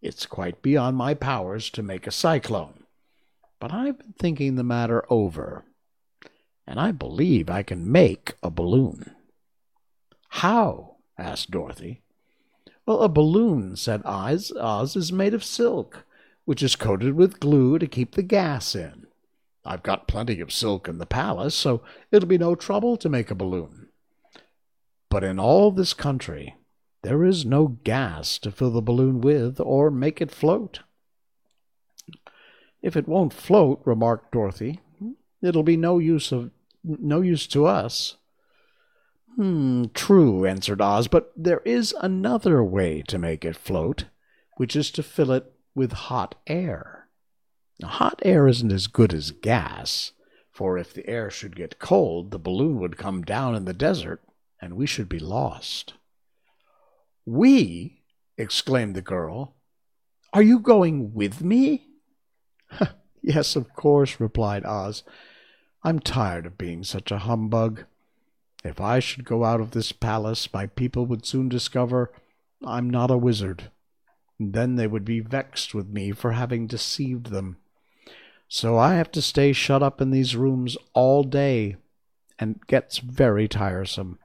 it's 0.01 0.25
quite 0.25 0.61
beyond 0.61 0.97
my 0.97 1.13
powers 1.15 1.69
to 1.71 1.83
make 1.83 2.05
a 2.05 2.11
cyclone 2.11 2.81
but 3.61 3.71
I've 3.71 3.99
been 3.99 4.15
thinking 4.17 4.55
the 4.55 4.63
matter 4.63 5.05
over, 5.09 5.63
and 6.65 6.79
I 6.79 6.91
believe 6.91 7.47
I 7.49 7.61
can 7.61 7.89
make 7.89 8.33
a 8.43 8.49
balloon. 8.49 9.15
How? 10.29 10.95
asked 11.17 11.51
Dorothy. 11.51 12.01
Well, 12.87 13.03
a 13.03 13.07
balloon, 13.07 13.75
said 13.75 14.01
Oz, 14.03 14.51
Oz 14.59 14.95
is 14.95 15.13
made 15.13 15.35
of 15.35 15.43
silk, 15.43 16.05
which 16.45 16.63
is 16.63 16.75
coated 16.75 17.15
with 17.15 17.39
glue 17.39 17.77
to 17.79 17.87
keep 17.87 18.15
the 18.15 18.23
gas 18.23 18.75
in. 18.75 19.07
I've 19.63 19.83
got 19.83 20.07
plenty 20.07 20.39
of 20.41 20.51
silk 20.51 20.87
in 20.87 20.97
the 20.97 21.05
palace, 21.05 21.53
so 21.53 21.83
it'll 22.11 22.27
be 22.27 22.37
no 22.37 22.55
trouble 22.55 22.97
to 22.97 23.09
make 23.09 23.29
a 23.29 23.35
balloon. 23.35 23.89
But 25.09 25.23
in 25.23 25.39
all 25.39 25.71
this 25.71 25.93
country, 25.93 26.55
there 27.03 27.23
is 27.23 27.45
no 27.45 27.67
gas 27.83 28.39
to 28.39 28.51
fill 28.51 28.71
the 28.71 28.81
balloon 28.81 29.21
with 29.21 29.59
or 29.59 29.91
make 29.91 30.21
it 30.21 30.31
float. 30.31 30.81
If 32.81 32.95
it 32.95 33.07
won't 33.07 33.33
float, 33.33 33.81
remarked 33.85 34.31
Dorothy, 34.31 34.79
it'll 35.41 35.63
be 35.63 35.77
no 35.77 35.99
use 35.99 36.31
of 36.31 36.51
no 36.83 37.21
use 37.21 37.45
to 37.47 37.67
us. 37.67 38.17
Hmm, 39.35 39.85
true, 39.93 40.45
answered 40.45 40.81
Oz, 40.81 41.07
but 41.07 41.31
there 41.35 41.61
is 41.63 41.93
another 42.01 42.63
way 42.63 43.03
to 43.07 43.19
make 43.19 43.45
it 43.45 43.55
float, 43.55 44.05
which 44.57 44.75
is 44.75 44.89
to 44.91 45.03
fill 45.03 45.31
it 45.31 45.51
with 45.75 45.91
hot 45.91 46.35
air. 46.47 47.07
Now, 47.79 47.87
hot 47.87 48.21
air 48.23 48.47
isn't 48.47 48.71
as 48.71 48.87
good 48.87 49.13
as 49.13 49.31
gas, 49.31 50.11
for 50.51 50.77
if 50.77 50.93
the 50.93 51.07
air 51.09 51.29
should 51.29 51.55
get 51.55 51.79
cold, 51.79 52.31
the 52.31 52.39
balloon 52.39 52.79
would 52.79 52.97
come 52.97 53.23
down 53.23 53.55
in 53.55 53.65
the 53.65 53.73
desert, 53.73 54.21
and 54.61 54.75
we 54.75 54.85
should 54.85 55.09
be 55.09 55.19
lost. 55.19 55.93
We? 57.25 58.03
exclaimed 58.37 58.95
the 58.95 59.01
girl. 59.01 59.55
Are 60.33 60.41
you 60.41 60.59
going 60.59 61.13
with 61.13 61.41
me? 61.41 61.87
yes, 63.21 63.55
of 63.55 63.73
course, 63.73 64.19
replied 64.19 64.65
Oz. 64.65 65.03
I'm 65.83 65.99
tired 65.99 66.45
of 66.45 66.57
being 66.57 66.83
such 66.83 67.11
a 67.11 67.19
humbug. 67.19 67.85
If 68.63 68.79
I 68.79 68.99
should 68.99 69.25
go 69.25 69.43
out 69.43 69.59
of 69.59 69.71
this 69.71 69.91
palace, 69.91 70.51
my 70.53 70.67
people 70.67 71.05
would 71.07 71.25
soon 71.25 71.49
discover 71.49 72.11
I'm 72.63 72.89
not 72.89 73.09
a 73.09 73.17
wizard. 73.17 73.71
Then 74.49 74.75
they 74.75 74.87
would 74.87 75.05
be 75.05 75.19
vexed 75.19 75.75
with 75.75 75.87
me 75.87 76.11
for 76.13 76.31
having 76.31 76.65
deceived 76.65 77.27
them. 77.27 77.57
So 78.47 78.77
I 78.77 78.95
have 78.95 79.11
to 79.11 79.21
stay 79.21 79.53
shut 79.53 79.83
up 79.83 80.01
in 80.01 80.09
these 80.09 80.35
rooms 80.35 80.77
all 80.93 81.23
day, 81.23 81.75
and 82.39 82.55
it 82.55 82.67
gets 82.67 82.97
very 82.97 83.47
tiresome. 83.47 84.17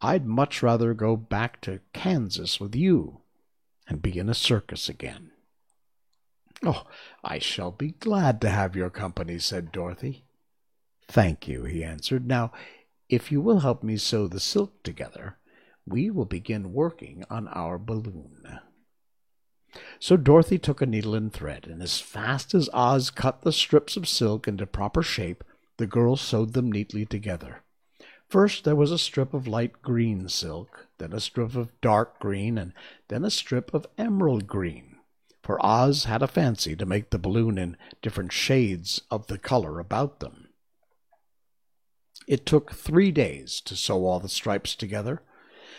I'd 0.00 0.26
much 0.26 0.62
rather 0.62 0.94
go 0.94 1.16
back 1.16 1.60
to 1.62 1.80
Kansas 1.92 2.58
with 2.58 2.74
you 2.74 3.20
and 3.86 4.02
be 4.02 4.18
in 4.18 4.28
a 4.28 4.34
circus 4.34 4.88
again. 4.88 5.32
Oh, 6.64 6.84
I 7.22 7.38
shall 7.38 7.70
be 7.70 7.92
glad 7.92 8.40
to 8.40 8.48
have 8.48 8.74
your 8.74 8.90
company, 8.90 9.38
said 9.38 9.70
Dorothy. 9.70 10.24
Thank 11.08 11.46
you, 11.46 11.64
he 11.64 11.84
answered. 11.84 12.26
Now, 12.26 12.52
if 13.08 13.30
you 13.30 13.40
will 13.40 13.60
help 13.60 13.82
me 13.82 13.96
sew 13.98 14.26
the 14.26 14.40
silk 14.40 14.82
together, 14.82 15.36
we 15.86 16.10
will 16.10 16.24
begin 16.24 16.72
working 16.72 17.22
on 17.30 17.48
our 17.48 17.78
balloon. 17.78 18.60
So 19.98 20.16
Dorothy 20.16 20.58
took 20.58 20.80
a 20.80 20.86
needle 20.86 21.14
and 21.14 21.32
thread, 21.32 21.66
and 21.66 21.82
as 21.82 22.00
fast 22.00 22.54
as 22.54 22.70
Oz 22.72 23.10
cut 23.10 23.42
the 23.42 23.52
strips 23.52 23.96
of 23.96 24.08
silk 24.08 24.46
into 24.46 24.66
proper 24.66 25.02
shape, 25.02 25.44
the 25.76 25.86
girl 25.86 26.16
sewed 26.16 26.52
them 26.52 26.70
neatly 26.70 27.04
together. 27.04 27.62
First 28.28 28.64
there 28.64 28.76
was 28.76 28.90
a 28.90 28.98
strip 28.98 29.34
of 29.34 29.46
light 29.46 29.82
green 29.82 30.28
silk, 30.28 30.86
then 30.98 31.12
a 31.12 31.20
strip 31.20 31.54
of 31.54 31.80
dark 31.80 32.18
green, 32.18 32.58
and 32.58 32.72
then 33.08 33.24
a 33.24 33.30
strip 33.30 33.72
of 33.74 33.86
emerald 33.98 34.46
green 34.46 34.96
for 35.46 35.64
Oz 35.64 36.04
had 36.04 36.22
a 36.24 36.26
fancy 36.26 36.74
to 36.74 36.84
make 36.84 37.10
the 37.10 37.20
balloon 37.20 37.56
in 37.56 37.76
different 38.02 38.32
shades 38.32 39.02
of 39.12 39.28
the 39.28 39.38
color 39.38 39.78
about 39.78 40.18
them. 40.18 40.48
It 42.26 42.44
took 42.44 42.72
three 42.72 43.12
days 43.12 43.60
to 43.60 43.76
sew 43.76 44.06
all 44.06 44.18
the 44.18 44.28
stripes 44.28 44.74
together, 44.74 45.22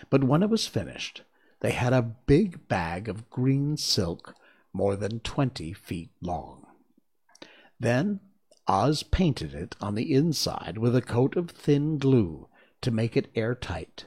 but 0.10 0.24
when 0.24 0.42
it 0.42 0.50
was 0.50 0.68
finished, 0.68 1.24
they 1.60 1.72
had 1.72 1.94
a 1.94 2.02
big 2.02 2.68
bag 2.68 3.10
of 3.10 3.30
green 3.30 3.78
silk 3.78 4.36
more 4.74 4.96
than 4.96 5.20
twenty 5.22 5.74
feet 5.74 6.12
long. 6.22 6.66
Then 7.80 8.20
Oz 8.68 9.04
painted 9.04 9.54
it 9.54 9.76
on 9.80 9.96
the 9.96 10.14
inside 10.14 10.78
with 10.78 10.96
a 10.96 11.02
coat 11.02 11.36
of 11.36 11.50
thin 11.50 11.98
glue 11.98 12.48
to 12.82 12.92
make 12.92 13.16
it 13.16 13.32
airtight, 13.34 14.06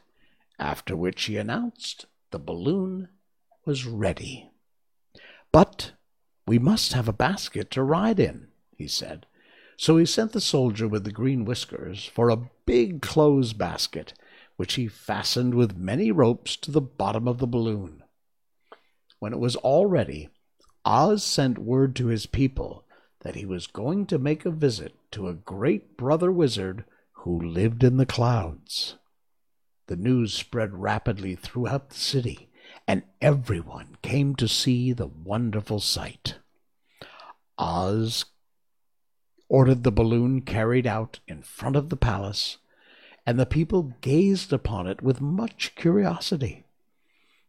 after 0.58 0.96
which 0.96 1.24
he 1.24 1.36
announced 1.36 2.06
the 2.30 2.38
balloon 2.38 3.08
was 3.64 3.86
ready. 3.86 4.50
But 5.50 5.92
we 6.46 6.58
must 6.58 6.92
have 6.92 7.08
a 7.08 7.12
basket 7.12 7.70
to 7.72 7.82
ride 7.82 8.20
in, 8.20 8.48
he 8.76 8.86
said. 8.86 9.26
So 9.76 9.96
he 9.96 10.04
sent 10.04 10.32
the 10.32 10.40
soldier 10.40 10.86
with 10.86 11.04
the 11.04 11.12
green 11.12 11.44
whiskers 11.44 12.04
for 12.04 12.28
a 12.28 12.50
big 12.66 13.00
clothes 13.00 13.54
basket, 13.54 14.12
which 14.60 14.74
he 14.74 14.86
fastened 14.86 15.54
with 15.54 15.74
many 15.78 16.12
ropes 16.12 16.54
to 16.54 16.70
the 16.70 16.82
bottom 16.82 17.26
of 17.26 17.38
the 17.38 17.46
balloon. 17.46 18.02
When 19.18 19.32
it 19.32 19.38
was 19.38 19.56
all 19.56 19.86
ready, 19.86 20.28
Oz 20.84 21.24
sent 21.24 21.56
word 21.56 21.96
to 21.96 22.08
his 22.08 22.26
people 22.26 22.84
that 23.20 23.36
he 23.36 23.46
was 23.46 23.66
going 23.66 24.04
to 24.04 24.18
make 24.18 24.44
a 24.44 24.50
visit 24.50 24.94
to 25.12 25.28
a 25.28 25.32
great 25.32 25.96
brother 25.96 26.30
wizard 26.30 26.84
who 27.24 27.40
lived 27.40 27.82
in 27.82 27.96
the 27.96 28.04
clouds. 28.04 28.96
the 29.90 29.96
news 29.96 30.32
spread 30.32 30.74
rapidly 30.74 31.34
throughout 31.34 31.88
the 31.88 31.96
city, 31.96 32.48
and 32.86 33.02
everyone 33.20 33.96
came 34.02 34.36
to 34.36 34.46
see 34.46 34.92
the 34.92 35.08
wonderful 35.08 35.80
sight. 35.80 36.36
Oz 37.58 38.26
ordered 39.48 39.82
the 39.82 39.90
balloon 39.90 40.42
carried 40.42 40.86
out 40.86 41.18
in 41.26 41.42
front 41.42 41.74
of 41.76 41.88
the 41.88 41.96
palace, 41.96 42.58
and 43.30 43.38
the 43.38 43.46
people 43.46 43.94
gazed 44.00 44.52
upon 44.52 44.88
it 44.88 45.02
with 45.02 45.20
much 45.20 45.72
curiosity. 45.76 46.64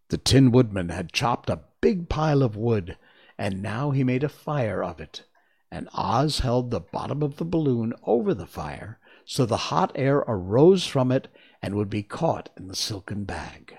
The 0.10 0.20
Tin 0.20 0.52
Woodman 0.52 0.90
had 0.90 1.12
chopped 1.12 1.50
a 1.50 1.62
big 1.82 2.08
pile 2.08 2.44
of 2.44 2.56
wood, 2.56 3.00
and 3.36 3.64
now 3.64 3.90
he 3.90 4.04
made 4.04 4.24
a 4.24 4.30
fire 4.30 4.84
of 4.84 5.00
it, 5.00 5.24
and 5.72 5.90
Oz 5.92 6.42
held 6.42 6.70
the 6.70 6.80
bottom 6.80 7.24
of 7.24 7.38
the 7.38 7.46
balloon 7.46 7.94
over 8.04 8.36
the 8.36 8.46
fire 8.46 9.00
so 9.26 9.44
the 9.44 9.58
hot 9.58 9.92
air 9.96 10.18
arose 10.28 10.86
from 10.86 11.12
it 11.12 11.30
and 11.64 11.74
would 11.74 11.90
be 11.90 12.04
caught 12.04 12.50
in 12.56 12.68
the 12.68 12.76
silken 12.76 13.24
bag. 13.24 13.76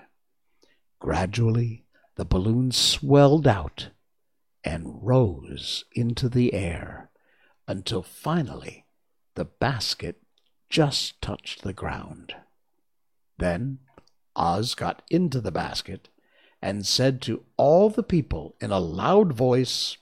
Gradually, 0.99 1.85
the 2.15 2.25
balloon 2.25 2.73
swelled 2.73 3.47
out 3.47 3.91
and 4.61 5.01
rose 5.01 5.85
into 5.93 6.27
the 6.27 6.53
air 6.53 7.11
until 7.65 8.03
finally 8.03 8.83
the 9.35 9.45
basket 9.45 10.22
just 10.73 11.21
touched 11.21 11.61
the 11.61 11.71
ground. 11.71 12.33
Then 13.37 13.77
Oz 14.35 14.73
got 14.73 15.03
into 15.11 15.39
the 15.39 15.51
basket 15.51 16.09
and 16.63 16.83
said 16.83 17.21
to 17.21 17.43
all 17.57 17.91
the 17.91 18.01
people 18.01 18.55
in 18.59 18.71
a 18.71 18.79
loud 18.79 19.33
voice, 19.33 19.97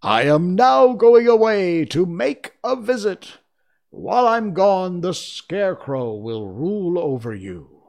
I 0.00 0.22
am 0.22 0.54
now 0.54 0.92
going 0.92 1.26
away 1.26 1.84
to 1.86 2.06
make 2.06 2.52
a 2.62 2.76
visit. 2.76 3.38
While 3.90 4.28
I'm 4.28 4.54
gone, 4.54 5.00
the 5.00 5.12
Scarecrow 5.12 6.14
will 6.14 6.46
rule 6.46 6.96
over 6.96 7.34
you. 7.34 7.82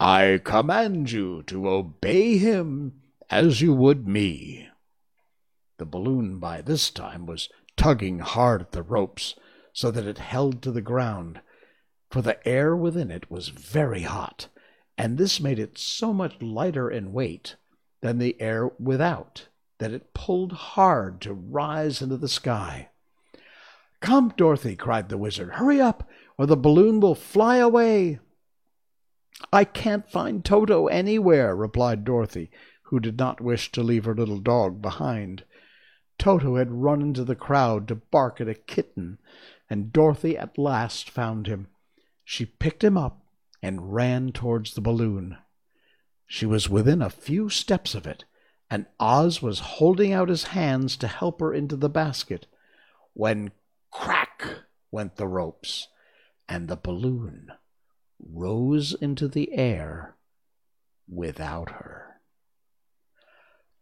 I 0.00 0.40
command 0.42 1.12
you 1.12 1.42
to 1.48 1.68
obey 1.68 2.38
him 2.38 3.02
as 3.28 3.60
you 3.60 3.74
would 3.74 4.08
me. 4.08 4.70
The 5.76 5.84
balloon 5.84 6.38
by 6.38 6.62
this 6.62 6.88
time 6.88 7.26
was 7.26 7.50
tugging 7.76 8.20
hard 8.20 8.62
at 8.62 8.72
the 8.72 8.82
ropes 8.82 9.34
so 9.76 9.90
that 9.90 10.06
it 10.06 10.16
held 10.16 10.62
to 10.62 10.72
the 10.72 10.80
ground, 10.80 11.38
for 12.08 12.22
the 12.22 12.48
air 12.48 12.74
within 12.74 13.10
it 13.10 13.30
was 13.30 13.48
very 13.48 14.04
hot, 14.04 14.48
and 14.96 15.18
this 15.18 15.38
made 15.38 15.58
it 15.58 15.76
so 15.76 16.14
much 16.14 16.40
lighter 16.40 16.90
in 16.90 17.12
weight 17.12 17.56
than 18.00 18.16
the 18.16 18.40
air 18.40 18.70
without 18.80 19.48
that 19.76 19.92
it 19.92 20.14
pulled 20.14 20.52
hard 20.52 21.20
to 21.20 21.34
rise 21.34 22.00
into 22.00 22.16
the 22.16 22.26
sky. 22.26 22.88
Come, 24.00 24.32
Dorothy, 24.34 24.76
cried 24.76 25.10
the 25.10 25.18
wizard. 25.18 25.50
Hurry 25.50 25.78
up, 25.78 26.08
or 26.38 26.46
the 26.46 26.56
balloon 26.56 26.98
will 26.98 27.14
fly 27.14 27.56
away. 27.56 28.18
I 29.52 29.64
can't 29.64 30.10
find 30.10 30.42
Toto 30.42 30.86
anywhere, 30.86 31.54
replied 31.54 32.02
Dorothy, 32.02 32.50
who 32.84 32.98
did 32.98 33.18
not 33.18 33.42
wish 33.42 33.70
to 33.72 33.82
leave 33.82 34.06
her 34.06 34.14
little 34.14 34.38
dog 34.38 34.80
behind. 34.80 35.44
Toto 36.18 36.56
had 36.56 36.70
run 36.72 37.02
into 37.02 37.24
the 37.24 37.36
crowd 37.36 37.86
to 37.88 37.94
bark 37.94 38.40
at 38.40 38.48
a 38.48 38.54
kitten, 38.54 39.18
and 39.68 39.92
Dorothy 39.92 40.36
at 40.36 40.58
last 40.58 41.10
found 41.10 41.46
him. 41.46 41.68
She 42.24 42.44
picked 42.44 42.84
him 42.84 42.96
up 42.96 43.24
and 43.62 43.94
ran 43.94 44.32
towards 44.32 44.74
the 44.74 44.80
balloon. 44.80 45.38
She 46.26 46.46
was 46.46 46.68
within 46.68 47.02
a 47.02 47.10
few 47.10 47.48
steps 47.48 47.94
of 47.94 48.06
it, 48.06 48.24
and 48.70 48.86
Oz 48.98 49.40
was 49.40 49.60
holding 49.60 50.12
out 50.12 50.28
his 50.28 50.44
hands 50.44 50.96
to 50.98 51.06
help 51.06 51.40
her 51.40 51.54
into 51.54 51.76
the 51.76 51.88
basket, 51.88 52.46
when 53.12 53.52
Crack 53.90 54.44
went 54.90 55.16
the 55.16 55.28
ropes, 55.28 55.88
and 56.48 56.68
the 56.68 56.76
balloon 56.76 57.52
rose 58.18 58.94
into 58.94 59.28
the 59.28 59.52
air 59.52 60.16
without 61.08 61.70
her. 61.70 62.20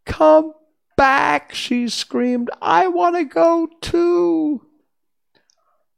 Come 0.05 0.53
back, 0.95 1.53
she 1.53 1.89
screamed. 1.89 2.49
I 2.61 2.87
want 2.87 3.15
to 3.15 3.25
go 3.25 3.67
too. 3.81 4.67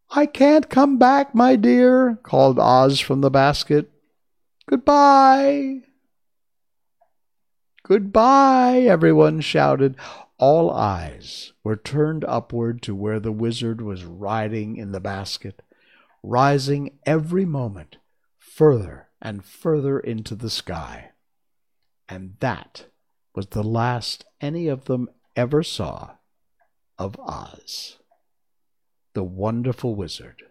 I 0.10 0.26
can't 0.26 0.70
come 0.70 0.98
back, 0.98 1.36
my 1.36 1.56
dear, 1.56 2.18
called 2.24 2.60
Oz 2.60 3.00
from 3.00 3.22
the 3.22 3.30
basket. 3.30 3.92
Goodbye. 4.70 5.82
Goodbye, 7.84 8.80
everyone 8.82 9.42
shouted. 9.42 9.96
All 10.38 10.72
eyes 10.72 11.54
were 11.64 11.76
turned 11.76 12.24
upward 12.26 12.82
to 12.84 12.96
where 12.96 13.20
the 13.20 13.32
wizard 13.32 13.82
was 13.82 14.04
riding 14.04 14.78
in 14.78 14.92
the 14.92 15.00
basket, 15.00 15.62
rising 16.22 17.00
every 17.06 17.46
moment 17.46 17.98
further 18.38 19.10
and 19.22 19.44
further 19.44 20.00
into 20.00 20.36
the 20.36 20.50
sky. 20.50 21.12
And 22.10 22.36
that 22.40 22.88
was 23.36 23.48
the 23.48 23.64
last 23.64 24.26
any 24.42 24.68
of 24.68 24.86
them 24.86 25.10
ever 25.36 25.64
saw 25.64 26.16
of 26.98 27.20
Oz. 27.20 27.98
The 29.18 29.24
wonderful 29.24 29.96
wizard, 29.96 30.44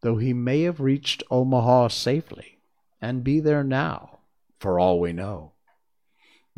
though 0.00 0.16
he 0.16 0.32
may 0.32 0.62
have 0.62 0.80
reached 0.80 1.22
Omaha 1.30 1.88
safely 1.88 2.58
and 3.00 3.22
be 3.22 3.38
there 3.38 3.62
now, 3.62 4.18
for 4.58 4.80
all 4.80 4.98
we 4.98 5.12
know 5.12 5.52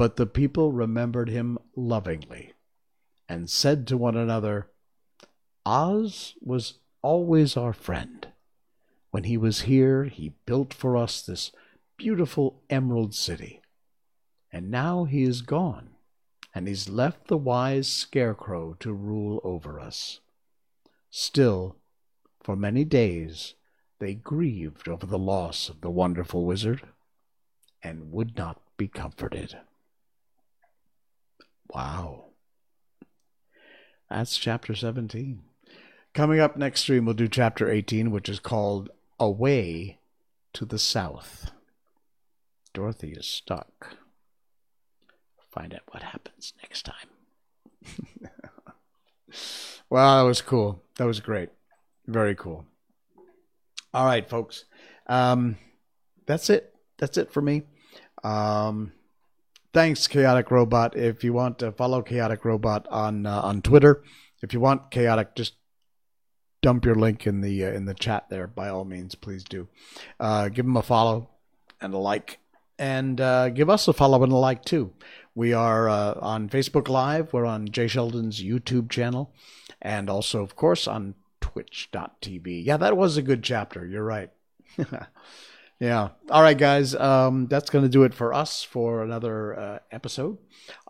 but 0.00 0.16
the 0.16 0.24
people 0.24 0.72
remembered 0.72 1.28
him 1.28 1.58
lovingly 1.76 2.54
and 3.28 3.50
said 3.50 3.86
to 3.86 3.98
one 3.98 4.16
another, 4.16 4.70
Oz 5.66 6.36
was 6.40 6.78
always 7.02 7.54
our 7.54 7.74
friend. 7.74 8.28
When 9.10 9.24
he 9.24 9.36
was 9.36 9.68
here, 9.68 10.04
he 10.04 10.32
built 10.46 10.72
for 10.72 10.96
us 10.96 11.20
this 11.20 11.52
beautiful 11.98 12.62
Emerald 12.70 13.14
City. 13.14 13.60
And 14.50 14.70
now 14.70 15.04
he 15.04 15.22
is 15.22 15.42
gone, 15.42 15.90
and 16.54 16.66
he's 16.66 16.88
left 16.88 17.28
the 17.28 17.36
wise 17.36 17.86
Scarecrow 17.86 18.78
to 18.80 18.94
rule 18.94 19.38
over 19.44 19.78
us. 19.78 20.20
Still, 21.10 21.76
for 22.40 22.56
many 22.56 22.84
days, 22.84 23.54
they 23.98 24.14
grieved 24.14 24.88
over 24.88 25.06
the 25.06 25.18
loss 25.18 25.68
of 25.68 25.80
the 25.80 25.90
wonderful 25.90 26.44
wizard 26.44 26.82
and 27.82 28.12
would 28.12 28.36
not 28.36 28.60
be 28.76 28.88
comforted. 28.88 29.58
Wow. 31.68 32.26
That's 34.08 34.36
chapter 34.36 34.74
17. 34.74 35.42
Coming 36.14 36.40
up 36.40 36.56
next 36.56 36.80
stream, 36.80 37.04
we'll 37.04 37.14
do 37.14 37.28
chapter 37.28 37.70
18, 37.70 38.10
which 38.10 38.28
is 38.28 38.40
called 38.40 38.90
Away 39.18 39.98
to 40.54 40.64
the 40.64 40.78
South. 40.78 41.52
Dorothy 42.72 43.12
is 43.12 43.26
stuck. 43.26 43.96
Find 45.50 45.74
out 45.74 45.82
what 45.90 46.02
happens 46.02 46.54
next 46.62 46.84
time. 46.84 47.08
well, 49.90 50.22
that 50.22 50.28
was 50.28 50.40
cool. 50.40 50.82
That 51.00 51.06
was 51.06 51.20
great. 51.20 51.48
Very 52.06 52.34
cool. 52.34 52.66
All 53.94 54.04
right, 54.04 54.28
folks. 54.28 54.66
Um, 55.06 55.56
that's 56.26 56.50
it. 56.50 56.74
That's 56.98 57.16
it 57.16 57.32
for 57.32 57.40
me. 57.40 57.62
Um, 58.22 58.92
thanks, 59.72 60.06
Chaotic 60.06 60.50
Robot. 60.50 60.98
If 60.98 61.24
you 61.24 61.32
want 61.32 61.58
to 61.60 61.72
follow 61.72 62.02
Chaotic 62.02 62.44
Robot 62.44 62.86
on 62.90 63.24
uh, 63.24 63.40
on 63.40 63.62
Twitter, 63.62 64.04
if 64.42 64.52
you 64.52 64.60
want 64.60 64.90
Chaotic, 64.90 65.34
just 65.34 65.54
dump 66.60 66.84
your 66.84 66.96
link 66.96 67.26
in 67.26 67.40
the 67.40 67.64
uh, 67.64 67.70
in 67.70 67.86
the 67.86 67.94
chat 67.94 68.26
there. 68.28 68.46
By 68.46 68.68
all 68.68 68.84
means, 68.84 69.14
please 69.14 69.42
do. 69.42 69.68
Uh, 70.20 70.50
give 70.50 70.66
him 70.66 70.76
a 70.76 70.82
follow 70.82 71.30
and 71.80 71.94
a 71.94 71.98
like, 71.98 72.40
and 72.78 73.18
uh, 73.22 73.48
give 73.48 73.70
us 73.70 73.88
a 73.88 73.94
follow 73.94 74.22
and 74.22 74.32
a 74.32 74.36
like 74.36 74.66
too. 74.66 74.92
We 75.34 75.52
are 75.52 75.88
uh, 75.88 76.14
on 76.20 76.48
Facebook 76.48 76.88
Live. 76.88 77.32
We're 77.32 77.46
on 77.46 77.68
Jay 77.68 77.86
Sheldon's 77.86 78.42
YouTube 78.42 78.90
channel, 78.90 79.32
and 79.80 80.10
also, 80.10 80.42
of 80.42 80.56
course, 80.56 80.86
on 80.86 81.14
Twitch.tv. 81.40 82.64
Yeah, 82.64 82.76
that 82.76 82.96
was 82.96 83.16
a 83.16 83.22
good 83.22 83.42
chapter. 83.42 83.86
You're 83.86 84.04
right. 84.04 84.30
Yeah. 85.80 86.10
All 86.30 86.42
right, 86.42 86.58
guys. 86.58 86.94
Um, 86.94 87.46
that's 87.46 87.70
going 87.70 87.84
to 87.84 87.88
do 87.88 88.02
it 88.02 88.12
for 88.12 88.34
us 88.34 88.62
for 88.62 89.02
another 89.02 89.58
uh, 89.58 89.78
episode. 89.90 90.36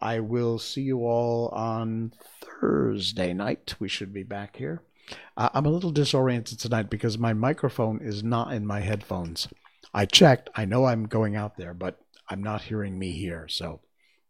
I 0.00 0.18
will 0.18 0.58
see 0.58 0.82
you 0.82 1.06
all 1.06 1.48
on 1.50 2.12
Thursday 2.60 3.32
night. 3.32 3.76
We 3.78 3.88
should 3.88 4.12
be 4.12 4.24
back 4.24 4.56
here. 4.56 4.82
Uh, 5.36 5.48
I'm 5.54 5.64
a 5.64 5.70
little 5.70 5.92
disoriented 5.92 6.58
tonight 6.58 6.90
because 6.90 7.18
my 7.18 7.32
microphone 7.32 8.00
is 8.02 8.24
not 8.24 8.52
in 8.52 8.66
my 8.66 8.80
headphones. 8.80 9.46
I 9.94 10.06
checked. 10.06 10.50
I 10.56 10.64
know 10.64 10.86
I'm 10.86 11.06
going 11.06 11.36
out 11.36 11.56
there, 11.56 11.72
but 11.72 12.00
I'm 12.28 12.42
not 12.42 12.62
hearing 12.62 12.98
me 12.98 13.12
here. 13.12 13.46
So 13.46 13.80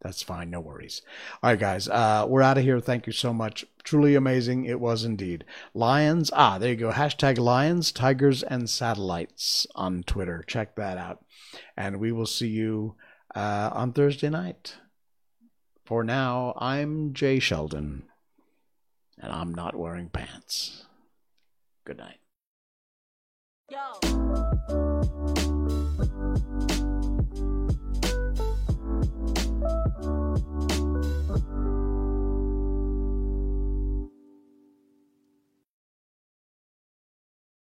that's 0.00 0.22
fine. 0.22 0.50
No 0.50 0.60
worries. 0.60 1.02
All 1.42 1.50
right, 1.50 1.58
guys. 1.58 1.88
Uh, 1.88 2.24
we're 2.26 2.42
out 2.42 2.56
of 2.56 2.64
here. 2.64 2.80
Thank 2.80 3.06
you 3.06 3.12
so 3.12 3.32
much. 3.32 3.66
Truly 3.84 4.14
amazing. 4.14 4.64
It 4.64 4.80
was 4.80 5.04
indeed. 5.04 5.44
Lions. 5.74 6.30
Ah, 6.34 6.58
there 6.58 6.70
you 6.70 6.76
go. 6.76 6.90
Hashtag 6.90 7.38
lions, 7.38 7.92
tigers, 7.92 8.42
and 8.42 8.68
satellites 8.68 9.66
on 9.74 10.02
Twitter. 10.02 10.42
Check 10.46 10.76
that 10.76 10.96
out. 10.96 11.24
And 11.76 12.00
we 12.00 12.12
will 12.12 12.26
see 12.26 12.48
you 12.48 12.96
uh, 13.34 13.70
on 13.72 13.92
Thursday 13.92 14.30
night. 14.30 14.76
For 15.84 16.02
now, 16.04 16.54
I'm 16.56 17.12
Jay 17.12 17.40
Sheldon, 17.40 18.04
and 19.18 19.32
I'm 19.32 19.52
not 19.52 19.74
wearing 19.74 20.08
pants. 20.08 20.86
Good 21.84 21.98
night. 21.98 22.20
Yo. 23.68 24.49